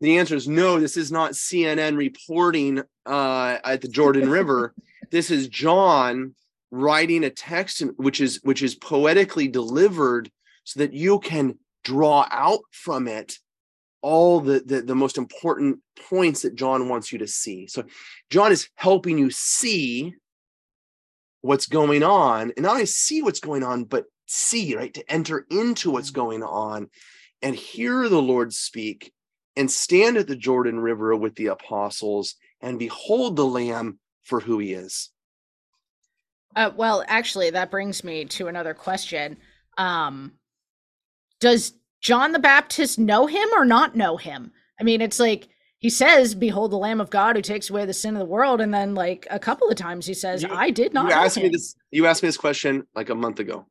the 0.00 0.18
answer 0.18 0.34
is 0.34 0.48
no. 0.48 0.80
This 0.80 0.96
is 0.96 1.12
not 1.12 1.32
CNN 1.32 1.96
reporting 1.96 2.82
uh, 3.06 3.58
at 3.64 3.82
the 3.82 3.88
Jordan 3.88 4.30
River. 4.30 4.74
This 5.10 5.30
is 5.30 5.48
John 5.48 6.34
writing 6.72 7.22
a 7.22 7.30
text 7.30 7.82
which 7.96 8.20
is 8.20 8.40
which 8.42 8.62
is 8.62 8.74
poetically 8.74 9.46
delivered 9.46 10.30
so 10.64 10.80
that 10.80 10.92
you 10.92 11.20
can 11.20 11.56
draw 11.84 12.26
out 12.30 12.60
from 12.72 13.06
it 13.06 13.38
all 14.00 14.40
the, 14.40 14.60
the 14.66 14.82
the 14.82 14.94
most 14.96 15.18
important 15.18 15.78
points 16.08 16.42
that 16.42 16.56
John 16.56 16.88
wants 16.88 17.12
you 17.12 17.20
to 17.20 17.28
see. 17.28 17.68
So 17.68 17.84
John 18.30 18.50
is 18.50 18.68
helping 18.74 19.18
you 19.18 19.30
see 19.30 20.14
what's 21.42 21.66
going 21.66 22.02
on 22.02 22.52
and 22.56 22.62
not 22.62 22.72
only 22.72 22.86
see 22.86 23.20
what's 23.20 23.40
going 23.40 23.62
on 23.62 23.84
but 23.84 24.04
see 24.26 24.74
right 24.74 24.94
to 24.94 25.12
enter 25.12 25.44
into 25.50 25.90
what's 25.90 26.10
mm-hmm. 26.10 26.20
going 26.20 26.42
on 26.42 26.88
and 27.42 27.54
hear 27.54 28.08
the 28.08 28.22
lord 28.22 28.52
speak 28.52 29.12
and 29.56 29.70
stand 29.70 30.16
at 30.16 30.26
the 30.26 30.36
jordan 30.36 30.80
river 30.80 31.14
with 31.14 31.34
the 31.34 31.48
apostles 31.48 32.36
and 32.60 32.78
behold 32.78 33.36
the 33.36 33.44
lamb 33.44 33.98
for 34.22 34.40
who 34.40 34.58
he 34.58 34.72
is 34.72 35.10
Uh, 36.54 36.70
well, 36.76 37.04
actually, 37.08 37.50
that 37.50 37.70
brings 37.70 38.04
me 38.04 38.24
to 38.26 38.48
another 38.48 38.74
question. 38.74 39.36
Um, 39.78 40.32
does 41.40 41.72
John 42.00 42.32
the 42.32 42.38
Baptist 42.38 42.98
know 42.98 43.26
him 43.26 43.48
or 43.56 43.64
not 43.64 43.96
know 43.96 44.16
him? 44.16 44.52
I 44.80 44.84
mean, 44.84 45.00
it's 45.00 45.18
like 45.20 45.48
he 45.78 45.90
says, 45.90 46.34
"Behold, 46.34 46.70
the 46.72 46.76
Lamb 46.78 47.00
of 47.00 47.10
God 47.10 47.36
who 47.36 47.42
takes 47.42 47.70
away 47.70 47.84
the 47.86 47.94
sin 47.94 48.14
of 48.14 48.20
the 48.20 48.26
world," 48.26 48.60
and 48.60 48.72
then 48.72 48.94
like 48.94 49.26
a 49.30 49.38
couple 49.38 49.68
of 49.68 49.76
times 49.76 50.06
he 50.06 50.14
says, 50.14 50.42
You- 50.42 50.50
"I 50.50 50.70
did 50.70 50.92
not." 50.92 51.04
you 51.04 51.10
know 51.10 51.16
asked 51.22 51.36
me 51.38 51.48
this 51.48 51.74
you 51.90 52.06
asked 52.06 52.22
me 52.22 52.28
this 52.28 52.36
question 52.36 52.86
like 52.94 53.08
a 53.10 53.14
month 53.14 53.40
ago 53.40 53.66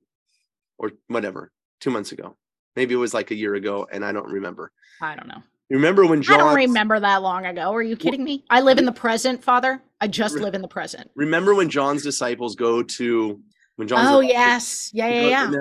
or 0.77 0.91
whatever 1.07 1.51
two 1.79 1.91
months 1.91 2.11
ago 2.11 2.35
maybe 2.75 2.93
it 2.93 2.97
was 2.97 3.13
like 3.13 3.31
a 3.31 3.35
year 3.35 3.53
ago 3.55 3.87
and 3.91 4.03
i 4.05 4.11
don't 4.11 4.27
remember 4.31 4.71
I 5.01 5.15
don't 5.15 5.27
know. 5.27 5.41
you 5.69 5.77
remember 5.77 6.05
when 6.05 6.21
john 6.21 6.35
I 6.35 6.37
don't 6.43 6.55
remember 6.55 6.99
that 6.99 7.21
long 7.21 7.45
ago. 7.45 7.71
Are 7.73 7.81
you 7.83 7.95
kidding 7.95 8.23
me? 8.23 8.45
I 8.49 8.61
live 8.61 8.77
in 8.77 8.85
the 8.85 8.91
present, 8.91 9.43
Father. 9.43 9.81
I 10.01 10.07
just 10.07 10.35
live 10.35 10.55
in 10.55 10.61
the 10.61 10.67
present. 10.67 11.09
remember 11.15 11.53
when 11.55 11.69
john's 11.69 12.03
disciples 12.03 12.55
go 12.55 12.81
to 12.83 13.39
when 13.75 13.87
john's 13.87 14.09
Oh 14.09 14.19
yes, 14.21 14.89
yeah, 14.93 15.07
yeah, 15.07 15.49
yeah. 15.51 15.59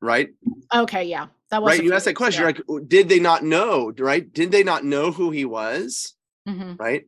right 0.00 0.28
Okay, 0.74 1.04
yeah. 1.04 1.26
That 1.50 1.62
was 1.62 1.76
right 1.76 1.84
you 1.84 1.94
asked 1.94 2.04
that 2.04 2.14
question 2.14 2.44
like 2.44 2.60
did 2.88 3.08
they 3.08 3.20
not 3.20 3.42
know 3.44 3.92
right 3.98 4.30
did 4.32 4.50
they 4.50 4.62
not 4.62 4.84
know 4.84 5.10
who 5.12 5.30
he 5.30 5.44
was 5.46 6.14
hmm 6.46 6.74
right 6.78 7.06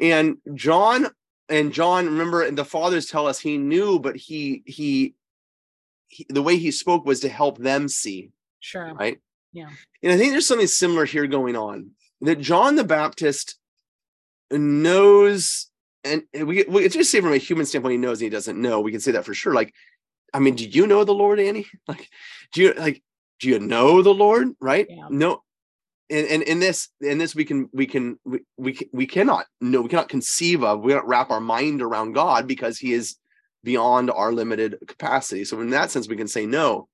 and 0.00 0.38
john 0.54 1.06
and 1.48 1.72
john 1.72 2.06
remember 2.06 2.42
and 2.42 2.58
the 2.58 2.64
fathers 2.64 3.06
tell 3.06 3.26
us 3.28 3.38
he 3.38 3.58
knew 3.58 3.98
but 4.00 4.16
he 4.16 4.62
he, 4.66 5.14
he 6.08 6.26
the 6.28 6.42
way 6.42 6.56
he 6.56 6.70
spoke 6.72 7.04
was 7.06 7.20
to 7.20 7.28
help 7.28 7.58
them 7.58 7.88
see 7.88 8.30
Sure. 8.60 8.92
right 8.94 9.20
Yeah. 9.52 9.68
and 10.02 10.12
i 10.12 10.16
think 10.16 10.32
there's 10.32 10.46
something 10.48 10.66
similar 10.66 11.04
here 11.04 11.26
going 11.28 11.54
on 11.56 11.90
that 12.22 12.40
john 12.40 12.74
the 12.74 12.84
baptist 12.84 13.54
knows 14.50 15.70
and 16.06 16.48
we, 16.48 16.64
we 16.68 16.84
it's 16.84 16.94
just 16.94 17.10
say 17.10 17.20
from 17.20 17.32
a 17.32 17.38
human 17.38 17.66
standpoint 17.66 17.92
he 17.92 17.98
knows 17.98 18.20
and 18.20 18.26
he 18.26 18.30
doesn't 18.30 18.60
know. 18.60 18.80
We 18.80 18.92
can 18.92 19.00
say 19.00 19.12
that 19.12 19.24
for 19.24 19.34
sure. 19.34 19.54
Like 19.54 19.74
i 20.34 20.38
mean 20.38 20.54
do 20.56 20.64
you 20.64 20.86
know 20.86 21.04
the 21.04 21.14
lord 21.14 21.38
annie? 21.38 21.66
Like 21.88 22.08
do 22.52 22.62
you 22.62 22.72
like 22.74 23.02
do 23.40 23.48
you 23.48 23.58
know 23.58 24.02
the 24.02 24.14
lord 24.14 24.48
right? 24.60 24.86
Yeah. 24.88 25.08
no. 25.10 25.42
And, 26.08 26.26
and 26.28 26.42
in 26.44 26.60
this 26.60 26.88
in 27.00 27.18
this 27.18 27.34
we 27.34 27.44
can 27.44 27.68
we 27.72 27.86
can 27.86 28.18
we, 28.24 28.40
we 28.56 28.78
we 28.92 29.06
cannot 29.06 29.46
no 29.60 29.80
we 29.80 29.88
cannot 29.88 30.08
conceive 30.08 30.62
of 30.62 30.80
we 30.80 30.92
cannot 30.92 31.08
wrap 31.08 31.30
our 31.30 31.40
mind 31.40 31.82
around 31.82 32.12
god 32.12 32.46
because 32.46 32.78
he 32.78 32.92
is 32.92 33.16
beyond 33.64 34.10
our 34.12 34.32
limited 34.32 34.78
capacity. 34.86 35.44
So 35.44 35.60
in 35.60 35.70
that 35.70 35.90
sense 35.90 36.08
we 36.08 36.16
can 36.16 36.28
say 36.28 36.46
no. 36.46 36.88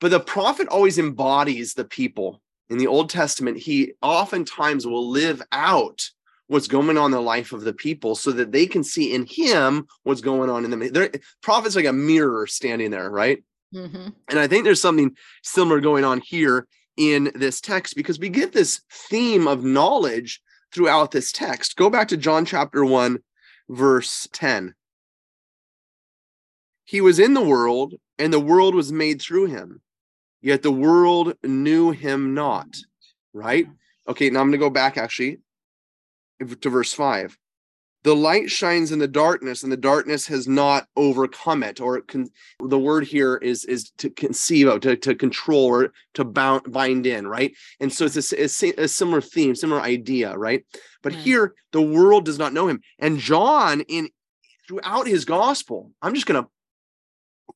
But 0.00 0.10
the 0.10 0.20
prophet 0.20 0.68
always 0.68 0.98
embodies 0.98 1.74
the 1.74 1.84
people. 1.84 2.40
In 2.70 2.78
the 2.78 2.86
old 2.86 3.10
testament 3.10 3.58
he 3.58 3.92
oftentimes 4.00 4.86
will 4.86 5.10
live 5.10 5.42
out 5.52 6.10
what's 6.48 6.66
going 6.66 6.98
on 6.98 7.06
in 7.06 7.10
the 7.12 7.20
life 7.20 7.52
of 7.52 7.62
the 7.62 7.72
people 7.72 8.14
so 8.14 8.32
that 8.32 8.52
they 8.52 8.66
can 8.66 8.82
see 8.82 9.14
in 9.14 9.24
him 9.26 9.86
what's 10.02 10.20
going 10.20 10.50
on 10.50 10.64
in 10.64 10.70
them 10.70 10.92
There- 10.92 11.12
prophet's 11.42 11.76
like 11.76 11.84
a 11.86 11.92
mirror 11.92 12.46
standing 12.46 12.90
there 12.90 13.10
right 13.10 13.42
hmm 13.72 14.08
and 14.28 14.38
I 14.38 14.46
think 14.46 14.64
there's 14.64 14.82
something 14.82 15.16
similar 15.42 15.80
going 15.80 16.04
on 16.04 16.20
here 16.20 16.66
in 16.98 17.30
this 17.34 17.60
text 17.60 17.96
because 17.96 18.18
we 18.18 18.28
get 18.28 18.52
this 18.52 18.82
theme 18.90 19.48
of 19.48 19.64
knowledge 19.64 20.42
throughout 20.72 21.12
this 21.12 21.32
text. 21.32 21.76
Go 21.76 21.88
back 21.88 22.08
to 22.08 22.16
John 22.16 22.44
chapter 22.44 22.84
1, 22.84 23.18
verse 23.70 24.28
10. 24.32 24.74
He 26.84 27.00
was 27.00 27.18
in 27.18 27.34
the 27.34 27.42
world, 27.42 27.94
and 28.18 28.32
the 28.32 28.40
world 28.40 28.74
was 28.74 28.92
made 28.92 29.22
through 29.22 29.46
him, 29.46 29.80
yet 30.40 30.62
the 30.62 30.72
world 30.72 31.34
knew 31.42 31.90
him 31.90 32.34
not. 32.34 32.76
Right? 33.32 33.66
Okay, 34.08 34.30
now 34.30 34.40
I'm 34.40 34.48
going 34.48 34.52
to 34.52 34.58
go 34.58 34.70
back 34.70 34.96
actually 34.96 35.38
to 36.60 36.70
verse 36.70 36.92
5. 36.92 37.36
the 38.04 38.14
light 38.14 38.48
shines 38.50 38.92
in 38.92 39.00
the 39.00 39.08
darkness 39.08 39.62
and 39.64 39.72
the 39.72 39.76
darkness 39.76 40.26
has 40.28 40.46
not 40.46 40.86
overcome 40.96 41.62
it. 41.64 41.80
Or 41.80 42.00
con- 42.00 42.30
the 42.62 42.78
word 42.78 43.04
here 43.04 43.36
is 43.36 43.64
is 43.64 43.90
to 43.98 44.08
conceive 44.10 44.68
of 44.68 44.80
to, 44.82 44.96
to 44.96 45.14
control 45.14 45.64
or 45.66 45.92
to 46.14 46.24
bound 46.24 46.62
bind 46.72 47.06
in 47.06 47.26
right? 47.26 47.52
And 47.80 47.92
so 47.92 48.04
it's 48.06 48.32
a, 48.32 48.42
a, 48.42 48.84
a 48.84 48.88
similar 48.88 49.20
theme 49.20 49.54
similar 49.56 49.80
idea 49.80 50.36
right? 50.36 50.64
But 51.02 51.12
Right. 51.14 51.22
here 51.22 51.54
the 51.72 51.82
world 51.82 52.24
does 52.24 52.38
not 52.38 52.52
know 52.52 52.68
him. 52.68 52.80
And 52.98 53.18
john 53.18 53.80
in 53.88 54.08
throughout 54.68 55.06
his 55.06 55.24
gospel 55.24 55.90
i'm 56.02 56.14
just 56.14 56.26
going 56.26 56.42
to 56.42 56.48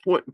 point 0.04 0.24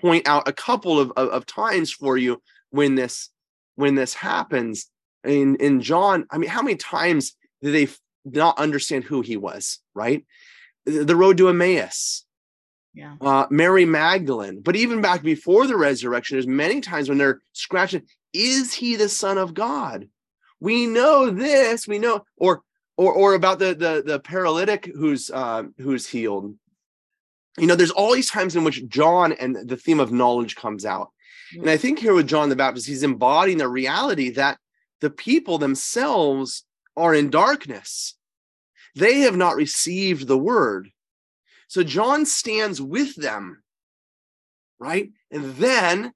point 0.00 0.26
out 0.28 0.48
a 0.48 0.52
couple 0.52 0.98
of, 1.00 1.12
of 1.16 1.28
of 1.28 1.46
times 1.46 1.92
for 1.92 2.16
you 2.18 2.42
when 2.70 2.94
this 2.96 3.30
when 3.76 3.94
this 3.94 4.12
happens. 4.14 4.90
In 5.24 5.56
in 5.56 5.80
john 5.80 6.26
i 6.30 6.36
mean 6.38 6.50
how 6.50 6.60
many 6.62 6.76
times 6.76 7.34
they 7.70 7.88
not 8.24 8.58
understand 8.58 9.04
who 9.04 9.20
he 9.20 9.36
was 9.36 9.78
right 9.94 10.24
the 10.86 11.04
the 11.04 11.16
road 11.16 11.36
to 11.38 11.48
emmaus 11.48 12.24
Yeah. 12.94 13.16
uh, 13.20 13.46
Mary 13.50 13.84
Magdalene. 13.84 14.60
But 14.62 14.76
even 14.76 15.00
back 15.00 15.22
before 15.22 15.66
the 15.66 15.76
resurrection, 15.76 16.36
there's 16.36 16.46
many 16.46 16.80
times 16.80 17.08
when 17.08 17.18
they're 17.18 17.40
scratching, 17.52 18.02
is 18.32 18.72
he 18.72 18.96
the 18.96 19.08
Son 19.08 19.36
of 19.38 19.52
God? 19.54 20.08
We 20.60 20.86
know 20.86 21.30
this, 21.30 21.88
we 21.88 21.98
know, 21.98 22.24
or 22.36 22.62
or 22.96 23.12
or 23.12 23.34
about 23.34 23.58
the 23.58 23.74
the 23.74 24.02
the 24.06 24.20
paralytic 24.20 24.86
who's 24.94 25.30
uh, 25.30 25.64
who's 25.78 26.06
healed. 26.06 26.54
You 27.58 27.66
know, 27.66 27.74
there's 27.76 27.90
all 27.90 28.14
these 28.14 28.30
times 28.30 28.56
in 28.56 28.64
which 28.64 28.86
John 28.88 29.32
and 29.32 29.56
the 29.68 29.76
theme 29.76 30.00
of 30.00 30.12
knowledge 30.12 30.56
comes 30.56 30.84
out. 30.84 31.10
And 31.60 31.68
I 31.70 31.76
think 31.76 31.98
here 31.98 32.14
with 32.14 32.26
John 32.28 32.48
the 32.48 32.56
Baptist, 32.56 32.86
he's 32.86 33.02
embodying 33.04 33.58
the 33.58 33.68
reality 33.68 34.30
that 34.30 34.58
the 35.00 35.10
people 35.10 35.58
themselves 35.58 36.64
are 36.96 37.14
in 37.14 37.30
darkness. 37.30 38.14
They 38.94 39.20
have 39.20 39.36
not 39.36 39.56
received 39.56 40.26
the 40.26 40.38
word. 40.38 40.90
So 41.68 41.82
John 41.82 42.26
stands 42.26 42.80
with 42.80 43.16
them, 43.16 43.62
right? 44.78 45.10
And 45.30 45.54
then 45.56 46.12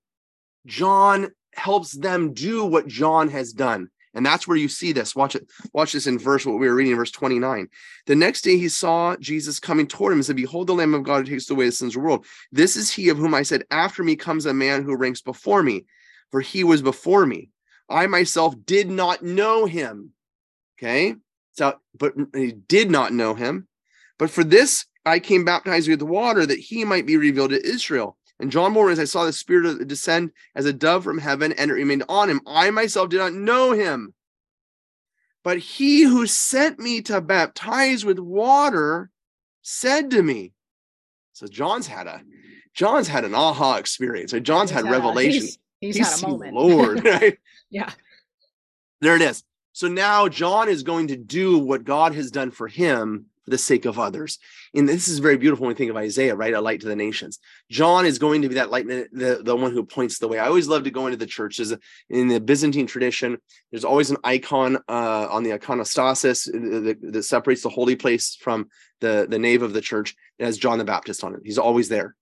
John 0.67 1.31
helps 1.55 1.93
them 1.93 2.35
do 2.35 2.65
what 2.65 2.87
John 2.87 3.29
has 3.31 3.53
done. 3.53 3.91
And 4.15 4.25
that's 4.25 4.49
where 4.49 4.57
you 4.57 4.69
see 4.69 4.93
this. 4.93 5.15
Watch 5.15 5.37
it. 5.37 5.49
Watch 5.73 5.93
this 5.93 6.07
in 6.07 6.19
verse 6.19 6.47
what 6.47 6.59
we 6.59 6.69
were 6.69 6.75
reading, 6.75 6.97
verse 6.97 7.11
29. 7.11 7.69
The 8.07 8.17
next 8.17 8.43
day 8.43 8.57
he 8.57 8.69
saw 8.69 9.17
Jesus 9.17 9.61
coming 9.61 9.87
toward 9.87 10.13
him 10.13 10.19
and 10.19 10.27
said, 10.27 10.37
Behold, 10.37 10.67
the 10.67 10.75
Lamb 10.75 10.95
of 10.95 11.03
God 11.03 11.27
who 11.27 11.35
takes 11.35 11.51
away 11.51 11.67
the 11.67 11.73
sins 11.73 11.95
of 11.95 12.03
the 12.03 12.07
world. 12.07 12.27
This 12.51 12.77
is 12.77 12.91
he 12.91 13.11
of 13.11 13.19
whom 13.19 13.35
I 13.35 13.43
said, 13.43 13.65
After 13.71 14.03
me 14.03 14.17
comes 14.17 14.47
a 14.47 14.55
man 14.55 14.83
who 14.83 14.97
ranks 14.97 15.21
before 15.21 15.63
me, 15.63 15.85
for 16.31 16.41
he 16.41 16.65
was 16.65 16.83
before 16.83 17.27
me. 17.27 17.51
I 17.89 18.07
myself 18.07 18.55
did 18.65 18.91
not 18.91 19.23
know 19.23 19.67
him. 19.67 20.13
Okay. 20.79 21.15
So, 21.53 21.79
but 21.99 22.15
he 22.35 22.53
did 22.53 22.91
not 22.91 23.13
know 23.13 23.35
him. 23.35 23.67
But 24.19 24.31
for 24.31 24.45
this 24.45 24.85
I 25.05 25.19
came 25.19 25.45
baptized 25.45 25.89
with 25.89 26.03
water 26.03 26.45
that 26.47 26.59
he 26.59 26.85
might 26.85 27.07
be 27.07 27.17
revealed 27.17 27.51
to 27.51 27.67
Israel. 27.67 28.17
And 28.41 28.53
John 28.53 28.73
more 28.73 28.91
as 28.91 29.01
I 29.01 29.05
saw 29.05 29.25
the 29.25 29.33
Spirit 29.33 29.67
of- 29.67 29.89
descend 29.89 30.31
as 30.55 30.65
a 30.67 30.73
dove 30.73 31.03
from 31.03 31.19
heaven, 31.19 31.53
and 31.53 31.71
it 31.71 31.75
remained 31.75 32.05
on 32.09 32.29
him. 32.31 32.41
I 32.47 32.71
myself 32.71 33.09
did 33.09 33.19
not 33.19 33.33
know 33.33 33.73
him. 33.73 34.15
But 35.43 35.59
he 35.59 36.03
who 36.03 36.27
sent 36.27 36.79
me 36.79 37.01
to 37.03 37.21
baptize 37.21 38.05
with 38.05 38.19
water 38.19 39.11
said 39.63 40.11
to 40.13 40.23
me. 40.23 40.53
So 41.33 41.47
John's 41.47 41.87
had 41.87 42.07
a 42.07 42.23
John's 42.75 43.09
had 43.09 43.25
an 43.25 43.35
aha 43.35 43.77
experience. 43.77 44.31
So 44.31 44.39
John's 44.39 44.71
He's 44.71 44.77
had 44.77 44.85
had 44.87 44.95
a- 44.95 44.99
revelation. 44.99 45.33
he's- 45.43 45.59
he's 45.81 45.97
He's 45.97 46.21
had 46.21 46.23
a 46.25 46.29
moment. 46.31 46.55
Lord, 46.55 47.05
right? 47.05 47.39
Yeah. 47.71 47.91
There 49.01 49.15
it 49.17 49.23
is. 49.23 49.43
So 49.79 49.87
now 49.87 50.27
John 50.27 50.69
is 50.69 50.83
going 50.83 51.07
to 51.07 51.17
do 51.17 51.57
what 51.57 51.85
God 51.85 52.13
has 52.17 52.33
done 52.33 52.51
for 52.51 52.67
him 52.67 53.27
for 53.45 53.53
the 53.53 53.59
sake 53.59 53.85
of 53.85 53.97
others. 53.97 54.41
And 54.75 54.89
this 54.89 55.07
is 55.07 55.21
very 55.21 55.37
beautiful 55.37 55.67
when 55.67 55.73
we 55.73 55.79
think 55.79 55.93
of 55.93 55.97
Isaiah, 55.97 56.35
right? 56.35 56.53
A 56.53 56.61
light 56.61 56.81
to 56.81 56.89
the 56.89 56.97
nations. 56.97 57.39
John 57.71 58.05
is 58.05 58.19
going 58.19 58.43
to 58.43 58.49
be 58.49 58.57
that 58.57 58.73
light, 58.73 58.89
the, 58.89 59.41
the 59.41 59.55
one 59.55 59.71
who 59.71 59.85
points 59.85 60.19
the 60.19 60.27
way. 60.27 60.41
I 60.41 60.49
always 60.49 60.67
love 60.67 60.83
to 60.83 60.91
go 60.91 61.07
into 61.07 61.17
the 61.17 61.27
churches 61.27 61.73
in 62.11 62.27
the 62.27 62.41
Byzantine 62.41 62.89
tradition. 62.89 63.39
There's 63.71 63.85
always 63.85 64.11
an 64.11 64.17
icon 64.25 64.79
uh, 64.89 65.29
on 65.31 65.45
the 65.45 65.57
iconostasis 65.57 66.49
uh, 66.49 66.81
that, 66.81 67.13
that 67.13 67.23
separates 67.23 67.63
the 67.63 67.69
holy 67.69 67.95
place 67.95 68.35
from 68.35 68.71
the, 69.01 69.29
the 69.31 69.39
nave 69.39 69.63
of 69.63 69.75
the 69.75 69.81
church. 69.81 70.17
It 70.41 70.45
has 70.45 70.59
John 70.59 70.79
the 70.79 70.85
Baptist 70.85 71.23
on 71.23 71.35
it. 71.35 71.43
He's 71.45 71.57
always 71.57 71.89
there. 71.89 72.17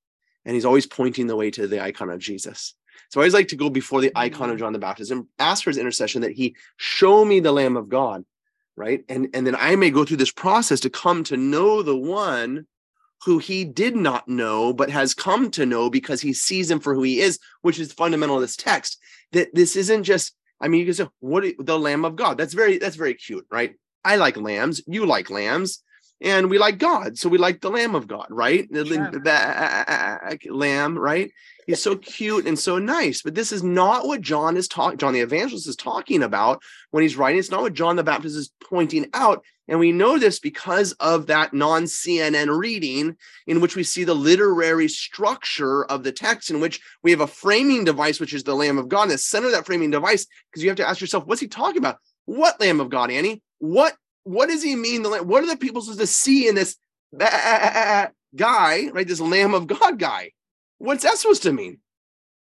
And 0.44 0.54
he's 0.54 0.66
always 0.66 0.86
pointing 0.86 1.26
the 1.26 1.36
way 1.36 1.50
to 1.52 1.66
the 1.66 1.82
icon 1.82 2.10
of 2.10 2.18
Jesus. 2.18 2.74
So 3.10 3.20
I 3.20 3.22
always 3.22 3.34
like 3.34 3.48
to 3.48 3.56
go 3.56 3.70
before 3.70 4.00
the 4.00 4.12
icon 4.14 4.50
of 4.50 4.56
mm. 4.56 4.60
John 4.60 4.72
the 4.72 4.78
Baptist 4.78 5.10
and 5.10 5.26
ask 5.38 5.64
for 5.64 5.70
his 5.70 5.78
intercession 5.78 6.22
that 6.22 6.32
he 6.32 6.56
show 6.76 7.24
me 7.24 7.40
the 7.40 7.52
Lamb 7.52 7.76
of 7.76 7.88
God, 7.88 8.24
right? 8.76 9.04
And 9.08 9.28
and 9.34 9.46
then 9.46 9.56
I 9.56 9.76
may 9.76 9.90
go 9.90 10.04
through 10.04 10.18
this 10.18 10.32
process 10.32 10.80
to 10.80 10.90
come 10.90 11.24
to 11.24 11.36
know 11.36 11.82
the 11.82 11.96
one 11.96 12.66
who 13.24 13.38
he 13.38 13.64
did 13.64 13.96
not 13.96 14.28
know, 14.28 14.72
but 14.72 14.90
has 14.90 15.14
come 15.14 15.50
to 15.50 15.66
know 15.66 15.88
because 15.88 16.20
he 16.20 16.32
sees 16.32 16.70
him 16.70 16.80
for 16.80 16.94
who 16.94 17.02
he 17.02 17.20
is, 17.20 17.38
which 17.62 17.78
is 17.78 17.92
fundamental 17.92 18.36
to 18.36 18.42
this 18.42 18.56
text. 18.56 18.98
That 19.32 19.54
this 19.54 19.74
isn't 19.76 20.04
just, 20.04 20.34
I 20.60 20.68
mean, 20.68 20.80
you 20.80 20.86
can 20.86 20.94
say, 20.94 21.08
what 21.20 21.44
the 21.58 21.78
Lamb 21.78 22.04
of 22.04 22.16
God? 22.16 22.38
That's 22.38 22.54
very, 22.54 22.78
that's 22.78 22.96
very 22.96 23.14
cute, 23.14 23.46
right? 23.50 23.74
I 24.04 24.16
like 24.16 24.36
lambs, 24.36 24.82
you 24.86 25.06
like 25.06 25.30
lambs, 25.30 25.82
and 26.20 26.48
we 26.48 26.58
like 26.58 26.78
God, 26.78 27.18
so 27.18 27.28
we 27.28 27.38
like 27.38 27.60
the 27.60 27.70
Lamb 27.70 27.94
of 27.94 28.06
God, 28.06 28.26
right? 28.30 28.66
The, 28.70 28.86
Sure. 28.86 29.10
the 29.10 29.30
uh, 29.30 29.84
uh, 29.88 30.18
uh, 30.30 30.54
lamb, 30.54 30.98
right? 30.98 31.30
He's 31.66 31.82
so 31.82 31.96
cute 31.96 32.46
and 32.46 32.58
so 32.58 32.78
nice, 32.78 33.22
but 33.22 33.34
this 33.34 33.52
is 33.52 33.62
not 33.62 34.06
what 34.06 34.20
John 34.20 34.56
is 34.56 34.68
talking. 34.68 34.98
John 34.98 35.12
the 35.12 35.20
Evangelist 35.20 35.66
is 35.66 35.76
talking 35.76 36.22
about 36.22 36.62
when 36.90 37.02
he's 37.02 37.16
writing. 37.16 37.38
It's 37.38 37.50
not 37.50 37.62
what 37.62 37.74
John 37.74 37.96
the 37.96 38.04
Baptist 38.04 38.36
is 38.36 38.52
pointing 38.62 39.06
out, 39.12 39.44
and 39.68 39.78
we 39.78 39.92
know 39.92 40.18
this 40.18 40.38
because 40.38 40.92
of 40.92 41.26
that 41.26 41.52
non-CNN 41.52 42.56
reading, 42.56 43.16
in 43.46 43.60
which 43.60 43.76
we 43.76 43.82
see 43.82 44.04
the 44.04 44.14
literary 44.14 44.88
structure 44.88 45.84
of 45.86 46.04
the 46.04 46.12
text, 46.12 46.50
in 46.50 46.60
which 46.60 46.80
we 47.02 47.10
have 47.10 47.20
a 47.20 47.26
framing 47.26 47.84
device, 47.84 48.20
which 48.20 48.32
is 48.32 48.44
the 48.44 48.54
Lamb 48.54 48.78
of 48.78 48.88
God. 48.88 49.04
In 49.04 49.08
the 49.10 49.18
center 49.18 49.46
of 49.46 49.52
that 49.52 49.66
framing 49.66 49.90
device, 49.90 50.26
because 50.50 50.62
you 50.62 50.70
have 50.70 50.76
to 50.76 50.88
ask 50.88 51.00
yourself, 51.00 51.26
what's 51.26 51.40
he 51.40 51.48
talking 51.48 51.78
about? 51.78 51.98
What 52.26 52.60
Lamb 52.60 52.80
of 52.80 52.90
God, 52.90 53.10
Annie? 53.10 53.42
What 53.58 53.94
what 54.26 54.48
does 54.48 54.62
he 54.62 54.76
mean? 54.76 55.02
The 55.02 55.08
Lamb? 55.08 55.28
What 55.28 55.42
are 55.44 55.46
the 55.48 55.56
people 55.56 55.80
supposed 55.80 56.00
to 56.00 56.06
see 56.06 56.48
in 56.48 56.54
this 56.54 56.76
guy, 58.36 58.88
right? 58.92 59.06
This 59.06 59.20
Lamb 59.20 59.54
of 59.54 59.66
God 59.66 59.98
guy. 59.98 60.32
What's 60.78 61.04
that 61.04 61.16
supposed 61.16 61.44
to 61.44 61.52
mean? 61.52 61.78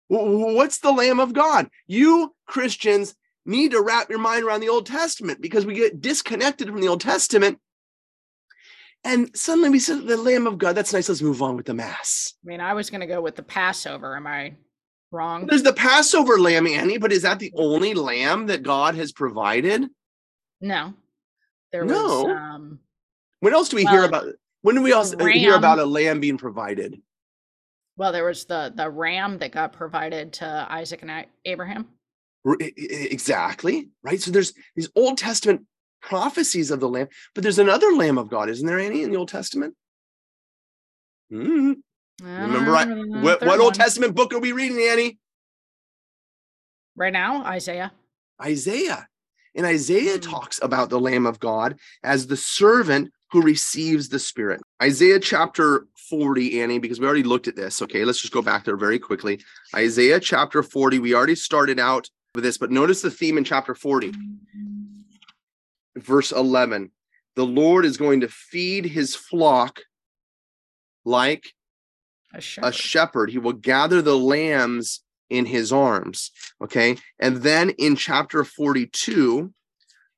Wh- 0.10 0.24
wh- 0.24 0.56
What's 0.56 0.80
the 0.80 0.92
Lamb 0.92 1.20
of 1.20 1.34
God? 1.34 1.70
You 1.88 2.34
Christians 2.48 3.16
need 3.46 3.72
to 3.72 3.82
wrap 3.82 4.10
your 4.10 4.20
mind 4.20 4.44
around 4.44 4.60
the 4.62 4.70
Old 4.70 4.86
Testament 4.86 5.42
because 5.42 5.66
we 5.66 5.74
get 5.74 6.00
disconnected 6.02 6.68
from 6.68 6.82
the 6.82 6.88
Old 6.88 7.02
Testament. 7.02 7.60
And 9.04 9.36
suddenly 9.36 9.70
we 9.72 9.80
said 9.80 10.06
the 10.06 10.18
Lamb 10.18 10.46
of 10.46 10.60
God. 10.60 10.76
That's 10.76 10.94
nice. 10.94 11.10
Let's 11.10 11.24
move 11.24 11.42
on 11.42 11.58
with 11.58 11.66
the 11.66 11.74
Mass. 11.74 12.36
I 12.46 12.48
mean, 12.48 12.62
I 12.62 12.74
was 12.74 12.90
going 12.92 13.02
to 13.02 13.08
go 13.08 13.22
with 13.22 13.36
the 13.36 13.44
Passover. 13.44 14.16
Am 14.16 14.28
I 14.28 14.54
wrong? 15.12 15.48
There's 15.48 15.64
the 15.64 15.74
Passover 15.74 16.40
lamb, 16.40 16.68
Annie, 16.68 17.00
but 17.00 17.12
is 17.12 17.24
that 17.24 17.40
the 17.40 17.52
only 17.56 17.96
lamb 17.96 18.46
that 18.46 18.62
God 18.62 18.94
has 18.96 19.12
provided? 19.12 19.88
No. 20.62 20.94
There 21.72 21.86
No. 21.86 22.24
was 22.24 22.26
um 22.26 22.80
When 23.40 23.54
else 23.54 23.70
do 23.70 23.76
we 23.78 23.86
hear 23.86 24.04
about? 24.04 24.26
When 24.62 24.76
do 24.76 24.82
we 24.82 24.92
else 24.92 25.12
the 25.12 25.32
hear 25.32 25.56
about 25.56 25.80
a 25.80 25.86
lamb 25.86 26.20
being 26.20 26.38
provided? 26.38 27.02
well 27.98 28.12
there 28.12 28.24
was 28.26 28.46
the 28.46 28.72
the 28.76 28.90
ram 28.90 29.38
that 29.40 29.52
got 29.52 29.74
provided 29.74 30.34
to 30.34 30.68
Isaac 30.70 31.02
and 31.04 31.26
Abraham. 31.46 31.88
Exactly, 32.60 33.90
right? 34.04 34.20
So 34.20 34.32
there's 34.32 34.54
these 34.76 34.90
Old 34.96 35.18
Testament 35.18 35.66
prophecies 36.02 36.72
of 36.72 36.80
the 36.80 36.90
lamb, 36.90 37.08
but 37.36 37.44
there's 37.44 37.60
another 37.60 37.92
lamb 37.92 38.18
of 38.18 38.30
God, 38.30 38.50
isn't 38.50 38.66
there, 38.66 38.80
Annie, 38.80 39.04
in 39.04 39.12
the 39.12 39.18
Old 39.18 39.30
Testament? 39.30 39.76
Hmm. 41.30 41.74
Remember, 42.24 42.76
I, 42.76 42.84
Uh, 42.84 43.22
what, 43.22 43.42
what 43.42 43.60
Old 43.60 43.66
one. 43.68 43.74
Testament 43.74 44.16
book 44.16 44.34
are 44.34 44.40
we 44.40 44.52
reading, 44.52 44.80
Annie? 44.82 45.20
Right 46.96 47.14
now, 47.14 47.44
Isaiah. 47.44 47.92
Isaiah. 48.42 49.08
And 49.56 49.66
Isaiah 49.66 50.18
Mm. 50.18 50.22
talks 50.22 50.60
about 50.62 50.90
the 50.90 51.00
Lamb 51.00 51.26
of 51.26 51.40
God 51.40 51.78
as 52.04 52.28
the 52.28 52.38
servant 52.38 53.12
who 53.32 53.42
receives 53.42 54.10
the 54.10 54.20
Spirit. 54.20 54.62
Isaiah 54.82 55.20
chapter 55.20 55.88
40, 56.10 56.62
Annie, 56.62 56.80
because 56.80 57.00
we 57.00 57.06
already 57.06 57.24
looked 57.24 57.48
at 57.48 57.56
this. 57.56 57.82
Okay, 57.82 58.04
let's 58.06 58.22
just 58.22 58.34
go 58.34 58.42
back 58.42 58.66
there 58.66 58.78
very 58.78 59.00
quickly. 59.00 59.42
Isaiah 59.76 60.20
chapter 60.20 60.64
40, 60.64 61.00
we 61.00 61.14
already 61.14 61.36
started 61.36 61.80
out 61.80 62.10
with 62.36 62.44
this, 62.44 62.58
but 62.58 62.72
notice 62.72 63.02
the 63.02 63.12
theme 63.12 63.38
in 63.38 63.44
chapter 63.44 63.74
40, 63.76 64.14
verse 65.96 66.32
11. 66.32 66.92
The 67.36 67.46
Lord 67.46 67.86
is 67.86 67.98
going 67.98 68.22
to 68.22 68.28
feed 68.28 68.86
his 68.86 69.16
flock 69.16 69.82
like 71.06 71.54
A 72.34 72.38
a 72.38 72.42
shepherd. 72.42 72.76
shepherd. 72.76 73.30
He 73.32 73.38
will 73.38 73.54
gather 73.54 74.02
the 74.02 74.18
lambs 74.18 75.02
in 75.32 75.46
his 75.46 75.72
arms. 75.72 76.32
Okay. 76.62 76.98
And 77.20 77.38
then 77.38 77.72
in 77.72 77.96
chapter 77.96 78.44
42, 78.44 79.52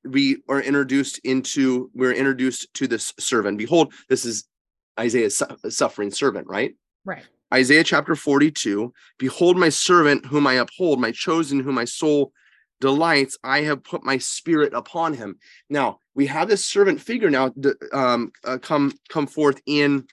we 0.04 0.42
are 0.48 0.60
introduced 0.60 1.20
into, 1.24 1.90
we're 1.94 2.12
introduced 2.12 2.74
to 2.74 2.86
this 2.86 3.14
servant. 3.18 3.56
Behold, 3.56 3.94
this 4.08 4.26
is 4.26 4.44
Isaiah's 4.98 5.40
suffering 5.70 6.10
servant, 6.10 6.46
right? 6.48 6.74
right. 7.04 7.22
Isaiah 7.52 7.84
chapter 7.84 8.16
42 8.16 8.92
Behold, 9.18 9.56
my 9.56 9.68
servant 9.68 10.26
whom 10.26 10.46
I 10.46 10.54
uphold, 10.54 11.00
my 11.00 11.12
chosen 11.12 11.60
whom 11.60 11.76
my 11.76 11.84
soul 11.84 12.32
delights, 12.80 13.38
I 13.44 13.62
have 13.62 13.84
put 13.84 14.02
my 14.02 14.18
spirit 14.18 14.74
upon 14.74 15.14
him. 15.14 15.36
Now 15.70 16.00
we 16.14 16.26
have 16.26 16.48
this 16.48 16.64
servant 16.64 17.00
figure 17.00 17.30
now 17.30 17.52
um, 17.92 18.32
uh, 18.44 18.58
come 18.58 18.92
come 19.08 19.28
forth 19.28 19.60
in 19.66 20.06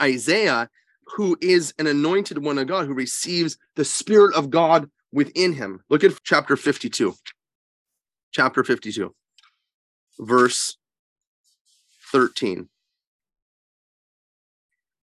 Isaiah, 0.00 0.70
who 1.16 1.36
is 1.40 1.74
an 1.78 1.86
anointed 1.86 2.38
one 2.38 2.58
of 2.58 2.66
God 2.66 2.86
who 2.86 2.94
receives 2.94 3.56
the 3.76 3.84
spirit 3.84 4.34
of 4.34 4.50
God 4.50 4.88
within 5.12 5.52
him. 5.52 5.82
Look 5.88 6.04
at 6.04 6.12
chapter 6.22 6.56
52. 6.56 7.14
Chapter 8.32 8.62
52, 8.62 9.12
verse 10.20 10.76
13. 12.12 12.68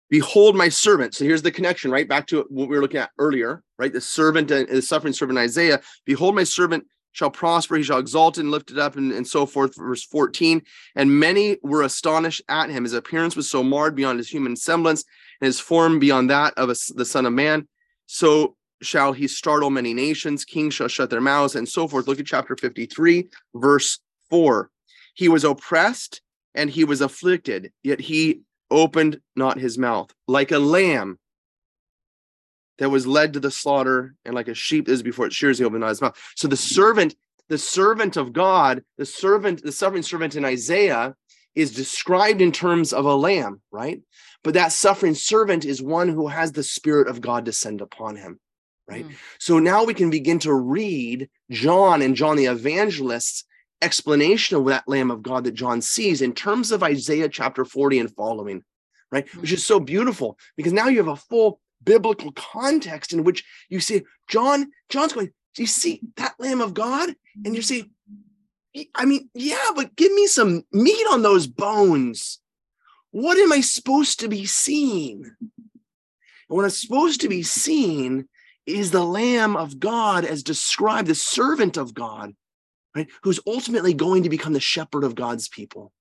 Behold 0.10 0.56
my 0.56 0.70
servant. 0.70 1.14
So 1.14 1.26
here's 1.26 1.41
the 1.41 1.52
connection, 1.52 1.91
right? 1.91 2.08
Back 2.08 2.28
to 2.28 2.45
what 2.50 2.70
we 2.70 2.76
were 2.76 2.82
looking 2.82 3.02
at 3.02 3.12
earlier, 3.20 3.62
right? 3.78 3.93
The 3.93 4.02
servant 4.02 4.50
and 4.52 4.68
the 4.68 4.82
suffering 4.82 5.14
servant 5.14 5.38
Isaiah. 5.38 5.82
Behold, 6.06 6.34
my 6.34 6.45
servant 6.45 6.86
shall 7.12 7.30
prosper, 7.30 7.76
he 7.76 7.84
shall 7.84 8.00
exalt 8.00 8.38
and 8.38 8.52
lift 8.52 8.72
it 8.72 8.80
up, 8.80 8.95
and, 8.95 9.12
and 9.12 9.28
so 9.28 9.45
forth. 9.45 9.76
Verse 9.76 10.04
14. 10.06 10.62
And 10.95 11.20
many 11.20 11.58
were 11.62 11.84
astonished 11.84 12.41
at 12.50 12.70
him. 12.70 12.84
His 12.84 12.93
appearance 12.93 13.36
was 13.36 13.50
so 13.50 13.62
marred 13.64 13.95
beyond 13.95 14.18
his 14.18 14.30
human 14.30 14.56
semblance, 14.56 15.04
and 15.42 15.48
his 15.48 15.60
form 15.60 16.00
beyond 16.00 16.30
that 16.30 16.54
of 16.58 16.70
a, 16.70 16.76
the 16.96 17.06
Son 17.06 17.26
of 17.26 17.34
Man. 17.34 17.68
So 18.06 18.56
shall 18.82 19.14
he 19.14 19.28
startle 19.28 19.70
many 19.70 19.94
nations, 19.94 20.46
kings 20.46 20.74
shall 20.74 20.88
shut 20.88 21.10
their 21.10 21.22
mouths, 21.22 21.56
and 21.56 21.68
so 21.68 21.88
forth. 21.88 22.08
Look 22.08 22.20
at 22.20 22.26
chapter 22.26 22.56
53, 22.56 23.30
verse 23.56 24.00
4. 24.30 24.70
He 25.14 25.28
was 25.28 25.44
oppressed 25.44 26.22
and 26.56 26.70
he 26.70 26.84
was 26.84 27.02
afflicted, 27.02 27.72
yet 27.84 28.00
he 28.00 28.42
opened 28.72 29.20
not 29.36 29.60
his 29.60 29.78
mouth, 29.78 30.12
like 30.28 30.52
a 30.52 30.60
lamb 30.60 31.18
that 32.78 32.90
was 32.90 33.06
led 33.06 33.34
to 33.34 33.40
the 33.40 33.52
slaughter, 33.52 34.16
and 34.26 34.34
like 34.34 34.48
a 34.48 34.54
sheep 34.54 34.88
is 34.88 35.04
before 35.04 35.26
it 35.26 35.34
shears, 35.34 35.60
he 35.60 35.66
opened 35.66 35.82
not 35.82 35.90
his 35.90 36.02
mouth. 36.02 36.18
So 36.36 36.48
the 36.48 36.58
servant, 36.58 37.16
the 37.50 37.58
servant 37.58 38.16
of 38.16 38.32
God, 38.32 38.84
the 38.98 39.06
servant, 39.06 39.62
the 39.64 39.72
suffering 39.72 40.04
servant 40.04 40.36
in 40.36 40.46
Isaiah 40.46 41.16
is 41.56 41.74
described 41.74 42.41
in 42.41 42.52
terms 42.52 42.93
of 42.93 43.06
a 43.06 43.16
lamb, 43.16 43.62
right? 43.72 44.02
But 44.43 44.54
that 44.54 44.72
suffering 44.72 45.16
servant 45.16 45.66
is 45.66 45.82
one 45.82 46.10
who 46.10 46.28
has 46.28 46.52
the 46.52 46.64
spirit 46.64 47.08
of 47.08 47.22
God 47.22 47.43
descend 47.43 47.82
upon 47.82 48.16
him, 48.16 48.39
right? 48.88 49.08
Mm. 49.08 49.14
So 49.39 49.60
now 49.60 49.84
we 49.84 49.93
can 49.93 50.10
begin 50.10 50.39
to 50.39 50.54
read 50.54 51.30
John 51.52 52.02
and 52.02 52.16
John 52.16 52.38
the 52.38 52.45
evangelist's 52.45 53.45
explanation 53.82 54.58
of 54.58 54.66
that 54.66 54.88
Lamb 54.88 55.12
of 55.12 55.24
God 55.24 55.43
that 55.45 55.54
John 55.54 55.82
sees 55.82 56.22
in 56.22 56.34
terms 56.34 56.72
of 56.72 56.84
Isaiah 56.84 57.30
chapter 57.30 57.66
40 57.66 58.00
and 58.00 58.16
following, 58.16 58.64
right? 59.12 59.28
Which 59.36 59.52
is 59.52 59.66
so 59.66 59.80
beautiful 59.80 60.38
because 60.58 60.74
now 60.74 60.88
you 60.88 60.97
have 60.97 61.08
a 61.08 61.16
full 61.16 61.60
biblical 61.84 62.32
context 62.34 63.14
in 63.14 63.24
which 63.24 63.43
you 63.70 63.80
see 63.80 64.04
John, 64.28 64.72
John's 64.89 65.14
going, 65.14 65.32
Do 65.56 65.64
you 65.64 65.68
see 65.68 66.02
that 66.18 66.36
Lamb 66.39 66.62
of 66.62 66.74
God? 66.74 67.14
And 67.45 67.56
you 67.56 67.62
see, 67.62 67.89
I 68.96 69.06
mean, 69.06 69.30
yeah, 69.34 69.72
but 69.76 69.96
give 69.96 70.12
me 70.14 70.28
some 70.28 70.64
meat 70.72 71.06
on 71.12 71.22
those 71.22 71.48
bones. 71.48 72.40
What 73.12 73.38
am 73.38 73.52
I 73.52 73.62
supposed 73.62 74.20
to 74.20 74.28
be 74.28 74.46
seeing? 74.46 75.24
And 75.24 76.56
what 76.56 76.66
I'm 76.66 76.72
supposed 76.72 77.22
to 77.22 77.30
be 77.30 77.44
seeing 77.44 78.28
is 78.66 78.92
the 78.92 79.04
Lamb 79.04 79.56
of 79.56 79.80
God 79.80 80.26
as 80.26 80.44
described, 80.44 81.08
the 81.08 81.16
servant 81.16 81.78
of 81.78 81.94
God, 81.94 82.36
right? 82.96 83.08
Who's 83.24 83.40
ultimately 83.48 83.94
going 83.94 84.24
to 84.24 84.30
become 84.30 84.54
the 84.54 84.60
shepherd 84.60 85.04
of 85.04 85.16
God's 85.16 85.50
people. 85.50 85.92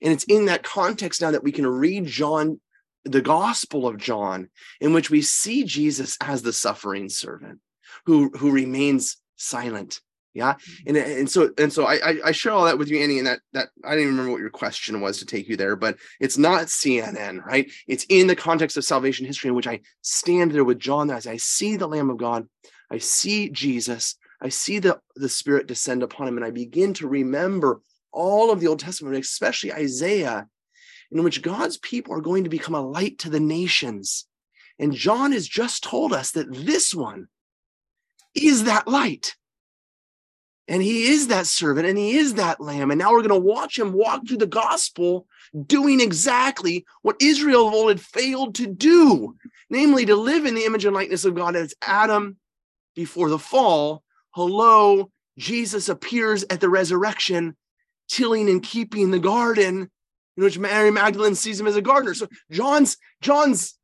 And 0.00 0.12
it's 0.12 0.24
in 0.24 0.46
that 0.46 0.62
context 0.62 1.20
now 1.20 1.30
that 1.30 1.44
we 1.44 1.52
can 1.52 1.66
read 1.66 2.06
John, 2.06 2.60
the 3.04 3.22
Gospel 3.22 3.86
of 3.86 3.98
John, 3.98 4.48
in 4.80 4.92
which 4.92 5.10
we 5.10 5.22
see 5.22 5.64
Jesus 5.64 6.16
as 6.20 6.42
the 6.42 6.52
suffering 6.52 7.08
servant 7.08 7.60
who, 8.06 8.30
who 8.30 8.50
remains 8.50 9.18
silent. 9.36 10.00
Yeah. 10.36 10.54
Mm-hmm. 10.54 10.88
And, 10.88 10.96
and 10.96 11.30
so 11.30 11.50
and 11.58 11.72
so 11.72 11.86
I, 11.86 12.18
I 12.24 12.32
share 12.32 12.52
all 12.52 12.66
that 12.66 12.78
with 12.78 12.88
you, 12.88 12.98
Annie, 12.98 13.18
and 13.18 13.26
that 13.26 13.40
that 13.52 13.68
I 13.84 13.90
didn't 13.90 14.02
even 14.02 14.14
remember 14.16 14.32
what 14.32 14.40
your 14.40 14.50
question 14.50 15.00
was 15.00 15.18
to 15.18 15.26
take 15.26 15.48
you 15.48 15.56
there, 15.56 15.76
but 15.76 15.96
it's 16.20 16.38
not 16.38 16.66
CNN, 16.66 17.44
right? 17.44 17.70
It's 17.88 18.04
in 18.08 18.26
the 18.26 18.36
context 18.36 18.76
of 18.76 18.84
salvation 18.84 19.26
history 19.26 19.48
in 19.48 19.54
which 19.54 19.66
I 19.66 19.80
stand 20.02 20.52
there 20.52 20.64
with 20.64 20.78
John 20.78 21.10
as 21.10 21.26
I 21.26 21.38
see 21.38 21.76
the 21.76 21.88
Lamb 21.88 22.10
of 22.10 22.18
God, 22.18 22.46
I 22.90 22.98
see 22.98 23.48
Jesus, 23.48 24.16
I 24.40 24.50
see 24.50 24.78
the, 24.78 25.00
the 25.14 25.28
Spirit 25.28 25.66
descend 25.66 26.02
upon 26.02 26.28
him, 26.28 26.36
and 26.36 26.44
I 26.44 26.50
begin 26.50 26.92
to 26.94 27.08
remember 27.08 27.80
all 28.12 28.50
of 28.50 28.60
the 28.60 28.66
Old 28.66 28.80
Testament, 28.80 29.16
especially 29.16 29.72
Isaiah, 29.72 30.46
in 31.10 31.22
which 31.22 31.42
God's 31.42 31.78
people 31.78 32.14
are 32.14 32.20
going 32.20 32.44
to 32.44 32.50
become 32.50 32.74
a 32.74 32.80
light 32.80 33.18
to 33.20 33.30
the 33.30 33.40
nations. 33.40 34.26
And 34.78 34.92
John 34.92 35.32
has 35.32 35.48
just 35.48 35.82
told 35.82 36.12
us 36.12 36.32
that 36.32 36.52
this 36.52 36.94
one 36.94 37.28
is 38.34 38.64
that 38.64 38.86
light. 38.86 39.34
And 40.68 40.82
he 40.82 41.04
is 41.12 41.28
that 41.28 41.46
servant 41.46 41.86
and 41.86 41.96
he 41.96 42.16
is 42.16 42.34
that 42.34 42.60
lamb. 42.60 42.90
And 42.90 42.98
now 42.98 43.12
we're 43.12 43.22
going 43.22 43.40
to 43.40 43.46
watch 43.46 43.78
him 43.78 43.92
walk 43.92 44.26
through 44.26 44.38
the 44.38 44.46
gospel 44.46 45.26
doing 45.66 46.00
exactly 46.00 46.84
what 47.02 47.16
Israel 47.20 47.68
of 47.68 47.74
old 47.74 47.88
had 47.88 48.00
failed 48.00 48.54
to 48.56 48.66
do, 48.66 49.36
namely 49.70 50.04
to 50.06 50.16
live 50.16 50.44
in 50.44 50.54
the 50.54 50.64
image 50.64 50.84
and 50.84 50.94
likeness 50.94 51.24
of 51.24 51.36
God 51.36 51.54
as 51.54 51.74
Adam 51.82 52.36
before 52.96 53.28
the 53.28 53.38
fall. 53.38 54.02
Hello, 54.30 55.10
Jesus 55.38 55.88
appears 55.88 56.44
at 56.50 56.60
the 56.60 56.68
resurrection, 56.68 57.56
tilling 58.08 58.50
and 58.50 58.62
keeping 58.62 59.10
the 59.10 59.18
garden, 59.18 59.90
in 60.36 60.42
which 60.42 60.58
Mary 60.58 60.90
Magdalene 60.90 61.34
sees 61.34 61.60
him 61.60 61.66
as 61.66 61.76
a 61.76 61.82
gardener. 61.82 62.14
So 62.14 62.26
John's 62.50 62.96
John's 63.20 63.78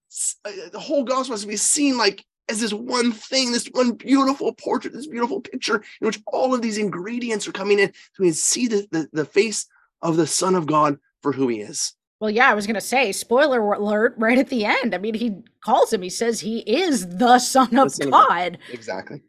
uh, 0.45 0.51
the 0.73 0.81
whole 0.81 1.05
gospel 1.05 1.35
has 1.35 1.43
to 1.43 1.47
be 1.47 1.57
seen 1.57 1.97
like 1.97 2.25
as 2.53 2.61
this 2.61 2.73
one 2.73 3.11
thing, 3.13 3.51
this 3.51 3.67
one 3.73 3.93
beautiful 3.93 4.53
portrait, 4.53 4.93
this 4.93 5.07
beautiful 5.07 5.41
picture 5.41 5.77
in 6.01 6.07
which 6.07 6.21
all 6.27 6.55
of 6.55 6.63
these 6.63 6.79
ingredients 6.79 7.49
are 7.49 7.53
coming 7.53 7.79
in 7.79 7.89
so 7.89 8.21
we 8.21 8.27
can 8.27 8.35
see 8.35 8.69
the, 8.69 8.87
the, 8.93 9.09
the 9.13 9.25
face 9.25 9.67
of 10.03 10.17
the 10.17 10.27
Son 10.27 10.55
of 10.55 10.67
God 10.67 10.99
for 11.23 11.33
who 11.33 11.49
he 11.49 11.61
is. 11.61 11.95
Well, 12.21 12.31
yeah, 12.31 12.49
I 12.49 12.55
was 12.55 12.67
going 12.67 12.75
to 12.75 12.81
say, 12.81 13.11
spoiler 13.11 13.61
alert, 13.73 14.15
right 14.17 14.39
at 14.39 14.49
the 14.49 14.65
end. 14.65 14.95
I 14.95 14.99
mean, 14.99 15.15
he 15.15 15.43
calls 15.65 15.93
him, 15.93 16.03
he 16.03 16.11
says 16.11 16.41
he 16.41 16.61
is 16.61 17.17
the 17.17 17.39
Son 17.41 17.77
of 17.77 17.91
Son 17.91 18.09
of 18.09 18.13
God. 18.13 18.29
God. 18.29 18.59
Exactly. 18.71 19.23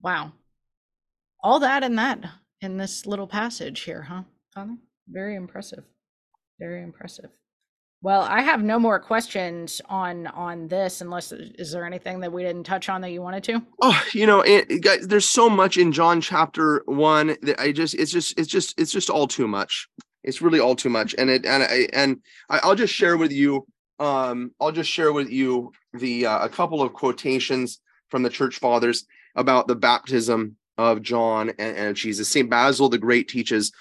Wow. 0.00 0.32
All 1.42 1.60
that 1.60 1.82
and 1.82 1.98
that 1.98 2.24
in 2.62 2.78
this 2.78 3.04
little 3.04 3.26
passage 3.26 3.80
here, 3.80 4.02
huh? 4.02 4.22
Father? 4.54 4.76
Very 5.08 5.34
impressive. 5.34 5.84
Very 6.58 6.82
impressive. 6.82 7.30
Well, 8.02 8.22
I 8.22 8.42
have 8.42 8.62
no 8.62 8.78
more 8.78 9.00
questions 9.00 9.80
on 9.86 10.26
on 10.28 10.68
this 10.68 11.00
unless 11.00 11.32
is 11.32 11.72
there 11.72 11.84
anything 11.84 12.20
that 12.20 12.32
we 12.32 12.42
didn't 12.42 12.64
touch 12.64 12.88
on 12.88 13.00
that 13.00 13.10
you 13.10 13.22
wanted 13.22 13.42
to? 13.44 13.62
Oh, 13.80 14.00
you 14.12 14.26
know, 14.26 14.42
it, 14.42 14.82
guys, 14.82 15.06
there's 15.06 15.28
so 15.28 15.48
much 15.48 15.76
in 15.76 15.92
John 15.92 16.20
chapter 16.20 16.82
one 16.86 17.36
that 17.42 17.60
I 17.60 17.72
just, 17.72 17.94
it's 17.94 18.12
just, 18.12 18.38
it's 18.38 18.48
just, 18.48 18.78
it's 18.78 18.92
just 18.92 19.10
all 19.10 19.26
too 19.26 19.48
much. 19.48 19.88
It's 20.22 20.42
really 20.42 20.60
all 20.60 20.76
too 20.76 20.90
much. 20.90 21.14
And 21.16 21.30
it, 21.30 21.46
and 21.46 21.62
I, 21.62 21.88
and 21.92 22.18
I, 22.50 22.60
I'll 22.62 22.74
just 22.74 22.92
share 22.92 23.16
with 23.16 23.32
you, 23.32 23.66
um, 23.98 24.52
I'll 24.60 24.72
just 24.72 24.90
share 24.90 25.12
with 25.12 25.30
you 25.30 25.72
the, 25.94 26.26
uh, 26.26 26.44
a 26.44 26.48
couple 26.48 26.82
of 26.82 26.92
quotations 26.92 27.80
from 28.10 28.22
the 28.22 28.30
church 28.30 28.58
fathers 28.58 29.06
about 29.36 29.68
the 29.68 29.76
baptism 29.76 30.56
of 30.78 31.00
John 31.02 31.50
and, 31.58 31.76
and 31.76 31.96
Jesus. 31.96 32.28
St. 32.28 32.50
Basil 32.50 32.88
the 32.88 32.98
Great 32.98 33.28
teaches, 33.28 33.72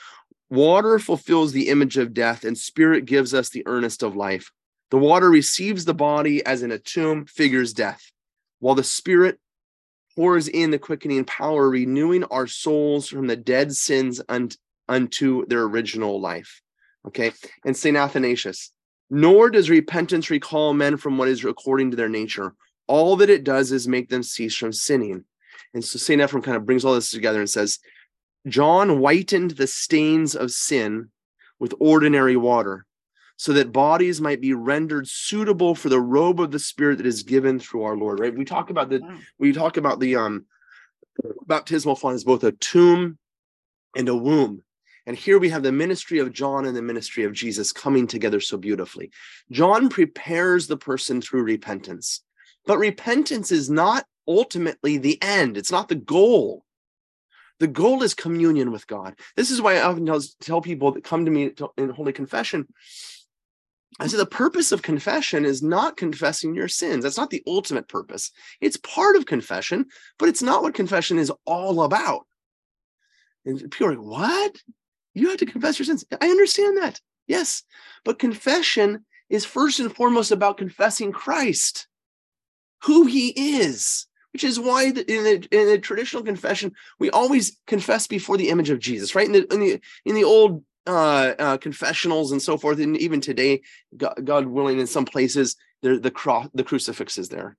water 0.49 0.99
fulfills 0.99 1.51
the 1.51 1.69
image 1.69 1.97
of 1.97 2.13
death 2.13 2.43
and 2.43 2.57
spirit 2.57 3.05
gives 3.05 3.33
us 3.33 3.49
the 3.49 3.63
earnest 3.65 4.03
of 4.03 4.15
life. 4.15 4.51
The 4.91 4.97
water 4.97 5.29
receives 5.29 5.85
the 5.85 5.93
body 5.93 6.45
as 6.45 6.61
in 6.61 6.71
a 6.71 6.77
tomb 6.77 7.25
figures 7.25 7.73
death, 7.73 8.11
while 8.59 8.75
the 8.75 8.83
spirit 8.83 9.39
pours 10.15 10.47
in 10.47 10.71
the 10.71 10.79
quickening 10.79 11.25
power, 11.25 11.69
renewing 11.69 12.23
our 12.25 12.47
souls 12.47 13.07
from 13.07 13.27
the 13.27 13.35
dead 13.35 13.75
sins 13.75 14.21
unto 14.87 15.45
their 15.47 15.63
original 15.63 16.21
life. 16.21 16.61
Okay. 17.07 17.33
And 17.65 17.75
St. 17.75 17.97
Athanasius, 17.97 18.71
nor 19.09 19.49
does 19.49 19.69
repentance 19.69 20.29
recall 20.29 20.73
men 20.73 20.97
from 20.97 21.17
what 21.17 21.27
is 21.27 21.43
according 21.43 21.91
to 21.91 21.97
their 21.97 22.09
nature. 22.09 22.53
All 22.87 23.15
that 23.17 23.29
it 23.29 23.43
does 23.43 23.71
is 23.71 23.87
make 23.87 24.09
them 24.09 24.23
cease 24.23 24.55
from 24.55 24.71
sinning. 24.71 25.25
And 25.73 25.83
so 25.83 25.99
St. 25.99 26.21
Ephraim 26.21 26.43
kind 26.43 26.55
of 26.55 26.65
brings 26.65 26.85
all 26.85 26.93
this 26.93 27.11
together 27.11 27.39
and 27.39 27.49
says, 27.49 27.79
John 28.47 28.97
whitened 28.99 29.51
the 29.51 29.67
stains 29.67 30.35
of 30.35 30.51
sin 30.51 31.09
with 31.59 31.73
ordinary 31.79 32.37
water, 32.37 32.85
so 33.37 33.53
that 33.53 33.71
bodies 33.71 34.21
might 34.21 34.41
be 34.41 34.53
rendered 34.53 35.07
suitable 35.07 35.75
for 35.75 35.89
the 35.89 35.99
robe 35.99 36.39
of 36.39 36.51
the 36.51 36.59
Spirit 36.59 36.97
that 36.97 37.07
is 37.07 37.23
given 37.23 37.59
through 37.59 37.83
our 37.83 37.97
Lord. 37.97 38.19
Right? 38.19 38.35
We 38.35 38.45
talk 38.45 38.69
about 38.69 38.89
the 38.89 38.99
Wow. 38.99 39.17
we 39.39 39.51
talk 39.51 39.77
about 39.77 39.99
the 39.99 40.15
um 40.15 40.45
baptismal 41.47 41.95
font 41.95 42.15
as 42.15 42.23
both 42.23 42.43
a 42.43 42.51
tomb 42.51 43.17
and 43.95 44.09
a 44.09 44.15
womb. 44.15 44.63
And 45.07 45.15
here 45.15 45.37
we 45.37 45.49
have 45.49 45.63
the 45.63 45.71
ministry 45.71 46.19
of 46.19 46.33
John 46.33 46.65
and 46.65 46.75
the 46.75 46.81
ministry 46.81 47.23
of 47.23 47.33
Jesus 47.33 47.71
coming 47.71 48.07
together 48.07 48.39
so 48.39 48.57
beautifully. 48.57 49.11
John 49.51 49.87
prepares 49.87 50.67
the 50.67 50.77
person 50.77 51.21
through 51.21 51.43
repentance, 51.43 52.21
but 52.65 52.79
repentance 52.79 53.51
is 53.51 53.69
not 53.69 54.05
ultimately 54.27 54.97
the 54.97 55.21
end, 55.21 55.57
it's 55.57 55.71
not 55.71 55.87
the 55.87 55.95
goal. 55.95 56.64
The 57.59 57.67
goal 57.67 58.03
is 58.03 58.13
communion 58.13 58.71
with 58.71 58.85
God. 58.87 59.15
This 59.35 59.49
is 59.49 59.61
why 59.61 59.75
I 59.75 59.83
often 59.83 60.05
tell, 60.05 60.21
tell 60.41 60.61
people 60.61 60.91
that 60.91 61.03
come 61.03 61.25
to 61.25 61.31
me 61.31 61.51
in 61.77 61.89
Holy 61.89 62.11
Confession 62.11 62.67
I 63.99 64.07
say 64.07 64.17
the 64.17 64.25
purpose 64.25 64.71
of 64.71 64.81
confession 64.81 65.45
is 65.45 65.63
not 65.63 65.95
confessing 65.95 66.53
your 66.53 66.67
sins. 66.67 67.03
That's 67.03 67.17
not 67.17 67.29
the 67.29 67.43
ultimate 67.47 67.87
purpose. 67.87 68.31
It's 68.59 68.77
part 68.77 69.15
of 69.15 69.25
confession, 69.25 69.85
but 70.19 70.27
it's 70.27 70.41
not 70.41 70.63
what 70.63 70.73
confession 70.73 71.17
is 71.17 71.31
all 71.45 71.83
about. 71.83 72.25
And 73.45 73.59
people 73.59 73.87
are 73.87 73.95
like, 73.95 74.05
what? 74.05 74.57
You 75.13 75.29
have 75.29 75.37
to 75.37 75.45
confess 75.45 75.79
your 75.79 75.85
sins. 75.85 76.03
I 76.19 76.27
understand 76.27 76.77
that. 76.77 76.99
Yes. 77.25 77.63
But 78.03 78.19
confession 78.19 79.05
is 79.29 79.45
first 79.45 79.79
and 79.79 79.95
foremost 79.95 80.31
about 80.31 80.57
confessing 80.57 81.13
Christ, 81.13 81.87
who 82.83 83.05
he 83.05 83.29
is, 83.29 84.07
which 84.35 84.43
is 84.43 84.59
why 84.59 84.91
the, 84.91 85.09
in, 85.09 85.23
the, 85.23 85.47
in 85.57 85.67
the 85.69 85.79
traditional 85.79 86.21
confession, 86.21 86.73
we 86.99 87.09
always 87.09 87.57
confess 87.67 88.05
before 88.05 88.35
the 88.35 88.49
image 88.49 88.69
of 88.69 88.79
Jesus, 88.79 89.15
right? 89.15 89.27
In 89.27 89.31
the, 89.31 89.53
in 89.53 89.59
the, 89.61 89.81
in 90.03 90.13
the 90.13 90.25
old 90.25 90.61
uh, 90.85 91.35
uh, 91.39 91.57
confessionals 91.57 92.33
and 92.33 92.41
so 92.41 92.57
forth, 92.57 92.81
and 92.81 92.97
even 92.97 93.21
today, 93.21 93.61
God, 93.95 94.19
God 94.25 94.45
willing, 94.45 94.77
in 94.77 94.87
some 94.87 95.05
places, 95.05 95.55
there 95.81 95.97
the 95.97 96.11
cross, 96.11 96.49
the 96.53 96.65
crucifix 96.65 97.17
is 97.17 97.29
there. 97.29 97.55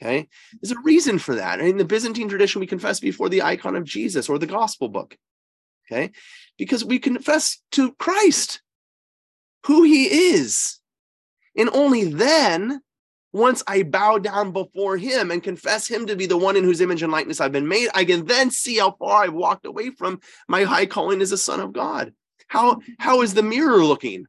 Okay, 0.00 0.26
there's 0.62 0.72
a 0.72 0.80
reason 0.80 1.18
for 1.18 1.34
that. 1.34 1.60
In 1.60 1.76
the 1.76 1.84
Byzantine 1.84 2.30
tradition, 2.30 2.60
we 2.60 2.66
confess 2.66 2.98
before 2.98 3.28
the 3.28 3.42
icon 3.42 3.76
of 3.76 3.84
Jesus 3.84 4.30
or 4.30 4.38
the 4.38 4.46
gospel 4.46 4.88
book. 4.88 5.18
Okay, 5.86 6.12
because 6.56 6.82
we 6.82 6.98
confess 6.98 7.60
to 7.72 7.92
Christ 7.92 8.62
who 9.66 9.82
he 9.82 10.30
is. 10.32 10.80
And 11.58 11.68
only 11.74 12.10
then, 12.10 12.80
once 13.36 13.62
I 13.66 13.82
bow 13.82 14.16
down 14.16 14.50
before 14.50 14.96
him 14.96 15.30
and 15.30 15.42
confess 15.42 15.86
him 15.86 16.06
to 16.06 16.16
be 16.16 16.24
the 16.24 16.38
one 16.38 16.56
in 16.56 16.64
whose 16.64 16.80
image 16.80 17.02
and 17.02 17.12
likeness 17.12 17.38
I've 17.38 17.52
been 17.52 17.68
made, 17.68 17.90
I 17.94 18.06
can 18.06 18.24
then 18.24 18.50
see 18.50 18.78
how 18.78 18.92
far 18.92 19.24
I've 19.24 19.34
walked 19.34 19.66
away 19.66 19.90
from 19.90 20.20
my 20.48 20.64
high 20.64 20.86
calling 20.86 21.20
as 21.20 21.32
a 21.32 21.38
son 21.38 21.60
of 21.60 21.74
God. 21.74 22.14
How, 22.48 22.80
how 22.98 23.20
is 23.20 23.34
the 23.34 23.42
mirror 23.42 23.84
looking? 23.84 24.26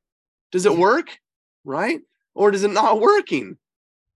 Does 0.51 0.65
it 0.65 0.77
work? 0.77 1.19
Right? 1.63 2.01
Or 2.35 2.51
does 2.51 2.65
it 2.65 2.71
not 2.71 2.99
working? 2.99 3.57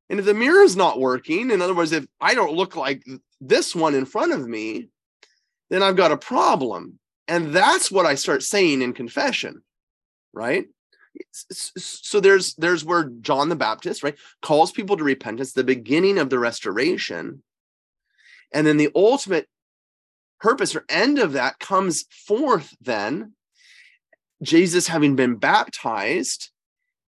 And 0.10 0.20
if 0.20 0.26
the 0.26 0.34
mirror 0.34 0.62
is 0.62 0.76
not 0.76 1.00
working, 1.00 1.52
in 1.52 1.62
other 1.62 1.74
words, 1.74 1.94
if 1.94 2.06
I 2.20 2.36
don't 2.36 2.54
look 2.54 2.76
like 2.76 3.02
this 3.40 3.74
one 3.74 3.96
in 3.96 4.04
front 4.04 4.34
of 4.34 4.46
me, 4.46 4.90
then 5.70 5.84
I've 5.84 5.96
got 5.96 6.12
a 6.12 6.18
problem. 6.18 7.00
And 7.30 7.54
that's 7.54 7.90
what 7.90 8.06
I 8.06 8.16
start 8.16 8.44
saying 8.44 8.82
in 8.82 8.92
confession, 8.92 9.64
right? 10.34 10.66
So 11.32 12.20
there's 12.20 12.56
there's 12.56 12.86
where 12.86 13.06
John 13.22 13.50
the 13.50 13.56
Baptist, 13.56 14.04
right, 14.04 14.18
calls 14.42 14.72
people 14.72 14.98
to 14.98 15.04
repentance, 15.04 15.54
the 15.54 15.64
beginning 15.64 16.18
of 16.18 16.30
the 16.30 16.40
restoration. 16.40 17.44
And 18.54 18.68
then 18.68 18.78
the 18.78 18.90
ultimate 18.96 19.48
purpose 20.40 20.76
or 20.76 20.86
end 20.90 21.20
of 21.20 21.34
that 21.34 21.60
comes 21.60 22.06
forth 22.10 22.76
then 22.82 23.34
Jesus 24.42 24.88
having 24.88 25.16
been 25.16 25.36
baptized 25.36 26.50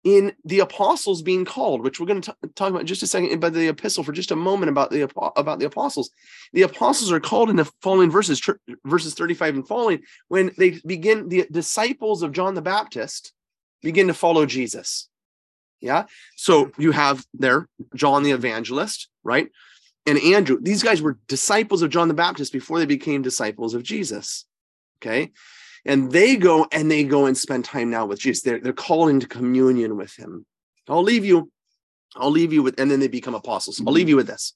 in 0.04 0.32
the 0.44 0.60
apostles 0.60 1.20
being 1.20 1.44
called, 1.44 1.82
which 1.82 1.98
we're 1.98 2.06
going 2.06 2.20
to 2.20 2.36
talk 2.54 2.70
about 2.70 2.84
just 2.84 3.02
a 3.02 3.08
second 3.08 3.32
about 3.32 3.52
the 3.52 3.66
epistle 3.66 4.04
for 4.04 4.12
just 4.12 4.30
a 4.30 4.36
moment 4.36 4.70
about 4.70 4.90
the 4.90 5.02
about 5.36 5.58
the 5.58 5.66
apostles. 5.66 6.10
The 6.52 6.62
apostles 6.62 7.10
are 7.10 7.18
called 7.18 7.50
in 7.50 7.56
the 7.56 7.68
following 7.82 8.10
verses, 8.10 8.40
verses 8.84 9.14
35 9.14 9.56
and 9.56 9.66
following, 9.66 10.02
when 10.28 10.52
they 10.56 10.78
begin 10.86 11.28
the 11.28 11.46
disciples 11.50 12.22
of 12.22 12.30
John 12.30 12.54
the 12.54 12.62
Baptist 12.62 13.32
begin 13.86 14.08
to 14.08 14.14
follow 14.14 14.46
Jesus. 14.46 15.08
Yeah. 15.80 16.04
So 16.36 16.70
you 16.78 16.92
have 16.92 17.24
there 17.34 17.68
John 17.94 18.22
the 18.22 18.32
evangelist, 18.32 19.08
right? 19.22 19.48
And 20.06 20.18
Andrew. 20.18 20.58
These 20.60 20.82
guys 20.82 21.02
were 21.02 21.18
disciples 21.28 21.82
of 21.82 21.90
John 21.90 22.08
the 22.08 22.14
Baptist 22.14 22.52
before 22.52 22.78
they 22.78 22.86
became 22.86 23.22
disciples 23.22 23.74
of 23.74 23.82
Jesus. 23.82 24.46
Okay 24.98 25.32
and 25.86 26.10
they 26.10 26.36
go 26.36 26.66
and 26.72 26.90
they 26.90 27.04
go 27.04 27.26
and 27.26 27.38
spend 27.38 27.64
time 27.64 27.90
now 27.90 28.04
with 28.04 28.18
Jesus. 28.18 28.42
They're, 28.42 28.60
they're 28.60 28.72
called 28.72 29.08
into 29.08 29.26
communion 29.26 29.96
with 29.96 30.14
him. 30.16 30.44
I'll 30.88 31.02
leave 31.02 31.24
you, 31.24 31.50
I'll 32.16 32.30
leave 32.30 32.52
you 32.52 32.62
with, 32.62 32.78
and 32.78 32.90
then 32.90 33.00
they 33.00 33.08
become 33.08 33.34
apostles. 33.34 33.80
I'll 33.86 33.92
leave 33.92 34.08
you 34.08 34.16
with 34.16 34.26
this. 34.26 34.54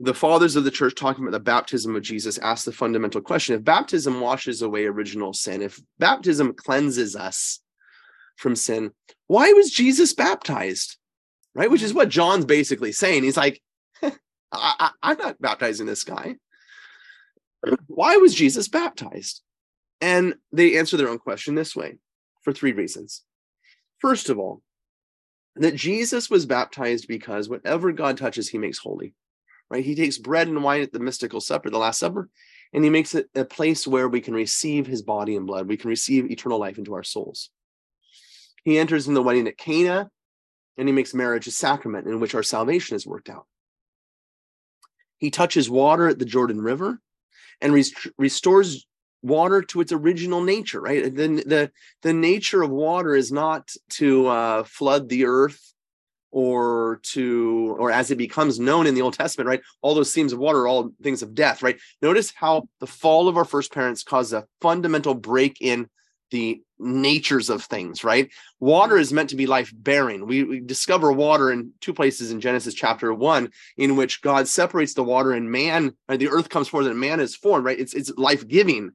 The 0.00 0.14
fathers 0.14 0.56
of 0.56 0.64
the 0.64 0.70
church 0.70 0.96
talking 0.96 1.22
about 1.22 1.32
the 1.32 1.40
baptism 1.40 1.94
of 1.94 2.02
Jesus 2.02 2.38
ask 2.38 2.64
the 2.64 2.72
fundamental 2.72 3.20
question 3.20 3.54
if 3.54 3.62
baptism 3.62 4.20
washes 4.20 4.62
away 4.62 4.84
original 4.84 5.32
sin, 5.32 5.62
if 5.62 5.80
baptism 5.98 6.54
cleanses 6.54 7.14
us 7.14 7.60
from 8.36 8.56
sin, 8.56 8.92
why 9.26 9.52
was 9.52 9.70
Jesus 9.70 10.12
baptized? 10.12 10.96
Right? 11.54 11.70
Which 11.70 11.82
is 11.82 11.90
mm-hmm. 11.90 11.98
what 11.98 12.08
John's 12.08 12.44
basically 12.44 12.92
saying. 12.92 13.24
He's 13.24 13.36
like, 13.36 13.62
I, 14.52 14.90
am 15.02 15.18
not 15.18 15.40
baptizing 15.40 15.86
this 15.86 16.04
guy. 16.04 16.36
Why 17.86 18.16
was 18.16 18.34
Jesus 18.34 18.68
baptized? 18.68 19.42
And 20.00 20.34
they 20.50 20.78
answer 20.78 20.96
their 20.96 21.08
own 21.08 21.18
question 21.18 21.54
this 21.54 21.76
way 21.76 21.98
for 22.42 22.52
three 22.52 22.72
reasons. 22.72 23.22
First 24.00 24.30
of 24.30 24.38
all, 24.38 24.62
that 25.56 25.76
Jesus 25.76 26.30
was 26.30 26.46
baptized 26.46 27.06
because 27.06 27.48
whatever 27.48 27.92
God 27.92 28.16
touches, 28.16 28.48
he 28.48 28.58
makes 28.58 28.78
holy, 28.78 29.14
right? 29.70 29.84
He 29.84 29.94
takes 29.94 30.18
bread 30.18 30.48
and 30.48 30.64
wine 30.64 30.82
at 30.82 30.92
the 30.92 30.98
mystical 30.98 31.40
supper, 31.40 31.70
the 31.70 31.78
Last 31.78 32.00
Supper, 32.00 32.28
and 32.72 32.82
he 32.82 32.90
makes 32.90 33.14
it 33.14 33.28
a 33.34 33.44
place 33.44 33.86
where 33.86 34.08
we 34.08 34.20
can 34.20 34.34
receive 34.34 34.86
his 34.86 35.02
body 35.02 35.36
and 35.36 35.46
blood. 35.46 35.68
We 35.68 35.76
can 35.76 35.90
receive 35.90 36.30
eternal 36.30 36.58
life 36.58 36.78
into 36.78 36.94
our 36.94 37.04
souls. 37.04 37.50
He 38.64 38.78
enters 38.78 39.08
in 39.08 39.14
the 39.14 39.22
wedding 39.22 39.48
at 39.48 39.58
Cana, 39.58 40.10
and 40.76 40.88
he 40.88 40.92
makes 40.92 41.14
marriage 41.14 41.46
a 41.46 41.50
sacrament 41.50 42.06
in 42.06 42.20
which 42.20 42.34
our 42.34 42.42
salvation 42.42 42.96
is 42.96 43.06
worked 43.06 43.28
out. 43.28 43.46
He 45.18 45.30
touches 45.30 45.70
water 45.70 46.08
at 46.08 46.18
the 46.18 46.24
Jordan 46.24 46.60
River 46.60 47.00
and 47.60 47.72
restores 48.18 48.86
water 49.22 49.62
to 49.62 49.80
its 49.80 49.92
original 49.92 50.42
nature 50.42 50.80
right? 50.80 51.04
The 51.04 51.28
the, 51.46 51.70
the 52.02 52.12
nature 52.12 52.62
of 52.62 52.70
water 52.70 53.14
is 53.14 53.30
not 53.30 53.70
to 53.90 54.26
uh, 54.26 54.64
flood 54.64 55.08
the 55.08 55.26
earth 55.26 55.72
or 56.32 56.98
to 57.02 57.76
or 57.78 57.92
as 57.92 58.10
it 58.10 58.16
becomes 58.16 58.58
known 58.58 58.86
in 58.86 58.94
the 58.94 59.02
old 59.02 59.14
testament 59.14 59.46
right? 59.46 59.62
All 59.80 59.94
those 59.94 60.12
themes 60.12 60.32
of 60.32 60.40
water 60.40 60.62
are 60.62 60.68
all 60.68 60.90
things 61.02 61.22
of 61.22 61.34
death 61.34 61.62
right? 61.62 61.78
Notice 62.00 62.32
how 62.34 62.68
the 62.80 62.86
fall 62.86 63.28
of 63.28 63.36
our 63.36 63.44
first 63.44 63.72
parents 63.72 64.02
caused 64.02 64.32
a 64.32 64.46
fundamental 64.60 65.14
break 65.14 65.58
in 65.60 65.88
the 66.32 66.60
natures 66.82 67.48
of 67.48 67.62
things 67.62 68.04
right 68.04 68.30
water 68.60 68.94
mm-hmm. 68.94 69.02
is 69.02 69.12
meant 69.12 69.30
to 69.30 69.36
be 69.36 69.46
life 69.46 69.72
bearing 69.74 70.26
we, 70.26 70.42
we 70.42 70.60
discover 70.60 71.12
water 71.12 71.52
in 71.52 71.72
two 71.80 71.94
places 71.94 72.30
in 72.30 72.40
genesis 72.40 72.74
chapter 72.74 73.14
one 73.14 73.50
in 73.76 73.96
which 73.96 74.20
god 74.22 74.48
separates 74.48 74.94
the 74.94 75.04
water 75.04 75.32
and 75.32 75.50
man 75.50 75.94
right? 76.08 76.18
the 76.18 76.28
earth 76.28 76.48
comes 76.48 76.68
forth 76.68 76.86
and 76.86 76.98
man 76.98 77.20
is 77.20 77.36
formed 77.36 77.64
right 77.64 77.78
it's 77.78 77.94
it's 77.94 78.12
life 78.16 78.46
giving 78.46 78.92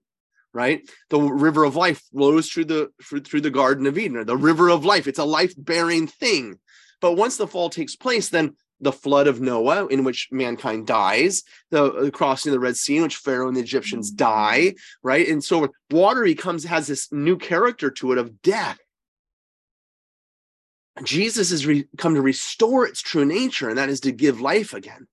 right? 0.53 0.89
The 1.11 1.19
river 1.19 1.65
of 1.65 1.75
life 1.75 2.01
flows 2.11 2.49
through 2.49 2.65
the 2.65 2.89
through 3.03 3.41
the 3.41 3.51
Garden 3.51 3.85
of 3.85 3.97
Eden, 3.97 4.17
or 4.17 4.23
the 4.23 4.35
river 4.35 4.69
of 4.69 4.83
life. 4.83 5.07
It's 5.07 5.19
a 5.19 5.23
life-bearing 5.23 6.07
thing. 6.07 6.57
But 6.99 7.13
once 7.13 7.37
the 7.37 7.45
fall 7.45 7.69
takes 7.69 7.95
place, 7.95 8.29
then 8.29 8.55
the 8.79 8.91
flood 8.91 9.27
of 9.27 9.41
Noah, 9.41 9.87
in 9.87 10.03
which 10.03 10.29
mankind 10.31 10.87
dies, 10.87 11.43
the 11.71 12.11
crossing 12.11 12.51
of 12.51 12.53
the 12.53 12.59
Red 12.59 12.77
Sea, 12.77 12.97
in 12.97 13.03
which 13.03 13.17
Pharaoh 13.17 13.47
and 13.47 13.57
the 13.57 13.61
Egyptians 13.61 14.11
die, 14.11 14.75
right? 15.01 15.27
And 15.27 15.43
so 15.43 15.69
water 15.89 16.23
becomes 16.23 16.63
has 16.65 16.87
this 16.87 17.11
new 17.11 17.37
character 17.37 17.89
to 17.91 18.11
it 18.11 18.17
of 18.17 18.41
death. 18.41 18.77
Jesus 21.03 21.51
has 21.51 21.65
re- 21.65 21.87
come 21.97 22.15
to 22.15 22.21
restore 22.21 22.85
its 22.85 23.01
true 23.01 23.25
nature, 23.25 23.69
and 23.69 23.77
that 23.77 23.89
is 23.89 24.01
to 24.01 24.11
give 24.11 24.41
life 24.41 24.73
again. 24.73 25.07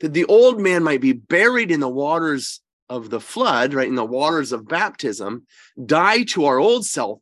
That 0.00 0.12
the 0.12 0.24
old 0.26 0.60
man 0.60 0.82
might 0.82 1.00
be 1.00 1.12
buried 1.12 1.70
in 1.70 1.80
the 1.80 1.88
waters 1.88 2.60
of 2.90 3.10
the 3.10 3.20
flood, 3.20 3.72
right, 3.72 3.88
in 3.88 3.94
the 3.94 4.04
waters 4.04 4.52
of 4.52 4.68
baptism, 4.68 5.46
die 5.84 6.24
to 6.24 6.44
our 6.44 6.58
old 6.58 6.84
self, 6.84 7.20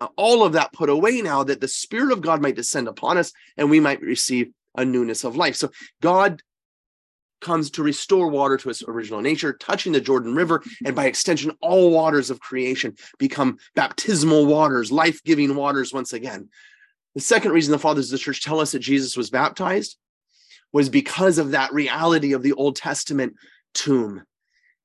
uh, 0.00 0.08
all 0.16 0.42
of 0.42 0.54
that 0.54 0.72
put 0.72 0.88
away 0.88 1.20
now 1.22 1.44
that 1.44 1.60
the 1.60 1.68
Spirit 1.68 2.12
of 2.12 2.22
God 2.22 2.42
might 2.42 2.56
descend 2.56 2.88
upon 2.88 3.18
us 3.18 3.32
and 3.56 3.70
we 3.70 3.78
might 3.78 4.00
receive 4.00 4.50
a 4.74 4.84
newness 4.84 5.24
of 5.24 5.36
life. 5.36 5.56
So 5.56 5.70
God 6.00 6.42
comes 7.40 7.70
to 7.72 7.82
restore 7.82 8.28
water 8.28 8.56
to 8.56 8.70
its 8.70 8.82
original 8.86 9.20
nature, 9.20 9.52
touching 9.52 9.92
the 9.92 10.00
Jordan 10.00 10.34
River, 10.34 10.62
and 10.84 10.94
by 10.94 11.06
extension, 11.06 11.52
all 11.60 11.90
waters 11.90 12.30
of 12.30 12.40
creation 12.40 12.96
become 13.18 13.58
baptismal 13.74 14.46
waters, 14.46 14.92
life 14.92 15.22
giving 15.24 15.54
waters 15.54 15.92
once 15.92 16.12
again. 16.12 16.48
The 17.14 17.20
second 17.20 17.50
reason 17.50 17.72
the 17.72 17.78
fathers 17.78 18.06
of 18.06 18.12
the 18.12 18.18
church 18.18 18.42
tell 18.42 18.60
us 18.60 18.72
that 18.72 18.78
Jesus 18.78 19.16
was 19.16 19.28
baptized 19.28 19.96
was 20.72 20.88
because 20.88 21.36
of 21.36 21.50
that 21.50 21.72
reality 21.72 22.32
of 22.32 22.42
the 22.42 22.54
Old 22.54 22.76
Testament 22.76 23.34
tomb 23.74 24.22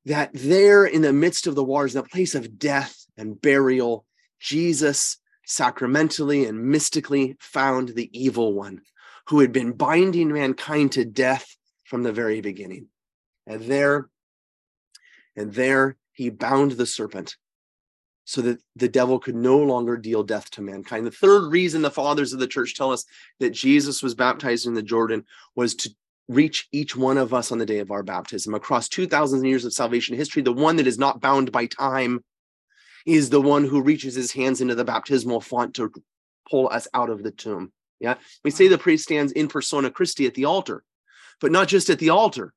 that 0.06 0.32
there 0.34 0.86
in 0.86 1.02
the 1.02 1.14
midst 1.14 1.48
of 1.48 1.56
the 1.56 1.64
waters, 1.64 1.94
the 1.94 2.04
place 2.04 2.34
of 2.34 2.58
death 2.58 3.06
and 3.18 3.42
burial, 3.42 4.06
Jesus 4.40 5.18
sacramentally 5.46 6.46
and 6.46 6.62
mystically 6.62 7.36
found 7.40 7.90
the 7.90 8.10
evil 8.18 8.54
one 8.54 8.82
who 9.28 9.40
had 9.40 9.52
been 9.52 9.74
binding 9.74 10.32
mankind 10.32 10.92
to 10.94 11.06
death 11.06 11.56
from 11.84 12.04
the 12.04 12.14
very 12.14 12.42
beginning. 12.42 12.88
And 13.46 13.64
there, 13.64 14.10
and 15.36 15.54
there 15.54 15.98
he 16.14 16.30
bound 16.30 16.72
the 16.72 16.86
serpent 16.86 17.36
so 18.26 18.42
that 18.42 18.62
the 18.76 18.90
devil 18.90 19.20
could 19.20 19.36
no 19.36 19.58
longer 19.58 19.96
deal 19.96 20.24
death 20.24 20.50
to 20.52 20.62
mankind. 20.62 21.06
The 21.06 21.12
third 21.12 21.50
reason 21.50 21.82
the 21.82 21.90
fathers 21.90 22.34
of 22.34 22.40
the 22.40 22.48
church 22.48 22.76
tell 22.76 22.92
us 22.92 23.06
that 23.40 23.52
Jesus 23.52 24.04
was 24.04 24.16
baptized 24.16 24.68
in 24.68 24.74
the 24.74 24.84
Jordan 24.84 25.24
was 25.56 25.76
to 25.76 25.90
reach 26.28 26.68
each 26.74 26.96
one 26.96 27.18
of 27.18 27.34
us 27.34 27.54
on 27.54 27.58
the 27.58 27.66
day 27.66 27.80
of 27.80 27.90
our 27.90 28.04
baptism. 28.04 28.54
Across 28.54 28.90
2,000 28.90 29.46
years 29.46 29.64
of 29.64 29.74
salvation 29.74 30.16
history, 30.16 30.42
the 30.42 30.52
one 30.52 30.76
that 30.76 30.88
is 30.88 30.98
not 30.98 31.22
bound 31.22 31.54
by 31.54 31.68
time 31.68 32.22
is 33.06 33.30
the 33.30 33.40
one 33.40 33.64
who 33.64 33.82
reaches 33.82 34.16
his 34.16 34.34
hands 34.34 34.60
into 34.60 34.76
the 34.76 34.84
baptismal 34.84 35.40
font 35.40 35.74
to 35.76 35.92
pull 36.50 36.68
us 36.70 36.88
out 36.94 37.10
of 37.10 37.24
the 37.24 37.32
tomb. 37.32 37.72
Yeah. 38.00 38.16
We 38.44 38.52
say 38.52 38.68
the 38.68 38.78
priest 38.78 39.04
stands 39.04 39.32
in 39.32 39.48
persona 39.48 39.90
Christi 39.90 40.26
at 40.28 40.34
the 40.36 40.46
altar, 40.46 40.84
but 41.42 41.52
not 41.52 41.68
just 41.68 41.90
at 41.90 42.00
the 42.00 42.10
altar, 42.10 42.54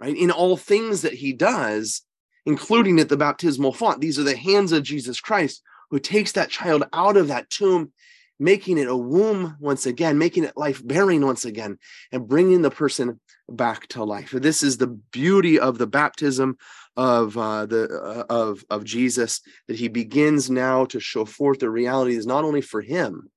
right? 0.00 0.16
In 0.16 0.30
all 0.30 0.56
things 0.56 1.02
that 1.02 1.14
he 1.14 1.32
does, 1.32 2.02
including 2.46 3.00
at 3.00 3.08
the 3.08 3.16
baptismal 3.16 3.72
font. 3.72 4.00
These 4.00 4.18
are 4.18 4.24
the 4.24 4.36
hands 4.36 4.72
of 4.72 4.82
Jesus 4.82 5.20
Christ 5.20 5.62
who 5.90 5.98
takes 5.98 6.32
that 6.32 6.50
child 6.50 6.84
out 6.92 7.16
of 7.16 7.28
that 7.28 7.50
tomb, 7.50 7.92
making 8.38 8.78
it 8.78 8.88
a 8.88 8.96
womb 8.96 9.56
once 9.60 9.86
again, 9.86 10.18
making 10.18 10.44
it 10.44 10.56
life 10.56 10.80
bearing 10.84 11.24
once 11.24 11.44
again, 11.44 11.78
and 12.10 12.26
bringing 12.26 12.62
the 12.62 12.70
person 12.70 13.20
back 13.48 13.86
to 13.88 14.02
life. 14.02 14.30
This 14.30 14.62
is 14.62 14.76
the 14.76 14.86
beauty 14.86 15.58
of 15.58 15.78
the 15.78 15.86
baptism 15.86 16.56
of 16.96 17.36
uh, 17.36 17.66
the 17.66 17.88
uh, 17.88 18.24
of 18.28 18.64
of 18.70 18.84
Jesus 18.84 19.40
that 19.68 19.76
he 19.76 19.88
begins 19.88 20.50
now 20.50 20.84
to 20.86 21.00
show 21.00 21.24
forth 21.24 21.58
the 21.58 21.70
reality 21.70 22.16
is 22.16 22.26
not 22.26 22.44
only 22.44 22.60
for 22.60 22.80
him, 22.80 23.30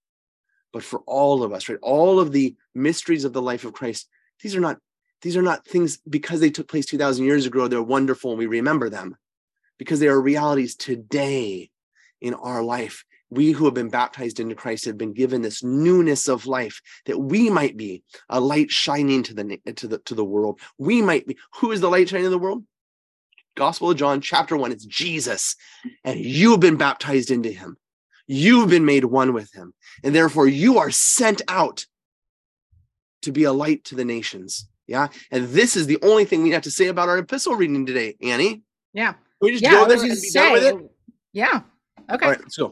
but 0.76 0.84
for 0.84 1.00
all 1.08 1.42
of 1.42 1.54
us. 1.54 1.70
Right, 1.70 1.80
all 1.82 2.20
of 2.20 2.34
the 2.34 2.54
mysteries 2.74 3.24
of 3.24 3.32
the 3.32 3.42
life 3.42 3.64
of 3.64 3.72
Christ. 3.72 4.10
These 4.44 4.58
are 4.58 4.60
not 4.60 4.78
these 5.22 5.38
are 5.38 5.42
not 5.42 5.66
things 5.66 6.00
because 6.10 6.42
they 6.42 6.50
took 6.50 6.68
place 6.68 6.86
2000 6.86 7.24
years 7.24 7.46
ago 7.46 7.70
they're 7.70 7.82
wonderful 7.82 8.32
and 8.32 8.40
we 8.40 8.46
remember 8.46 8.90
them 8.90 9.16
because 9.80 10.02
they 10.02 10.10
are 10.10 10.22
realities 10.22 10.76
today 10.76 11.72
in 12.20 12.34
our 12.34 12.62
life 12.62 13.06
we 13.30 13.52
who 13.52 13.64
have 13.64 13.74
been 13.74 13.90
baptized 13.90 14.42
into 14.42 14.54
christ 14.54 14.86
have 14.86 14.98
been 14.98 15.14
given 15.14 15.42
this 15.42 15.64
newness 15.64 16.28
of 16.28 16.46
life 16.46 16.82
that 17.06 17.18
we 17.18 17.50
might 17.50 17.78
be 17.78 18.04
a 18.30 18.40
light 18.40 18.70
shining 18.70 19.24
to 19.24 19.34
the 19.34 19.58
to 19.76 19.88
the 19.88 19.98
to 20.00 20.14
the 20.14 20.26
world 20.26 20.60
we 20.78 21.02
might 21.02 21.26
be 21.26 21.38
who 21.56 21.72
is 21.72 21.80
the 21.80 21.90
light 21.90 22.10
shining 22.10 22.26
in 22.26 22.32
the 22.32 22.38
world 22.38 22.64
gospel 23.56 23.90
of 23.90 23.98
john 23.98 24.20
chapter 24.22 24.56
1 24.58 24.74
it's 24.74 24.86
jesus 24.86 25.56
and 26.04 26.20
you 26.20 26.52
have 26.52 26.60
been 26.60 26.76
baptized 26.76 27.32
into 27.32 27.50
him 27.50 27.78
you've 28.28 28.70
been 28.70 28.86
made 28.86 29.06
one 29.06 29.34
with 29.34 29.54
him 29.54 29.74
and 30.04 30.16
therefore 30.16 30.48
you 30.48 30.78
are 30.78 30.92
sent 30.92 31.42
out 31.48 31.86
to 33.22 33.32
be 33.32 33.44
a 33.44 33.54
light 33.54 33.84
to 33.84 33.96
the 33.96 34.06
nations 34.06 34.68
yeah. 34.88 35.08
And 35.32 35.48
this 35.48 35.76
is 35.76 35.88
the 35.88 35.98
only 36.02 36.26
thing 36.26 36.44
we 36.44 36.52
have 36.52 36.64
to 36.64 36.72
say 36.72 36.88
about 36.88 37.10
our 37.10 37.18
epistle 37.18 37.56
reading 37.56 37.86
today, 37.86 38.16
Annie. 38.22 38.62
Yeah. 38.94 39.14
Can 39.14 39.22
we 39.42 39.52
just 39.52 39.64
yeah, 39.64 39.72
go 39.72 39.86
there 39.86 39.98
and 39.98 40.02
gonna 40.02 40.14
be 40.14 40.16
say, 40.16 40.40
done 40.40 40.54
with 40.54 40.64
it? 40.64 40.92
Yeah. 41.34 41.62
Okay. 42.10 42.26
All 42.26 42.32
right, 42.32 42.40
let's 42.40 42.58
go. 42.58 42.72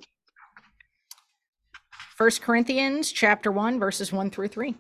First 2.16 2.42
Corinthians 2.42 3.12
chapter 3.12 3.52
1 3.52 3.80
verses 3.80 4.14
1 4.14 4.30
through 4.30 4.48
3. 4.50 4.76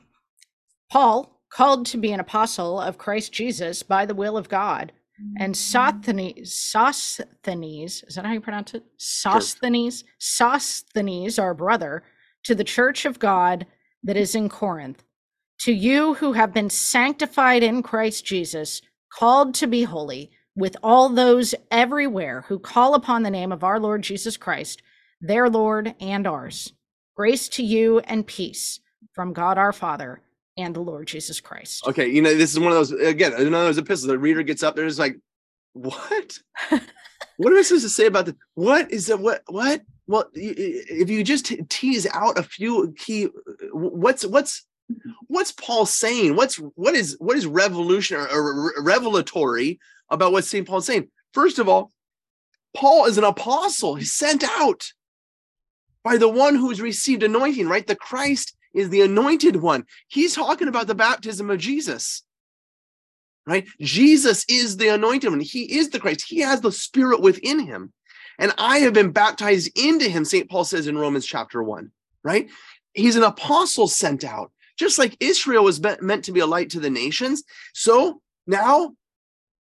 Paul, 0.92 1.42
called 1.50 1.86
to 1.88 1.98
be 1.98 2.12
an 2.12 2.20
apostle 2.20 2.80
of 2.80 2.98
Christ 2.98 3.32
Jesus 3.32 3.84
by 3.84 4.06
the 4.06 4.16
will 4.16 4.38
of 4.38 4.50
God, 4.50 4.92
and 5.38 5.56
Sosthenes, 5.56 6.54
Sosthenes, 6.54 8.04
is 8.08 8.16
that 8.16 8.26
how 8.26 8.34
you 8.34 8.42
pronounce 8.42 8.74
it? 8.74 8.84
Sosthenes, 8.98 10.04
Sosthenes, 10.20 11.40
our 11.40 11.54
brother, 11.54 12.04
to 12.44 12.56
the 12.56 12.64
church 12.64 13.06
of 13.06 13.20
God 13.20 13.66
that 14.04 14.18
is 14.18 14.36
in 14.36 14.50
Corinth. 14.50 15.04
To 15.62 15.72
you 15.72 16.16
who 16.16 16.34
have 16.34 16.54
been 16.54 16.70
sanctified 16.70 17.64
in 17.64 17.84
Christ 17.84 18.26
Jesus, 18.26 18.82
called 19.14 19.54
to 19.56 19.68
be 19.68 19.84
holy, 19.84 20.32
with 20.56 20.76
all 20.84 21.10
those 21.10 21.56
everywhere 21.72 22.46
who 22.48 22.60
call 22.60 22.94
upon 22.94 23.24
the 23.24 23.32
name 23.32 23.52
of 23.52 23.64
our 23.64 23.80
Lord 23.80 24.04
Jesus 24.04 24.38
Christ, 24.38 24.82
their 25.22 25.50
Lord 25.50 25.96
and 26.00 26.28
ours. 26.28 26.74
Grace 27.16 27.48
to 27.50 27.64
you 27.64 28.00
and 28.00 28.28
peace 28.28 28.80
from 29.14 29.34
God 29.34 29.58
our 29.58 29.74
Father 29.74 30.22
and 30.58 30.76
the 30.76 30.82
Lord 30.82 31.08
Jesus 31.08 31.40
Christ. 31.40 31.88
Okay, 31.88 32.08
you 32.10 32.22
know, 32.22 32.34
this 32.34 32.52
is 32.52 32.60
one 32.60 32.72
of 32.72 32.78
those 32.78 32.92
again, 32.92 33.34
another 33.34 33.70
of 33.70 33.76
those 33.76 33.78
epistles. 33.78 34.08
The 34.08 34.18
reader 34.18 34.44
gets 34.44 34.64
up 34.64 34.76
there, 34.76 34.86
is 34.86 35.00
like, 35.00 35.18
what? 35.74 36.40
what 36.70 37.52
am 37.52 37.58
I 37.58 37.62
supposed 37.62 37.84
to 37.84 37.90
say 37.90 38.06
about 38.06 38.28
this? 38.28 38.36
What 38.56 38.92
is 38.92 39.10
it? 39.10 39.20
What 39.20 39.42
what? 39.48 39.82
Well, 40.06 40.26
if 40.34 41.10
you 41.10 41.24
just 41.24 41.52
tease 41.70 42.06
out 42.14 42.38
a 42.38 42.44
few 42.44 42.94
key, 42.98 43.30
what's 43.72 44.26
what's 44.26 44.66
what's 45.28 45.52
Paul 45.52 45.86
saying? 45.86 46.36
What's 46.36 46.56
what 46.58 46.96
is 46.96 47.16
what 47.20 47.38
is 47.38 47.46
revolutionary 47.46 48.30
or 48.32 48.74
revelatory 48.82 49.80
about 50.10 50.32
what 50.32 50.46
St. 50.46 50.68
Paul's 50.68 50.86
saying? 50.86 51.10
First 51.34 51.58
of 51.58 51.68
all, 51.68 51.92
Paul 52.76 53.06
is 53.06 53.18
an 53.18 53.24
apostle. 53.24 53.96
He's 53.96 54.14
sent 54.14 54.44
out 54.44 54.92
by 56.04 56.18
the 56.18 56.30
one 56.30 56.56
who's 56.56 56.82
received 56.82 57.24
anointing, 57.24 57.68
right? 57.68 57.88
The 57.88 57.96
Christ 57.96 58.56
is 58.74 58.90
the 58.90 59.02
anointed 59.02 59.56
one. 59.56 59.86
He's 60.08 60.36
talking 60.36 60.68
about 60.68 60.88
the 60.88 60.96
baptism 60.96 61.50
of 61.50 61.60
Jesus. 61.60 62.24
Right? 63.46 63.68
Jesus 63.82 64.46
is 64.48 64.78
the 64.78 64.88
anointed 64.88 65.30
one. 65.30 65.42
He 65.42 65.78
is 65.78 65.90
the 65.90 66.00
Christ. 66.00 66.26
He 66.28 66.40
has 66.40 66.62
the 66.62 66.72
spirit 66.72 67.22
within 67.22 67.60
him. 67.60 67.92
And 68.40 68.54
I 68.58 68.80
have 68.80 68.94
been 68.94 69.12
baptized 69.12 69.78
into 69.78 70.10
him, 70.10 70.26
St. 70.26 70.50
Paul 70.50 70.64
says 70.64 70.88
in 70.88 70.98
Romans 70.98 71.26
chapter 71.26 71.62
1, 71.62 71.92
right? 72.24 72.50
He's 72.94 73.16
an 73.16 73.24
apostle 73.24 73.88
sent 73.88 74.24
out. 74.24 74.52
Just 74.78 74.98
like 74.98 75.16
Israel 75.20 75.64
was 75.64 75.82
meant 76.02 76.26
to 76.26 76.32
be 76.32 76.40
a 76.40 76.48
light 76.48 76.72
to 76.72 76.80
the 76.80 76.90
nations. 76.90 77.44
So 77.74 78.22
now, 78.48 78.94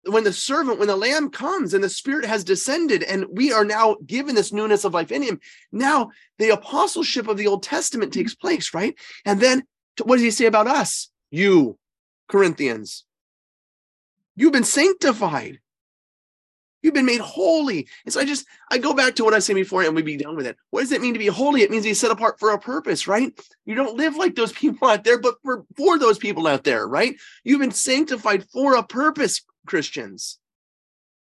when 0.05 0.25
the 0.25 0.33
servant, 0.33 0.79
when 0.79 0.89
the 0.89 0.97
lamb 0.97 1.31
comes 1.31 1.75
and 1.75 1.85
the 1.85 1.89
spirit 1.89 2.25
has 2.25 2.45
descended, 2.45 3.03
and 3.03 3.27
we 3.31 3.53
are 3.53 3.65
now 3.65 3.97
given 4.07 4.35
this 4.35 4.53
newness 4.53 4.85
of 4.85 4.95
life 4.95 5.13
in 5.13 5.23
him, 5.23 5.41
now 5.73 6.11
the 6.39 6.51
apostleship 6.51 7.29
of 7.29 7.37
the 7.37 7.47
Old 7.47 7.63
Testament 7.63 8.13
takes 8.13 8.35
place, 8.35 8.73
right? 8.73 8.95
And 9.25 9.41
then 9.41 9.65
what 10.03 10.17
does 10.17 10.25
he 10.25 10.31
say 10.31 10.47
about 10.47 10.67
us? 10.67 11.11
You, 11.31 11.79
Corinthians, 12.29 13.05
you've 14.37 14.53
been 14.53 14.65
sanctified. 14.65 15.61
You've 16.83 16.95
been 16.95 17.07
made 17.07 17.21
holy. 17.21 17.87
And 18.05 18.13
so 18.13 18.21
I 18.21 18.25
just, 18.25 18.47
I 18.71 18.79
go 18.79 18.95
back 18.95 19.15
to 19.17 19.25
what 19.25 19.35
I 19.35 19.39
said 19.39 19.55
before 19.55 19.83
and 19.83 19.95
we 19.95 20.01
be 20.01 20.17
done 20.17 20.35
with 20.35 20.47
it. 20.47 20.57
What 20.71 20.81
does 20.81 20.93
it 20.93 21.03
mean 21.03 21.13
to 21.13 21.19
be 21.19 21.27
holy? 21.27 21.61
It 21.61 21.71
means 21.71 21.85
to 21.85 21.91
be 21.91 21.95
set 21.95 22.11
apart 22.11 22.41
for 22.41 22.53
a 22.53 22.59
purpose, 22.59 23.07
right? 23.07 23.39
You 23.67 23.75
don't 23.75 23.99
live 23.99 24.17
like 24.17 24.35
those 24.35 24.53
people 24.55 24.89
out 24.89 25.05
there, 25.05 25.21
but 25.21 25.35
for, 25.45 25.65
for 25.77 25.99
those 25.99 26.19
people 26.19 26.47
out 26.47 26.65
there, 26.65 26.87
right? 26.87 27.17
You've 27.45 27.61
been 27.61 27.71
sanctified 27.71 28.49
for 28.51 28.77
a 28.77 28.83
purpose, 28.83 29.43
Christians, 29.71 30.39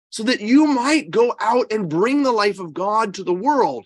so 0.09 0.23
that 0.23 0.41
you 0.41 0.67
might 0.67 1.09
go 1.09 1.33
out 1.39 1.71
and 1.71 1.89
bring 1.89 2.23
the 2.23 2.31
life 2.31 2.59
of 2.59 2.73
God 2.73 3.13
to 3.13 3.23
the 3.23 3.33
world. 3.33 3.85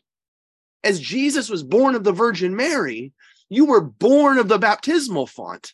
As 0.84 0.99
Jesus 0.99 1.49
was 1.49 1.64
born 1.64 1.95
of 1.95 2.03
the 2.03 2.12
Virgin 2.12 2.55
Mary, 2.55 3.14
you 3.49 3.66
were 3.66 3.82
born 3.82 4.39
of 4.39 4.47
the 4.47 4.58
baptismal 4.58 5.28
font 5.28 5.74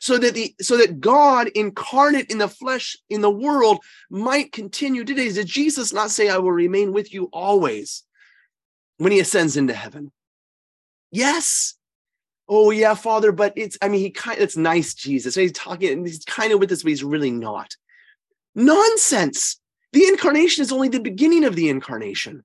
so 0.00 0.18
that 0.18 0.34
the 0.34 0.54
so 0.60 0.76
that 0.76 1.00
God 1.00 1.48
incarnate 1.54 2.30
in 2.30 2.38
the 2.38 2.48
flesh 2.48 2.96
in 3.08 3.20
the 3.20 3.30
world 3.30 3.78
might 4.10 4.50
continue 4.50 5.04
today. 5.04 5.30
Did 5.30 5.46
Jesus 5.46 5.92
not 5.92 6.10
say, 6.10 6.28
I 6.28 6.38
will 6.38 6.52
remain 6.52 6.92
with 6.92 7.12
you 7.14 7.28
always 7.32 8.04
when 8.98 9.12
he 9.12 9.20
ascends 9.20 9.56
into 9.56 9.74
heaven? 9.74 10.10
Yes. 11.10 11.74
Oh, 12.48 12.70
yeah, 12.70 12.94
Father, 12.94 13.30
but 13.30 13.52
it's, 13.56 13.78
I 13.80 13.88
mean, 13.88 14.00
he 14.00 14.10
kind 14.10 14.38
of, 14.38 14.42
it's 14.42 14.56
nice, 14.56 14.92
Jesus. 14.94 15.34
He's 15.34 15.52
talking, 15.52 16.04
he's 16.04 16.24
kind 16.24 16.52
of 16.52 16.58
with 16.58 16.72
us, 16.72 16.82
but 16.82 16.90
he's 16.90 17.04
really 17.04 17.30
not. 17.30 17.76
Nonsense. 18.54 19.58
The 19.92 20.04
incarnation 20.06 20.62
is 20.62 20.72
only 20.72 20.88
the 20.88 21.00
beginning 21.00 21.44
of 21.44 21.54
the 21.54 21.68
incarnation. 21.68 22.44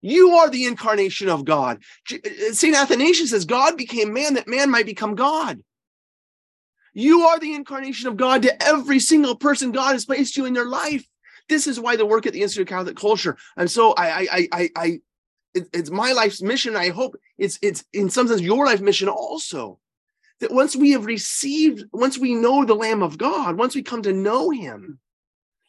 You 0.00 0.30
are 0.30 0.50
the 0.50 0.66
incarnation 0.66 1.28
of 1.28 1.44
God. 1.44 1.82
Uh, 2.10 2.16
uh, 2.24 2.52
St. 2.52 2.76
Athanasius 2.76 3.30
says 3.30 3.44
God 3.44 3.76
became 3.76 4.12
man 4.12 4.34
that 4.34 4.48
man 4.48 4.70
might 4.70 4.86
become 4.86 5.14
God. 5.14 5.62
You 6.92 7.22
are 7.22 7.38
the 7.38 7.54
incarnation 7.54 8.08
of 8.08 8.16
God 8.16 8.42
to 8.42 8.62
every 8.62 9.00
single 9.00 9.36
person 9.36 9.72
God 9.72 9.92
has 9.92 10.04
placed 10.04 10.36
you 10.36 10.44
in 10.44 10.52
their 10.52 10.66
life. 10.66 11.06
This 11.48 11.66
is 11.66 11.80
why 11.80 11.96
the 11.96 12.06
work 12.06 12.26
at 12.26 12.32
the 12.32 12.42
Institute 12.42 12.68
of 12.68 12.68
Catholic 12.68 12.96
Culture. 12.96 13.36
And 13.56 13.70
so 13.70 13.92
I, 13.92 14.06
I, 14.06 14.48
I, 14.52 14.70
I, 14.76 15.00
it, 15.54 15.68
it's 15.72 15.90
my 15.90 16.12
life's 16.12 16.42
mission. 16.42 16.76
I 16.76 16.90
hope 16.90 17.16
it's, 17.38 17.58
it's 17.62 17.84
in 17.92 18.10
some 18.10 18.28
sense 18.28 18.40
your 18.40 18.66
life 18.66 18.80
mission 18.80 19.08
also. 19.08 19.78
That 20.40 20.52
once 20.52 20.74
we 20.74 20.90
have 20.90 21.06
received, 21.06 21.84
once 21.92 22.18
we 22.18 22.34
know 22.34 22.64
the 22.64 22.74
Lamb 22.74 23.02
of 23.02 23.16
God, 23.16 23.56
once 23.56 23.76
we 23.76 23.82
come 23.82 24.02
to 24.02 24.12
know 24.12 24.50
Him, 24.50 24.98